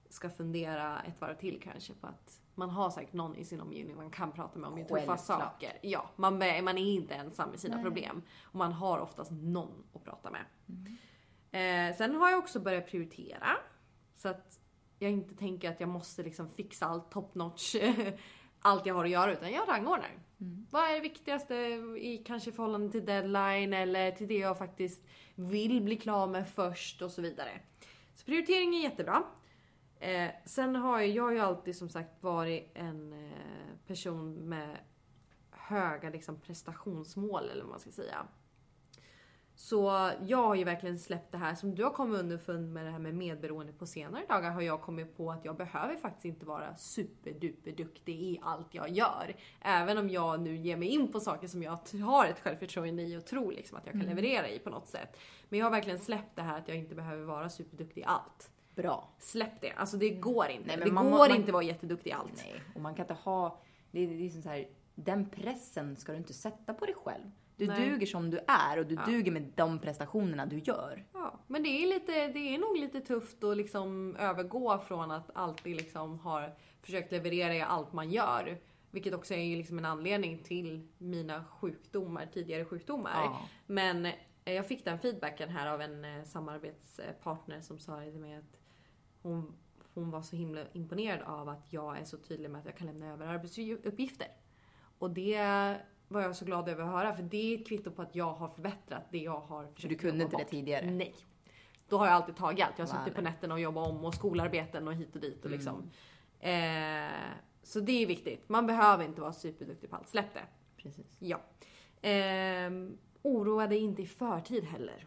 ska 0.09 0.29
fundera 0.29 0.99
ett 1.01 1.21
varv 1.21 1.35
till 1.35 1.61
kanske 1.61 1.93
på 1.93 2.07
att 2.07 2.41
man 2.55 2.69
har 2.69 2.89
säkert 2.89 3.13
någon 3.13 3.35
i 3.35 3.45
sin 3.45 3.61
omgivning 3.61 3.95
man 3.95 4.09
kan 4.11 4.31
prata 4.31 4.59
med 4.59 4.69
om 4.69 4.75
tuffa 4.87 5.17
saker. 5.17 5.77
Ja, 5.81 6.09
man, 6.15 6.41
är- 6.41 6.61
man 6.61 6.77
är 6.77 6.93
inte 6.93 7.13
ensam 7.13 7.49
med 7.49 7.59
sina 7.59 7.75
problem. 7.83 8.21
Och 8.43 8.55
man 8.55 8.71
har 8.73 8.99
oftast 8.99 9.31
någon 9.31 9.83
att 9.93 10.03
prata 10.03 10.31
med. 10.31 10.45
Eh, 11.51 11.95
sen 11.95 12.15
har 12.15 12.29
jag 12.29 12.39
också 12.39 12.59
börjat 12.59 12.87
prioritera. 12.87 13.47
Så 14.15 14.29
att 14.29 14.59
jag 14.99 15.11
inte 15.11 15.35
tänker 15.35 15.69
att 15.69 15.79
jag 15.79 15.89
måste 15.89 16.23
liksom 16.23 16.49
fixa 16.49 16.85
allt 16.85 17.11
top 17.11 17.35
notch. 17.35 17.75
allt 18.61 18.85
jag 18.85 18.95
har 18.95 19.05
att 19.05 19.11
göra 19.11 19.33
utan 19.33 19.51
jag 19.51 19.69
rangordnar. 19.69 20.11
Vad 20.71 20.83
är 20.83 20.93
det 20.93 20.99
viktigaste 20.99 21.55
i 21.99 22.23
kanske 22.25 22.51
förhållande 22.51 22.91
till 22.91 23.05
deadline 23.05 23.73
eller 23.73 24.11
till 24.11 24.27
det 24.27 24.37
jag 24.37 24.57
faktiskt 24.57 25.03
vill 25.35 25.81
bli 25.81 25.97
klar 25.97 26.27
med 26.27 26.49
först 26.49 27.01
och 27.01 27.11
så 27.11 27.21
vidare. 27.21 27.49
Så 28.15 28.25
prioritering 28.25 28.75
är 28.75 28.81
jättebra. 28.81 29.23
Eh, 29.99 30.29
sen 30.45 30.75
har 30.75 30.99
jag, 30.99 31.09
jag 31.09 31.23
har 31.23 31.31
ju 31.31 31.39
alltid 31.39 31.75
som 31.75 31.89
sagt 31.89 32.23
varit 32.23 32.71
en 32.73 33.13
eh, 33.13 33.87
person 33.87 34.33
med 34.33 34.77
höga 35.51 36.09
liksom, 36.09 36.39
prestationsmål 36.39 37.49
eller 37.49 37.61
vad 37.61 37.69
man 37.69 37.79
ska 37.79 37.91
säga. 37.91 38.27
Så 39.61 40.11
jag 40.21 40.37
har 40.37 40.55
ju 40.55 40.63
verkligen 40.63 40.99
släppt 40.99 41.31
det 41.31 41.37
här 41.37 41.55
som 41.55 41.75
du 41.75 41.83
har 41.83 41.91
kommit 41.91 42.19
underfund 42.19 42.73
med 42.73 42.85
det 42.85 42.91
här 42.91 42.99
med 42.99 43.15
medberoende 43.15 43.73
på 43.73 43.85
senare 43.85 44.25
dagar 44.29 44.51
har 44.51 44.61
jag 44.61 44.81
kommit 44.81 45.17
på 45.17 45.31
att 45.31 45.45
jag 45.45 45.57
behöver 45.57 45.95
faktiskt 45.95 46.25
inte 46.25 46.45
vara 46.45 46.75
superduper 46.75 47.71
duktig 47.71 48.21
i 48.21 48.39
allt 48.43 48.73
jag 48.73 48.89
gör. 48.89 49.35
Även 49.61 49.97
om 49.97 50.09
jag 50.09 50.39
nu 50.41 50.55
ger 50.57 50.77
mig 50.77 50.87
in 50.87 51.11
på 51.11 51.19
saker 51.19 51.47
som 51.47 51.63
jag 51.63 51.79
har 52.03 52.25
ett 52.25 52.39
självförtroende 52.39 53.03
i 53.03 53.17
och 53.17 53.25
tror 53.25 53.51
liksom 53.51 53.77
att 53.77 53.85
jag 53.85 53.93
kan 53.93 54.01
leverera 54.01 54.49
i 54.49 54.59
på 54.59 54.69
något 54.69 54.87
sätt. 54.87 55.17
Men 55.49 55.59
jag 55.59 55.65
har 55.65 55.71
verkligen 55.71 55.99
släppt 55.99 56.35
det 56.35 56.41
här 56.41 56.57
att 56.57 56.67
jag 56.67 56.77
inte 56.77 56.95
behöver 56.95 57.23
vara 57.23 57.49
superduktig 57.49 58.01
i 58.01 58.03
allt. 58.03 58.51
Bra. 58.75 59.09
Släpp 59.19 59.61
det. 59.61 59.71
Alltså 59.71 59.97
det 59.97 60.09
går 60.09 60.47
inte. 60.47 60.67
Nej, 60.67 60.77
men 60.77 60.87
det 60.87 60.93
man 60.93 61.11
går 61.11 61.17
man- 61.17 61.35
inte 61.35 61.49
att 61.49 61.53
vara 61.53 61.63
jätteduktig 61.63 62.09
i 62.09 62.13
allt. 62.13 62.43
Nej, 62.45 62.61
och 62.75 62.81
man 62.81 62.95
kan 62.95 63.03
inte 63.03 63.13
ha... 63.13 63.59
Det 63.91 63.99
är, 64.03 64.07
det 64.07 64.25
är 64.25 64.29
som 64.29 64.41
så 64.41 64.49
här, 64.49 64.67
den 64.95 65.29
pressen 65.29 65.95
ska 65.95 66.11
du 66.11 66.17
inte 66.17 66.33
sätta 66.33 66.73
på 66.73 66.85
dig 66.85 66.95
själv. 66.95 67.31
Du 67.59 67.67
Nej. 67.67 67.89
duger 67.89 68.07
som 68.07 68.29
du 68.29 68.39
är 68.47 68.79
och 68.79 68.85
du 68.85 68.95
duger 68.95 69.31
med 69.31 69.51
de 69.55 69.79
prestationerna 69.79 70.45
du 70.45 70.59
gör. 70.59 71.05
Ja, 71.13 71.39
men 71.47 71.63
det 71.63 71.69
är, 71.69 71.87
lite, 71.87 72.27
det 72.27 72.55
är 72.55 72.57
nog 72.57 72.77
lite 72.77 73.01
tufft 73.01 73.43
att 73.43 73.57
liksom 73.57 74.15
övergå 74.15 74.79
från 74.79 75.11
att 75.11 75.29
alltid 75.33 75.75
liksom 75.75 76.19
har 76.19 76.55
försökt 76.81 77.11
leverera 77.11 77.55
i 77.55 77.61
allt 77.61 77.93
man 77.93 78.11
gör. 78.11 78.57
Vilket 78.91 79.13
också 79.13 79.33
är 79.33 79.57
liksom 79.57 79.77
en 79.77 79.85
anledning 79.85 80.43
till 80.43 80.87
mina 80.97 81.45
sjukdomar, 81.45 82.25
tidigare 82.33 82.65
sjukdomar. 82.65 83.11
Ja. 83.15 83.41
Men 83.65 84.05
eh, 84.05 84.53
jag 84.53 84.67
fick 84.67 84.85
den 84.85 84.99
feedbacken 84.99 85.49
här 85.49 85.67
av 85.67 85.81
en 85.81 86.05
eh, 86.05 86.23
samarbetspartner 86.23 87.61
som 87.61 87.79
sa 87.79 88.01
till 88.01 88.19
mig 88.19 88.35
att 88.35 88.59
hon, 89.21 89.53
hon 89.93 90.11
var 90.11 90.21
så 90.21 90.35
himla 90.35 90.61
imponerad 90.73 91.21
av 91.21 91.49
att 91.49 91.73
jag 91.73 91.97
är 91.97 92.05
så 92.05 92.17
tydlig 92.17 92.49
med 92.49 92.59
att 92.59 92.65
jag 92.65 92.77
kan 92.77 92.87
lämna 92.87 93.13
över 93.13 93.27
arbetsuppgifter. 93.27 94.27
Och 94.99 95.09
det 95.09 95.35
var 96.09 96.21
jag 96.21 96.35
så 96.35 96.45
glad 96.45 96.69
över 96.69 96.83
att 96.83 96.89
höra 96.91 97.13
för 97.13 97.23
det 97.23 97.53
är 97.55 97.59
ett 97.61 97.67
kvitto 97.67 97.91
på 97.91 98.01
att 98.01 98.15
jag 98.15 98.33
har 98.33 98.47
förbättrat 98.49 99.03
det 99.11 99.17
jag 99.17 99.39
har 99.39 99.67
försökt 99.75 99.89
du 99.89 99.95
kunde 99.97 100.23
inte 100.23 100.37
det 100.37 100.43
bort. 100.43 100.49
tidigare? 100.51 100.91
Nej. 100.91 101.15
Då 101.89 101.97
har 101.97 102.05
jag 102.05 102.15
alltid 102.15 102.35
tagit 102.35 102.65
allt. 102.65 102.73
Jag 102.79 102.85
har 102.85 102.99
suttit 102.99 103.15
på 103.15 103.21
nätterna 103.21 103.53
och 103.53 103.59
jobbat 103.59 103.87
om 103.89 104.05
och 104.05 104.13
skolarbeten 104.13 104.87
och 104.87 104.93
hit 104.93 105.15
och 105.15 105.21
dit 105.21 105.45
och 105.45 105.51
liksom. 105.51 105.91
Mm. 106.39 107.05
Eh, 107.07 107.13
så 107.63 107.79
det 107.79 107.91
är 108.03 108.05
viktigt. 108.07 108.49
Man 108.49 108.67
behöver 108.67 109.05
inte 109.05 109.21
vara 109.21 109.33
superduktig 109.33 109.89
på 109.89 109.95
allt. 109.95 110.07
Släpp 110.07 110.33
det. 110.33 110.43
Precis. 110.77 111.17
Ja. 111.19 111.39
Ehm, 112.01 112.97
oroa 113.21 113.67
dig 113.67 113.77
inte 113.77 114.01
i 114.01 114.05
förtid 114.05 114.63
heller. 114.63 115.05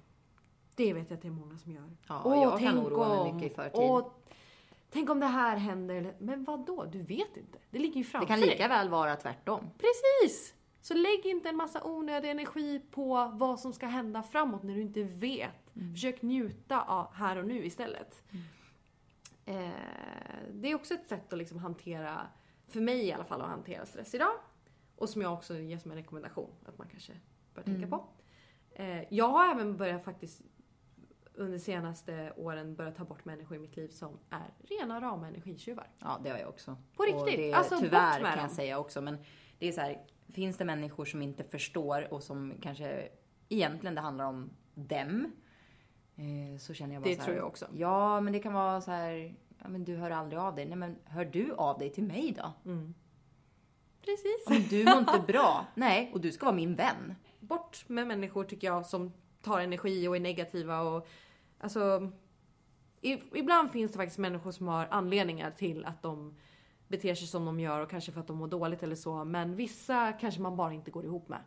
Det 0.77 0.93
vet 0.93 1.11
jag 1.11 1.17
att 1.17 1.23
det 1.23 1.29
är 1.29 1.33
många 1.33 1.59
som 1.59 1.73
gör. 1.73 1.91
Ja, 2.09 2.23
Åh, 2.25 2.43
jag 2.43 2.59
kan 2.61 2.79
oroa 2.79 3.09
mig 3.09 3.19
om- 3.19 3.37
mycket 3.37 3.53
i 3.53 3.55
förtid. 3.55 3.73
åh, 3.75 4.09
tänk 4.91 5.11
om 5.11 5.21
det 5.21 5.27
här 5.27 5.57
händer. 5.57 6.15
Men 6.19 6.45
vad 6.45 6.67
då? 6.67 6.85
Du 6.85 7.03
vet 7.03 7.37
inte. 7.37 7.59
Det 7.71 7.79
ligger 7.79 7.97
ju 7.97 8.03
Det 8.03 8.09
framför 8.09 8.29
kan 8.29 8.41
dig. 8.41 8.49
lika 8.51 8.69
väl 8.69 8.89
vara 8.89 9.17
tvärtom. 9.17 9.71
Precis! 9.79 10.55
Så 10.85 10.95
lägg 10.95 11.27
inte 11.27 11.49
en 11.49 11.57
massa 11.57 11.85
onödig 11.85 12.31
energi 12.31 12.83
på 12.91 13.31
vad 13.35 13.61
som 13.61 13.73
ska 13.73 13.87
hända 13.87 14.23
framåt 14.23 14.63
när 14.63 14.75
du 14.75 14.81
inte 14.83 15.03
vet. 15.03 15.77
Mm. 15.77 15.93
Försök 15.95 16.23
njuta 16.23 16.83
av 16.83 17.13
här 17.15 17.37
och 17.37 17.47
nu 17.47 17.65
istället. 17.67 18.23
Eh, 19.45 19.71
det 20.53 20.69
är 20.71 20.75
också 20.75 20.95
ett 20.95 21.07
sätt 21.09 21.33
att 21.33 21.39
liksom 21.39 21.59
hantera, 21.59 22.27
för 22.69 22.81
mig 22.81 23.07
i 23.07 23.13
alla 23.13 23.25
fall, 23.25 23.41
att 23.41 23.49
hantera 23.49 23.87
stress 23.87 24.15
idag. 24.15 24.33
Och 24.97 25.09
som 25.09 25.23
jag 25.23 25.33
också 25.33 25.55
ger 25.59 25.79
som 25.79 25.91
en 25.91 25.97
rekommendation 25.97 26.51
att 26.67 26.79
man 26.79 26.89
kanske 26.89 27.13
bör 27.55 27.63
tänka 27.63 27.79
Mm. 27.87 27.91
på. 27.91 28.05
Eh, 28.75 29.15
jag 29.15 29.29
har 29.29 29.51
även 29.53 29.77
börjat 29.77 30.05
faktiskt 30.05 30.43
under 31.35 31.59
senaste 31.59 32.33
åren 32.37 32.75
börjat 32.75 32.97
ta 32.97 33.05
bort 33.05 33.25
människor 33.25 33.57
i 33.57 33.61
mitt 33.61 33.77
liv 33.77 33.89
som 33.89 34.19
är 34.31 34.51
rena 34.69 35.01
rama 35.01 35.29
energitjuvar. 35.29 35.89
Ja, 35.99 36.21
det 36.23 36.31
har 36.31 36.39
jag 36.39 36.49
också. 36.49 36.77
På 36.97 37.03
Och 37.03 37.07
riktigt? 37.27 37.37
Det, 37.37 37.53
Alltså, 37.53 37.75
bort 37.75 37.85
tyvärr 37.85 38.21
med 38.23 38.29
kan 38.31 38.37
dem. 38.39 38.47
jag 38.47 38.51
säga 38.51 38.79
också. 38.79 39.01
Men 39.01 39.19
det 39.59 39.69
är 39.69 39.73
så 39.73 39.81
här, 39.81 40.05
finns 40.33 40.57
det 40.57 40.65
människor 40.65 41.05
som 41.05 41.23
inte 41.23 41.45
förstår 41.45 42.15
och 42.15 42.23
som 42.23 42.55
kanske 42.63 43.09
egentligen 43.49 43.95
det 43.95 44.01
handlar 44.01 44.25
om 44.25 44.51
dem. 44.75 45.33
Eh, 46.17 46.59
så 46.59 46.75
känner 46.75 46.95
jag 46.95 47.03
bara 47.03 47.09
Det 47.09 47.15
så 47.17 47.21
här, 47.21 47.27
tror 47.27 47.37
jag 47.37 47.47
också. 47.47 47.67
Ja, 47.73 48.21
men 48.21 48.33
det 48.33 48.39
kan 48.39 48.53
vara 48.53 48.81
så 48.81 48.91
här. 48.91 49.35
Ja, 49.63 49.69
men 49.69 49.85
du 49.85 49.97
hör 49.97 50.11
aldrig 50.11 50.41
av 50.41 50.55
dig. 50.55 50.67
Nej, 50.67 50.77
men 50.77 50.97
hör 51.05 51.25
du 51.25 51.55
av 51.55 51.79
dig 51.79 51.91
till 51.91 52.05
mig 52.05 52.35
då? 52.37 52.53
Precis. 54.05 54.45
Ja, 54.47 54.53
men 54.53 54.63
du 54.63 54.85
mår 54.85 54.99
inte 54.99 55.33
bra. 55.33 55.67
Nej, 55.75 56.11
och 56.15 56.21
du 56.21 56.33
ska 56.33 56.47
vara 56.47 56.57
min 56.57 56.75
vän. 56.75 57.15
bort 57.41 57.89
med 57.89 58.07
människor 58.07 58.45
tycker 58.45 58.67
jag 58.67 58.87
som 58.87 59.13
tar 59.43 59.61
energi 59.61 60.09
och 60.09 60.17
är 60.17 60.21
negativa 60.21 60.81
och 60.81 61.09
alltså. 61.59 62.13
Ibland 63.35 63.71
finns 63.71 63.93
det 63.93 63.97
faktiskt 63.97 64.19
människor 64.19 64.51
som 64.51 64.69
har 64.69 64.89
anledningar 64.91 65.51
till 65.51 65.85
att 65.85 66.03
de 66.03 66.37
beter 66.93 67.15
sig 67.15 67.29
som 67.29 67.45
de 67.45 67.61
gör 67.61 67.81
och 67.81 67.91
kanske 67.91 68.13
för 68.13 68.21
att 68.21 68.27
de 68.27 68.37
mår 68.37 68.49
dåligt 68.49 68.83
eller 68.83 68.97
så. 68.97 69.25
Men 69.25 69.57
vissa 69.57 70.13
kanske 70.13 70.41
man 70.41 70.57
bara 70.57 70.73
inte 70.73 70.91
går 70.91 71.05
ihop 71.05 71.29
med. 71.29 71.41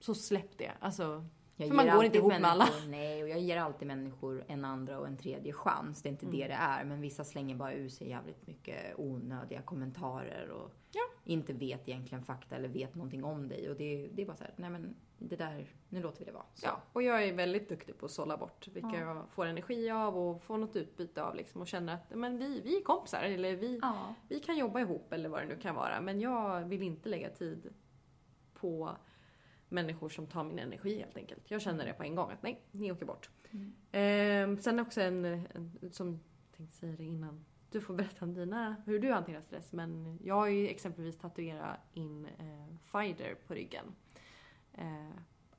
Så 0.00 0.14
släpp 0.14 0.58
det. 0.58 0.72
Alltså, 0.80 1.24
jag 1.60 1.68
för 1.68 1.76
man 1.86 1.96
går 1.96 2.04
inte 2.04 2.18
ihop 2.18 2.28
med 2.32 2.44
alla. 2.44 2.68
Nej, 2.88 3.22
och 3.22 3.28
jag 3.28 3.40
ger 3.40 3.56
alltid 3.56 3.88
människor 3.88 4.44
en 4.48 4.64
andra 4.64 4.98
och 4.98 5.06
en 5.06 5.16
tredje 5.16 5.52
chans. 5.52 6.02
Det 6.02 6.08
är 6.08 6.10
inte 6.10 6.26
Mm. 6.26 6.38
det 6.38 6.46
det 6.46 6.54
är. 6.54 6.84
Men 6.84 7.00
vissa 7.00 7.24
slänger 7.24 7.54
bara 7.56 7.72
ur 7.74 7.88
sig 7.88 8.08
jävligt 8.08 8.46
mycket 8.46 8.94
onödiga 8.98 9.62
kommentarer 9.62 10.48
och 10.50 10.72
Ja. 10.92 11.00
inte 11.24 11.52
vet 11.52 11.88
egentligen 11.88 12.24
fakta 12.24 12.56
eller 12.56 12.68
vet 12.68 12.94
någonting 12.94 13.24
om 13.24 13.48
dig. 13.48 13.70
Och 13.70 13.76
det, 13.76 14.08
det 14.12 14.22
är 14.22 14.26
bara 14.26 14.36
så 14.36 14.44
här, 14.44 14.54
nej 14.56 14.70
men 14.70 14.94
det 15.18 15.36
där, 15.36 15.66
nu 15.88 16.02
låter 16.02 16.18
vi 16.18 16.24
det 16.24 16.32
vara. 16.32 16.44
Så. 16.54 16.66
Ja, 16.66 16.82
och 16.92 17.02
jag 17.02 17.24
är 17.24 17.32
väldigt 17.32 17.68
duktig 17.68 17.98
på 17.98 18.06
att 18.06 18.12
sålla 18.12 18.36
bort 18.36 18.68
vilka 18.68 19.00
jag 19.00 19.24
får 19.30 19.46
energi 19.46 19.90
av 19.90 20.18
och 20.18 20.42
får 20.42 20.58
något 20.58 20.76
utbyte 20.76 21.22
av 21.22 21.34
liksom 21.34 21.60
och 21.60 21.66
känner 21.68 21.94
att 21.94 22.10
men 22.14 22.38
vi, 22.38 22.60
vi 22.64 22.76
är 22.76 22.82
kompisar 22.82 23.22
eller 23.22 23.56
vi, 23.56 23.78
Ja. 23.82 24.14
vi 24.28 24.40
kan 24.40 24.58
jobba 24.58 24.80
ihop 24.80 25.12
eller 25.12 25.28
vad 25.28 25.40
det 25.42 25.46
nu 25.46 25.56
kan 25.56 25.74
vara. 25.74 26.00
Men 26.00 26.20
jag 26.20 26.60
vill 26.68 26.82
inte 26.82 27.08
lägga 27.08 27.30
tid 27.30 27.74
på 28.54 28.90
människor 29.70 30.08
som 30.08 30.26
tar 30.26 30.44
min 30.44 30.58
energi 30.58 30.98
helt 30.98 31.16
enkelt. 31.16 31.50
Jag 31.50 31.62
känner 31.62 31.86
det 31.86 31.92
på 31.92 32.02
en 32.02 32.14
gång 32.14 32.30
att 32.30 32.42
nej, 32.42 32.62
ni 32.70 32.92
åker 32.92 33.06
bort. 33.06 33.30
Ehm, 33.92 34.58
sen 34.58 34.80
också 34.80 35.00
en, 35.00 35.24
en 35.24 35.92
som 35.92 36.08
jag 36.10 36.56
tänkte 36.56 36.76
säga 36.76 36.96
det 36.96 37.04
innan. 37.04 37.44
Du 37.70 37.80
får 37.80 37.94
berätta 37.94 38.24
om 38.24 38.34
dina, 38.34 38.76
hur 38.86 38.98
du 38.98 39.12
hanterar 39.12 39.40
stress. 39.40 39.72
Men 39.72 40.18
jag 40.24 40.34
har 40.34 40.46
ju 40.46 40.68
exempelvis 40.68 41.18
tatuerat 41.18 41.80
in 41.94 42.26
eh, 42.26 42.76
Fighter 42.82 43.34
på 43.46 43.54
ryggen. 43.54 43.84
Eh, 44.72 45.10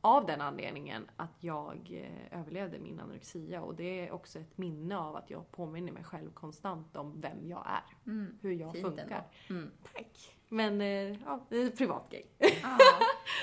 av 0.02 0.26
den 0.26 0.42
anledningen 0.42 1.10
att 1.16 1.44
jag 1.44 1.90
eh, 1.92 2.40
överlevde 2.40 2.80
min 2.80 3.00
anorexia 3.00 3.62
och 3.62 3.76
det 3.76 4.08
är 4.08 4.12
också 4.12 4.40
ett 4.40 4.58
minne 4.58 4.98
av 4.98 5.16
att 5.16 5.30
jag 5.30 5.52
påminner 5.52 5.92
mig 5.92 6.04
själv 6.04 6.32
konstant 6.32 6.96
om 6.96 7.22
vem 7.22 7.48
jag 7.48 7.68
är. 7.68 8.12
Hur 8.42 8.52
jag 8.52 8.72
Fint 8.72 8.86
funkar. 8.86 9.28
Mm. 9.50 9.72
Tack! 9.94 10.41
Men 10.54 10.82
eh, 10.82 11.18
ja, 11.26 11.46
det 11.50 11.58
är 11.58 11.68
ett 11.68 11.78
privat 11.78 12.10
grej. 12.10 12.26
Ah. 12.64 12.78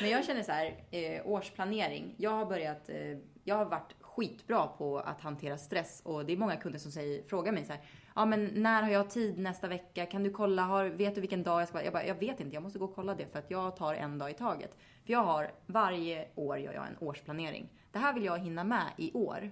Men 0.01 0.11
jag 0.11 0.25
känner 0.25 0.43
så 0.43 0.53
här, 0.53 0.85
eh, 0.91 1.27
årsplanering. 1.27 2.15
Jag 2.17 2.31
har 2.31 2.47
börjat, 2.47 2.89
eh, 2.89 3.19
jag 3.45 3.57
har 3.57 3.65
varit 3.65 3.95
skitbra 4.01 4.67
på 4.67 4.99
att 4.99 5.21
hantera 5.21 5.59
stress 5.59 6.03
och 6.05 6.27
det 6.27 6.33
är 6.33 6.37
många 6.37 6.57
kunder 6.57 6.79
som 6.79 6.93
säger, 6.93 7.23
frågar 7.23 7.53
mig 7.53 7.65
så 7.65 7.73
här, 7.73 7.83
ja 8.15 8.25
men 8.25 8.45
när 8.55 8.83
har 8.83 8.91
jag 8.91 9.11
tid 9.11 9.39
nästa 9.39 9.69
vecka? 9.69 10.07
Kan 10.07 10.23
du 10.23 10.31
kolla, 10.31 10.63
har, 10.63 10.85
vet 10.85 11.15
du 11.15 11.21
vilken 11.21 11.43
dag 11.43 11.61
jag 11.61 11.69
ska 11.69 11.75
vara? 11.75 11.85
Jag 11.85 11.93
bara, 11.93 12.07
jag 12.07 12.15
vet 12.15 12.41
inte, 12.41 12.55
jag 12.55 12.63
måste 12.63 12.79
gå 12.79 12.85
och 12.85 12.95
kolla 12.95 13.15
det 13.15 13.27
för 13.33 13.39
att 13.39 13.51
jag 13.51 13.77
tar 13.77 13.95
en 13.95 14.19
dag 14.19 14.31
i 14.31 14.35
taget. 14.35 14.77
För 15.05 15.13
jag 15.13 15.23
har, 15.25 15.51
varje 15.67 16.29
år 16.35 16.59
gör 16.59 16.73
jag 16.73 16.87
en 16.87 16.97
årsplanering. 17.01 17.69
Det 17.93 17.99
här 17.99 18.13
vill 18.13 18.25
jag 18.25 18.39
hinna 18.39 18.65
med 18.65 18.87
i 18.97 19.13
år. 19.13 19.51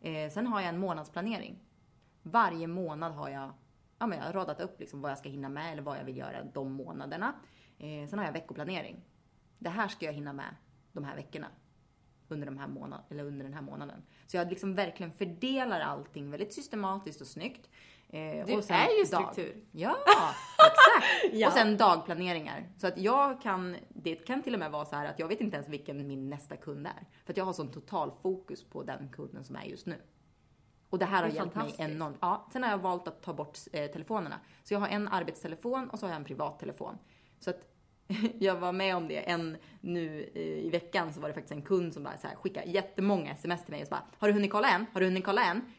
Eh, 0.00 0.30
sen 0.30 0.46
har 0.46 0.60
jag 0.60 0.68
en 0.68 0.78
månadsplanering. 0.78 1.58
Varje 2.22 2.66
månad 2.66 3.12
har 3.12 3.28
jag, 3.28 3.50
ja 3.98 4.06
men 4.06 4.18
jag 4.18 4.24
har 4.24 4.32
radat 4.32 4.60
upp 4.60 4.80
liksom 4.80 5.00
vad 5.00 5.10
jag 5.10 5.18
ska 5.18 5.28
hinna 5.28 5.48
med 5.48 5.72
eller 5.72 5.82
vad 5.82 5.98
jag 5.98 6.04
vill 6.04 6.16
göra 6.16 6.44
de 6.44 6.72
månaderna. 6.72 7.34
Eh, 7.78 8.08
sen 8.08 8.18
har 8.18 8.26
jag 8.26 8.32
veckoplanering. 8.32 9.04
Det 9.58 9.68
här 9.70 9.88
ska 9.88 10.06
jag 10.06 10.12
hinna 10.12 10.32
med 10.32 10.54
de 10.92 11.04
här 11.04 11.16
veckorna. 11.16 11.46
Under, 12.30 12.46
de 12.46 12.58
här 12.58 12.68
månad, 12.68 13.00
eller 13.10 13.24
under 13.24 13.44
den 13.44 13.54
här 13.54 13.62
månaden. 13.62 14.02
Så 14.26 14.36
jag 14.36 14.48
liksom 14.50 14.74
verkligen 14.74 15.12
fördelar 15.12 15.80
allting 15.80 16.30
väldigt 16.30 16.52
systematiskt 16.52 17.20
och 17.20 17.26
snyggt. 17.26 17.68
Eh, 18.08 18.46
Du 18.46 18.56
och 18.56 18.64
sen 18.64 18.76
är 18.76 18.98
ju 18.98 19.04
dag- 19.10 19.32
struktur. 19.34 19.64
Ja, 19.72 19.96
exakt. 20.58 21.32
Ja. 21.32 21.46
Och 21.48 21.52
sen 21.52 21.76
dagplaneringar. 21.76 22.68
Så 22.76 22.86
att 22.86 22.98
jag 22.98 23.40
kan, 23.42 23.76
det 23.88 24.14
kan 24.26 24.42
till 24.42 24.54
och 24.54 24.60
med 24.60 24.70
vara 24.70 24.84
så 24.84 24.96
här 24.96 25.06
att 25.06 25.18
jag 25.18 25.28
vet 25.28 25.40
inte 25.40 25.56
ens 25.56 25.68
vilken 25.68 26.06
min 26.06 26.30
nästa 26.30 26.56
kund 26.56 26.86
är. 26.86 27.06
För 27.24 27.32
att 27.32 27.36
jag 27.36 27.44
har 27.44 27.52
sån 27.52 27.68
total 27.70 28.12
fokus 28.22 28.64
på 28.64 28.82
den 28.82 29.08
kunden 29.08 29.44
som 29.44 29.56
är 29.56 29.64
just 29.64 29.86
nu. 29.86 29.96
Och 30.90 30.98
det 30.98 31.04
här 31.04 31.22
har 31.22 31.28
Det 31.28 31.34
är 31.34 31.36
hjälpt 31.36 31.54
mig 31.56 31.74
enormt. 31.78 32.16
Ja, 32.20 32.46
sen 32.52 32.62
har 32.62 32.70
jag 32.70 32.78
valt 32.78 33.08
att 33.08 33.22
ta 33.22 33.32
bort 33.32 33.58
eh, 33.72 33.86
telefonerna. 33.90 34.40
Så 34.64 34.74
jag 34.74 34.80
har 34.80 34.88
en 34.88 35.08
arbetstelefon 35.08 35.90
och 35.90 35.98
så 35.98 36.06
har 36.06 36.10
jag 36.10 36.16
en 36.16 36.24
privattelefon. 36.24 36.98
Så 37.40 37.50
att 37.50 37.60
jag 38.38 38.56
var 38.56 38.72
med 38.72 38.96
om 38.96 39.08
det 39.08 39.30
en 39.30 39.56
nu 39.80 40.30
eh, 40.34 40.42
i 40.42 40.70
veckan 40.70 41.12
så 41.14 41.20
var 41.20 41.28
det 41.28 41.34
faktiskt 41.34 41.52
en 41.52 41.62
kund 41.62 41.94
som 41.94 42.02
bara 42.02 42.16
så 42.16 42.26
här 42.26 42.36
skickade 42.36 42.66
jättemånga 42.70 43.32
sms 43.32 43.64
till 43.64 43.70
mig 43.72 43.80
och 43.80 43.86
så 43.86 43.90
bara 43.90 44.02
Har 44.18 44.28
du 44.28 44.34
hunnit 44.34 44.50
kolla 44.52 44.68
än? 44.68 44.86
Har 44.92 45.00
du 45.00 45.06
hunnit 45.06 45.24
kolla 45.24 45.44
än? 45.44 45.72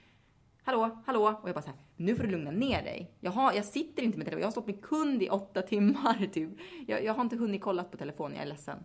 Hallå, 0.64 1.02
hallå? 1.06 1.40
Och 1.42 1.50
jag 1.50 1.56
bara 1.56 1.62
så 1.62 1.70
här, 1.70 1.78
nu 1.96 2.16
får 2.16 2.24
du 2.24 2.30
lugna 2.30 2.52
ner 2.52 2.84
dig. 2.84 3.12
Jag, 3.20 3.32
har, 3.32 3.54
jag 3.54 3.66
sitter 3.66 4.04
inte 4.04 4.18
med 4.18 4.28
telefon, 4.28 4.42
jag 4.42 4.48
har 4.48 4.52
stått 4.52 4.66
med 4.68 4.82
kund 4.86 5.24
i 5.24 5.30
åtta 5.30 5.62
timmar 5.62 6.30
typ. 6.34 6.50
Jag, 6.88 7.04
jag 7.04 7.14
har 7.14 7.22
inte 7.22 7.36
hunnit 7.36 7.62
kolla 7.62 7.84
på 7.84 7.98
telefonen, 7.98 8.36
jag 8.36 8.44
är 8.44 8.50
ledsen. 8.50 8.84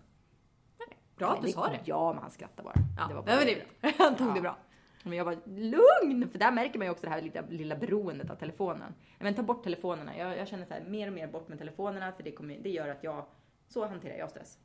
Bra 1.17 1.29
att 1.33 1.43
du 1.43 1.53
sa 1.53 1.69
det. 1.69 1.81
Ja, 1.85 2.13
men 2.13 2.23
han 2.23 2.31
skrattar 2.31 2.65
bara. 2.65 2.75
Ja, 2.99 3.09
det 3.09 3.15
var 3.15 3.23
bara 3.23 3.37
var 3.37 3.45
det 3.45 3.67
bra. 3.81 3.91
Han 4.05 4.17
tog 4.17 4.29
Ja. 4.29 4.35
det 4.35 4.41
bra. 4.41 4.57
Men 5.05 5.19
jag 5.19 5.25
var 5.25 5.39
lugn! 5.45 6.29
För 6.29 6.39
där 6.39 6.53
märker 6.53 6.79
man 6.79 6.87
ju 6.87 6.91
också 6.91 7.07
det 7.07 7.13
här 7.13 7.23
lilla, 7.23 7.43
lilla 7.49 7.77
beroendet 7.77 8.31
av 8.31 8.35
telefonen. 8.35 8.95
Men 9.19 9.35
ta 9.35 9.43
bort 9.43 9.65
telefonerna. 9.65 10.17
Jag, 10.19 10.39
jag 10.39 10.49
känner 10.49 10.67
så 10.67 10.75
här, 10.75 10.85
mer 10.85 11.07
och 11.07 11.13
mer 11.13 11.27
bort 11.27 11.49
med 11.49 11.59
telefonerna 11.59 12.13
för 12.13 12.23
det, 12.23 12.33
kommer, 12.33 12.59
det 12.59 12.71
gör 12.71 12.89
att 12.89 13.05
jag, 13.05 13.27
så 13.69 13.87
hanterar 13.87 14.17
jag 14.19 14.31
stress. 14.31 14.59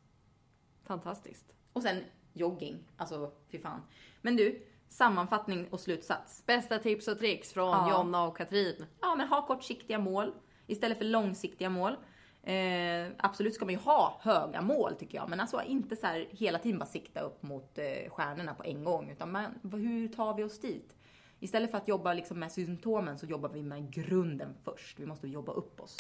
Fantastiskt. 0.84 1.56
Och 1.74 1.84
sen 1.84 2.04
jogging, 2.34 2.84
alltså 2.98 3.32
fy 3.52 3.60
fan. 3.60 3.82
Men 4.22 4.36
du, 4.36 4.66
sammanfattning 4.90 5.68
och 5.70 5.80
slutsats. 5.80 6.46
Bästa 6.46 6.80
tips 6.80 7.08
och 7.08 7.20
tricks 7.20 7.54
från 7.54 7.70
Ja. 7.70 7.92
Jonna 7.92 8.24
och 8.24 8.38
Katrin. 8.38 8.86
Ja, 9.02 9.16
men 9.16 9.28
ha 9.28 9.48
kortsiktiga 9.48 10.00
mål 10.00 10.34
istället 10.68 10.98
för 10.98 11.06
långsiktiga 11.06 11.70
mål. 11.70 11.96
Eh, 12.44 13.12
absolut 13.18 13.56
ska 13.56 13.66
man 13.66 13.74
ju 13.74 13.80
ha 13.80 14.20
höga 14.22 14.62
mål 14.62 14.96
tycker 14.96 15.18
jag, 15.18 15.30
men 15.30 15.40
alltså 15.40 15.62
inte 15.62 15.96
så 15.96 16.08
här 16.08 16.28
hela 16.32 16.60
tiden 16.60 16.80
bara 16.80 16.86
sikta 16.86 17.20
upp 17.20 17.44
mot 17.44 17.78
eh, 17.78 18.12
stjärnorna 18.12 18.54
på 18.54 18.64
en 18.64 18.84
gång, 18.84 19.10
utan 19.10 19.32
man, 19.32 19.46
hur 19.72 20.08
tar 20.08 20.34
vi 20.34 20.44
oss 20.44 20.60
dit? 20.60 20.96
istället 21.40 21.72
för 21.72 21.78
att 21.78 21.88
jobba 21.88 22.14
liksom 22.14 22.40
med 22.40 22.52
symptomen 22.52 23.20
så 23.20 23.26
jobbar 23.26 23.50
vi 23.50 23.64
med 23.64 23.94
grunden 23.94 24.54
först. 24.64 25.00
Vi 25.00 25.06
måste 25.06 25.28
jobba 25.28 25.52
upp 25.52 25.82
oss. 25.82 25.98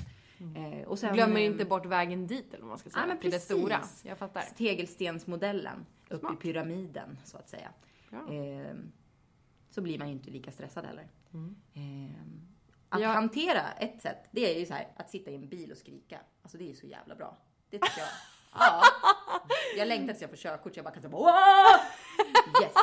Eh, 0.56 0.88
och 0.88 1.00
sen, 1.00 1.14
Glömmer 1.14 1.40
eh, 1.40 1.46
inte 1.46 1.66
bort 1.66 1.86
vägen 1.86 2.28
dit 2.28 2.54
eller 2.54 2.62
vad 2.62 2.70
man 2.70 2.78
ska 2.78 2.90
säga. 2.90 3.02
Ja, 3.02 3.08
men 3.08 3.18
till 3.20 3.32
det 3.32 3.38
precis. 3.38 3.58
stora. 3.58 3.82
Jag 4.04 4.18
fattar. 4.18 4.42
tegelstensmodellen 4.42 5.86
upp 6.10 6.20
Smart. 6.20 6.34
i 6.34 6.38
pyramiden 6.38 7.18
så 7.24 7.38
att 7.38 7.50
säga. 7.50 7.70
Bra. 8.10 8.34
Eh, 8.34 8.76
så 9.70 9.82
blir 9.82 10.00
man 10.00 10.08
ju 10.08 10.14
inte 10.14 10.32
lika 10.32 10.52
stressad 10.52 10.86
heller. 10.86 11.08
Mm. 11.34 11.56
Att 12.90 13.02
Ja. 13.02 13.08
hantera 13.08 13.72
ett 13.72 14.02
sätt, 14.02 14.24
det 14.32 14.56
är 14.56 14.60
ju 14.60 14.66
så 14.66 14.74
här 14.74 14.88
att 14.96 15.10
sitta 15.10 15.32
i 15.32 15.36
en 15.36 15.50
bil 15.50 15.72
och 15.72 15.78
skrika. 15.78 16.20
Alltså 16.42 16.58
det 16.58 16.64
är 16.64 16.68
ju 16.68 16.76
så 16.76 16.86
jävla 16.88 17.16
bra. 17.16 17.38
Det 17.70 17.80
tycker 17.80 18.00
jag. 18.00 18.10
Ja. 18.60 18.82
Jag 19.78 19.88
längtar 19.88 20.08
tills 20.08 20.22
jag 20.22 20.30
får 20.30 20.38
körkort 20.38 20.74
så 20.74 20.78
jag 20.78 20.86
bara 20.86 20.94
kan 20.94 21.02
säga! 21.04 21.12
Yes! 22.64 22.74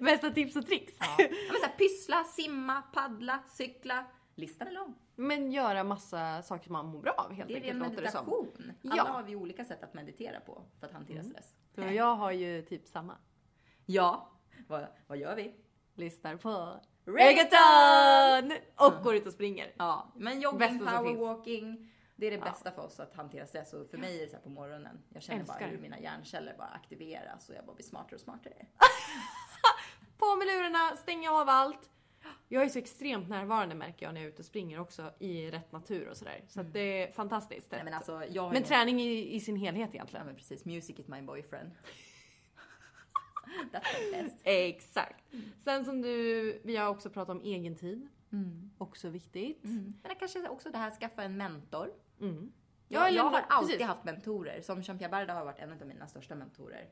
Bästa 0.00 0.30
tips 0.30 0.56
och 0.56 0.66
tricks. 0.66 0.94
Ja. 1.00 1.06
Ja, 1.18 1.26
men 1.28 1.60
så 1.60 1.66
här, 1.66 1.76
pyssla, 1.78 2.24
simma, 2.24 2.82
paddla, 2.82 3.42
cykla. 3.48 4.04
Listan 4.34 4.68
är 4.68 4.72
lång. 4.72 4.94
Men 5.14 5.52
göra 5.52 5.84
massa 5.84 6.42
saker 6.42 6.70
man 6.70 6.86
mår 6.86 7.00
bra 7.00 7.12
av 7.12 7.32
helt 7.32 7.48
Det 7.48 7.54
är 7.54 7.56
enkelt 7.56 7.72
en 7.82 7.90
låter 7.90 8.02
det 8.02 8.10
som. 8.10 8.24
meditation. 8.26 8.72
Alla 8.84 8.96
Ja. 8.96 9.02
Mm. 9.02 9.14
har 9.14 9.22
vi 9.22 9.36
olika 9.36 9.64
sätt 9.64 9.82
att 9.84 9.94
meditera 9.94 10.40
på 10.40 10.62
för 10.80 10.86
att 10.86 10.92
hantera 10.92 11.22
stress. 11.22 11.54
Du 11.74 11.84
och 11.84 11.92
jag 11.92 12.14
har 12.16 12.30
ju 12.32 12.62
typ 12.62 12.86
samma. 12.88 13.16
Ja, 13.86 14.30
vad, 14.68 14.86
vad 15.06 15.18
gör 15.18 15.36
vi? 15.36 15.54
Lyssnar 15.94 16.36
på 16.36 16.80
Reggaeton! 17.06 18.52
Och 18.76 19.02
går 19.04 19.14
ut 19.14 19.26
och 19.26 19.32
springer. 19.32 19.72
Ja, 19.76 20.12
men 20.16 20.40
jogging, 20.40 20.58
Bästa 20.58 20.78
som 20.78 21.04
finns. 21.04 21.16
powerwalking. 21.18 21.92
Det 22.16 22.26
är 22.26 22.30
det 22.30 22.38
bästa 22.38 22.70
för 22.72 22.82
oss 22.82 23.00
att 23.00 23.14
hantera 23.14 23.46
stress 23.46 23.72
och 23.72 23.86
för 23.90 23.98
mig 23.98 24.16
är 24.18 24.22
det 24.24 24.28
så 24.30 24.36
här 24.36 24.42
på 24.42 24.48
morgonen. 24.48 24.98
Jag 25.08 25.22
känner 25.22 25.44
bara 25.44 25.52
Älskar. 25.54 25.68
hur 25.68 25.78
mina 25.78 26.00
hjärnceller 26.00 26.54
bara 26.58 26.68
aktiveras 26.68 27.48
och 27.48 27.54
jag 27.54 27.64
bara 27.66 27.74
blir 27.74 27.84
smartare 27.86 28.14
och 28.14 28.20
smartare. 28.20 28.54
På 30.18 30.36
med 30.36 30.46
lurarna, 30.46 30.96
stänga 30.96 31.32
av 31.32 31.48
allt. 31.48 31.90
Jag 32.48 32.62
är 32.62 32.68
så 32.68 32.78
extremt 32.78 33.28
närvarande 33.28 33.74
märker 33.74 34.06
jag 34.06 34.14
när 34.14 34.20
jag 34.20 34.26
är 34.28 34.32
ute 34.32 34.42
och 34.42 34.46
springer 34.46 34.80
också 34.80 35.10
i 35.18 35.50
rätt 35.50 35.72
natur 35.72 36.08
och 36.08 36.16
sådär. 36.16 36.44
Så 36.48 36.60
att 36.60 36.72
det 36.72 37.02
är 37.02 37.12
fantastiskt. 37.12 37.72
Nej, 37.72 37.84
men 37.84 37.94
alltså, 37.94 38.24
jag 38.30 38.42
har 38.42 38.52
Men 38.52 38.62
träning 38.62 39.00
i, 39.00 39.34
i 39.34 39.40
sin 39.40 39.56
helhet 39.56 39.88
Ja 39.92 39.94
egentligen. 39.94 40.26
men 40.26 40.36
precis, 40.36 40.64
music 40.64 40.98
is 40.98 41.08
my 41.08 41.22
boyfriend. 41.22 41.70
That's 43.72 44.10
best. 44.12 44.36
Exakt. 44.44 45.24
Sen 45.64 45.84
som 45.84 46.02
du, 46.02 46.60
vi 46.64 46.76
har 46.76 46.88
också 46.88 47.10
pratat 47.10 47.36
om 47.36 47.42
egen 47.42 47.74
tid. 47.76 48.08
Också 48.78 49.08
viktigt. 49.08 49.64
Men 49.64 49.94
det 50.02 50.14
kanske 50.14 50.48
också 50.48 50.70
det 50.70 50.78
här 50.78 50.90
skaffa 50.90 51.22
en 51.22 51.36
mentor. 51.36 51.90
Mm. 52.20 52.52
Jag, 52.88 53.02
Ja, 53.02 53.06
eller 53.08 53.16
jag 53.18 53.24
har 53.24 53.40
alltid 53.48 53.70
precis. 53.70 53.86
haft 53.86 54.04
mentorer. 54.04 54.60
Som 54.60 54.80
Jean-Pierre 54.82 55.10
Barda 55.10 55.34
har 55.34 55.44
varit 55.44 55.58
en 55.58 55.72
av 55.72 55.86
mina 55.86 56.06
största 56.06 56.34
mentorer. 56.34 56.88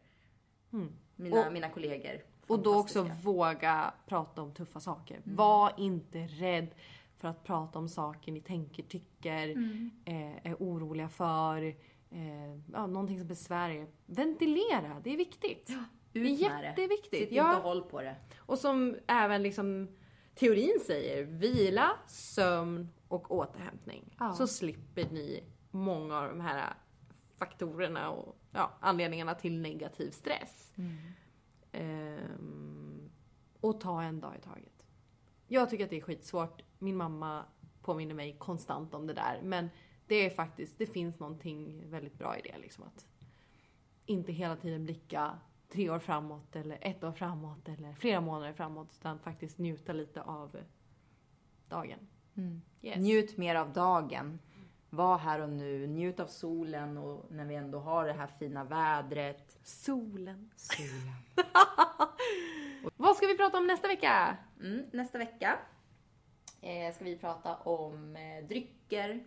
Mina, 1.17 1.47
Och- 1.47 1.53
mina 1.53 1.69
kollegor. 1.69 2.23
Och 2.47 2.63
då 2.63 2.79
också 2.81 3.03
våga 3.23 3.95
prata 4.07 4.43
om 4.43 4.55
tuffa 4.55 4.81
saker. 4.81 5.21
Var 5.25 5.73
inte 5.79 6.19
rädd 6.27 6.69
för 7.17 7.29
att 7.29 7.45
prata 7.45 7.79
om 7.79 7.89
saker 7.89 8.33
ni 8.33 8.41
tänker, 8.41 8.83
tycker, 8.83 9.49
eh, 10.05 10.47
är 10.47 10.55
oroliga 10.59 11.09
för. 11.09 11.63
Eh, 12.11 12.55
ja, 12.73 12.87
någonting 12.87 13.19
som 13.19 13.29
besvärar 13.29 13.71
er. 13.71 13.87
Ventilera, 14.07 15.01
det 15.05 15.11
är 15.13 15.17
viktigt. 15.17 15.71
Det 16.15 16.21
är 16.21 16.33
Ut 16.33 16.39
det. 16.39 16.45
jätteviktigt. 16.67 17.29
Sitt 17.29 17.33
Ja. 17.33 17.47
inte 17.49 17.57
och 17.57 17.63
håll 17.63 17.83
på 17.83 18.03
det. 18.03 18.17
Och 18.37 18.59
som 18.59 18.97
även 19.07 19.43
liksom 19.43 19.89
teorin 20.35 20.79
säger, 20.87 21.25
vila, 21.25 21.91
sömn 22.07 22.89
och 23.09 23.31
återhämtning. 23.31 24.15
Ja. 24.19 24.33
Så 24.33 24.47
slipper 24.47 25.05
ni 25.11 25.45
många 25.71 26.19
av 26.19 26.29
de 26.29 26.41
här 26.41 26.75
faktorerna 27.39 28.11
och 28.11 28.37
ja, 28.53 28.71
anledningarna 28.81 29.35
till 29.35 29.61
negativ 29.61 30.11
stress. 30.11 30.73
Ehm, 31.73 33.11
och 33.61 33.81
ta 33.81 34.03
en 34.03 34.21
dag 34.21 34.37
i 34.39 34.41
taget. 34.41 34.87
Jag 35.47 35.71
tycker 35.71 35.85
att 35.85 35.91
det 35.91 35.97
är 35.97 36.01
skitsvårt. 36.01 36.63
Min 36.79 36.97
mamma 36.97 37.45
påminner 37.83 38.15
mig 38.15 38.37
konstant 38.39 38.95
om 38.95 39.07
det 39.07 39.15
där. 39.15 39.41
Men 39.43 39.69
det 40.07 40.15
är 40.15 40.31
faktiskt, 40.31 40.79
det 40.79 40.87
finns 40.87 41.19
någonting 41.21 41.91
väldigt 41.91 42.19
bra 42.19 42.39
i 42.39 42.43
det. 42.43 42.59
Liksom 42.59 42.85
att 42.85 43.07
inte 44.07 44.33
hela 44.33 44.57
tiden 44.57 44.85
blicka 44.85 45.39
tre 45.75 45.91
år 45.91 45.99
framåt 45.99 46.57
eller 46.57 46.79
ett 46.81 47.05
år 47.05 47.13
framåt 47.13 47.69
eller 47.69 47.93
flera 47.95 48.21
månader 48.21 48.53
framåt. 48.53 48.89
Utan 48.99 49.19
faktiskt 49.19 49.59
njuta 49.59 49.93
lite 49.93 50.23
av 50.23 50.57
dagen. 51.69 51.99
Yes. 52.83 52.97
Njut 52.97 53.37
mer 53.37 53.55
av 53.55 53.73
dagen. 53.73 54.39
Var 54.91 55.19
här 55.19 55.41
och 55.41 55.49
nu. 55.49 55.87
Njut 55.87 56.21
av 56.21 56.27
solen 56.27 56.99
och 56.99 57.33
när 57.33 57.45
vi 57.45 57.55
ändå 57.55 57.79
har 57.79 58.07
det 58.07 58.13
här 58.13 58.27
fina 58.27 58.65
vädret. 58.65 59.59
Solen. 59.63 60.51
Solen. 60.57 61.15
Vad 62.97 63.17
ska 63.17 63.27
vi 63.27 63.37
prata 63.37 63.59
om 63.59 63.67
nästa 63.67 63.89
vecka? 63.89 64.37
Mm, 64.61 64.87
nästa 64.93 65.19
vecka 65.19 65.59
eh, 66.61 66.95
ska 66.95 67.05
vi 67.05 67.17
prata 67.19 67.57
om 67.57 68.17
eh, 68.17 68.47
drycker. 68.49 69.25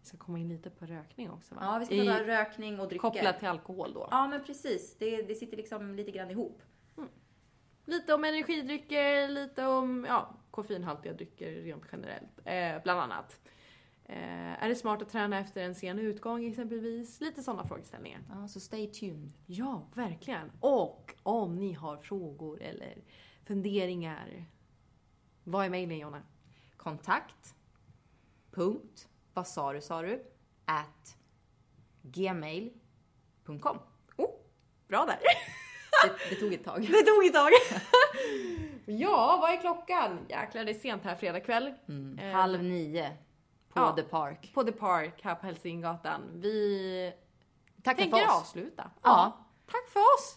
Vi 0.00 0.06
ska 0.06 0.16
komma 0.16 0.38
in 0.38 0.48
lite 0.48 0.70
på 0.70 0.86
rökning 0.86 1.30
också 1.30 1.54
va? 1.54 1.60
Ja, 1.64 1.78
vi 1.78 1.86
ska 1.86 1.94
I- 1.94 2.06
prata 2.06 2.26
rökning 2.26 2.80
och 2.80 2.88
drycker. 2.88 3.00
Kopplat 3.00 3.38
till 3.38 3.48
alkohol 3.48 3.92
då. 3.94 4.08
Ja, 4.10 4.26
men 4.28 4.44
precis. 4.44 4.96
Det, 4.98 5.22
det 5.22 5.34
sitter 5.34 5.56
liksom 5.56 5.94
lite 5.94 6.10
grann 6.10 6.30
ihop. 6.30 6.62
Lite 7.84 8.14
om 8.14 8.24
energidrycker, 8.24 9.28
lite 9.28 9.66
om 9.66 10.06
ja, 10.08 10.34
koffeinhaltiga 10.50 11.12
drycker 11.12 11.52
rent 11.52 11.84
generellt. 11.92 12.40
Eh, 12.44 12.82
bland 12.82 13.00
annat. 13.00 13.40
Eh, 14.04 14.62
är 14.64 14.68
det 14.68 14.74
smart 14.74 15.02
att 15.02 15.08
träna 15.08 15.38
efter 15.38 15.62
en 15.64 15.74
sen 15.74 15.98
utgång 15.98 16.44
exempelvis? 16.44 17.20
Lite 17.20 17.42
sådana 17.42 17.64
frågeställningar. 17.64 18.20
Ja, 18.30 18.48
så 18.48 18.60
stay 18.60 18.86
tuned. 18.86 19.32
Ja, 19.46 19.88
verkligen. 19.94 20.50
Och 20.60 21.14
om 21.22 21.52
ni 21.56 21.72
har 21.72 21.96
frågor 21.96 22.62
eller 22.62 22.98
funderingar. 23.44 24.44
Vad 25.44 25.66
är 25.66 25.70
mejlen 25.70 25.98
Jonna? 25.98 26.22
Kontakt. 26.76 27.54
Punkt. 28.50 29.08
Vad 29.40 29.46
sa 29.48 29.72
du, 29.72 29.80
sa 29.80 30.02
du? 30.02 30.22
At 30.64 31.16
gmail.com. 32.02 33.78
Oh, 34.16 34.30
bra 34.88 35.04
där. 35.06 35.18
Det, 36.02 36.30
det 36.30 36.36
tog 36.36 36.52
ett 36.52 36.64
tag. 36.64 36.80
Det 36.90 37.02
tog 37.02 37.24
ett 37.26 37.34
tag. 37.34 37.50
ja, 38.86 39.38
vad 39.42 39.50
är 39.52 39.60
klockan? 39.60 40.26
Jäklar, 40.28 40.64
det 40.64 40.70
är 40.70 40.74
sent 40.74 41.04
här 41.04 41.14
fredag 41.14 41.40
kväll. 41.40 41.74
Eh, 42.18 42.26
Halv 42.30 42.62
nio 42.62 43.16
på 43.68 43.80
Ja. 43.80 43.92
The 43.96 44.02
Park. 44.02 44.50
På 44.54 44.64
The 44.64 44.72
Park 44.72 45.20
här 45.22 45.34
på 45.34 45.46
Hälsingegatan. 45.46 46.22
Vi 46.34 47.12
tänker 47.84 48.10
för 48.10 48.16
oss. 48.16 48.40
avsluta. 48.40 48.90
Ja. 49.02 49.46
Tack 49.66 49.88
för 49.88 50.00
oss! 50.00 50.36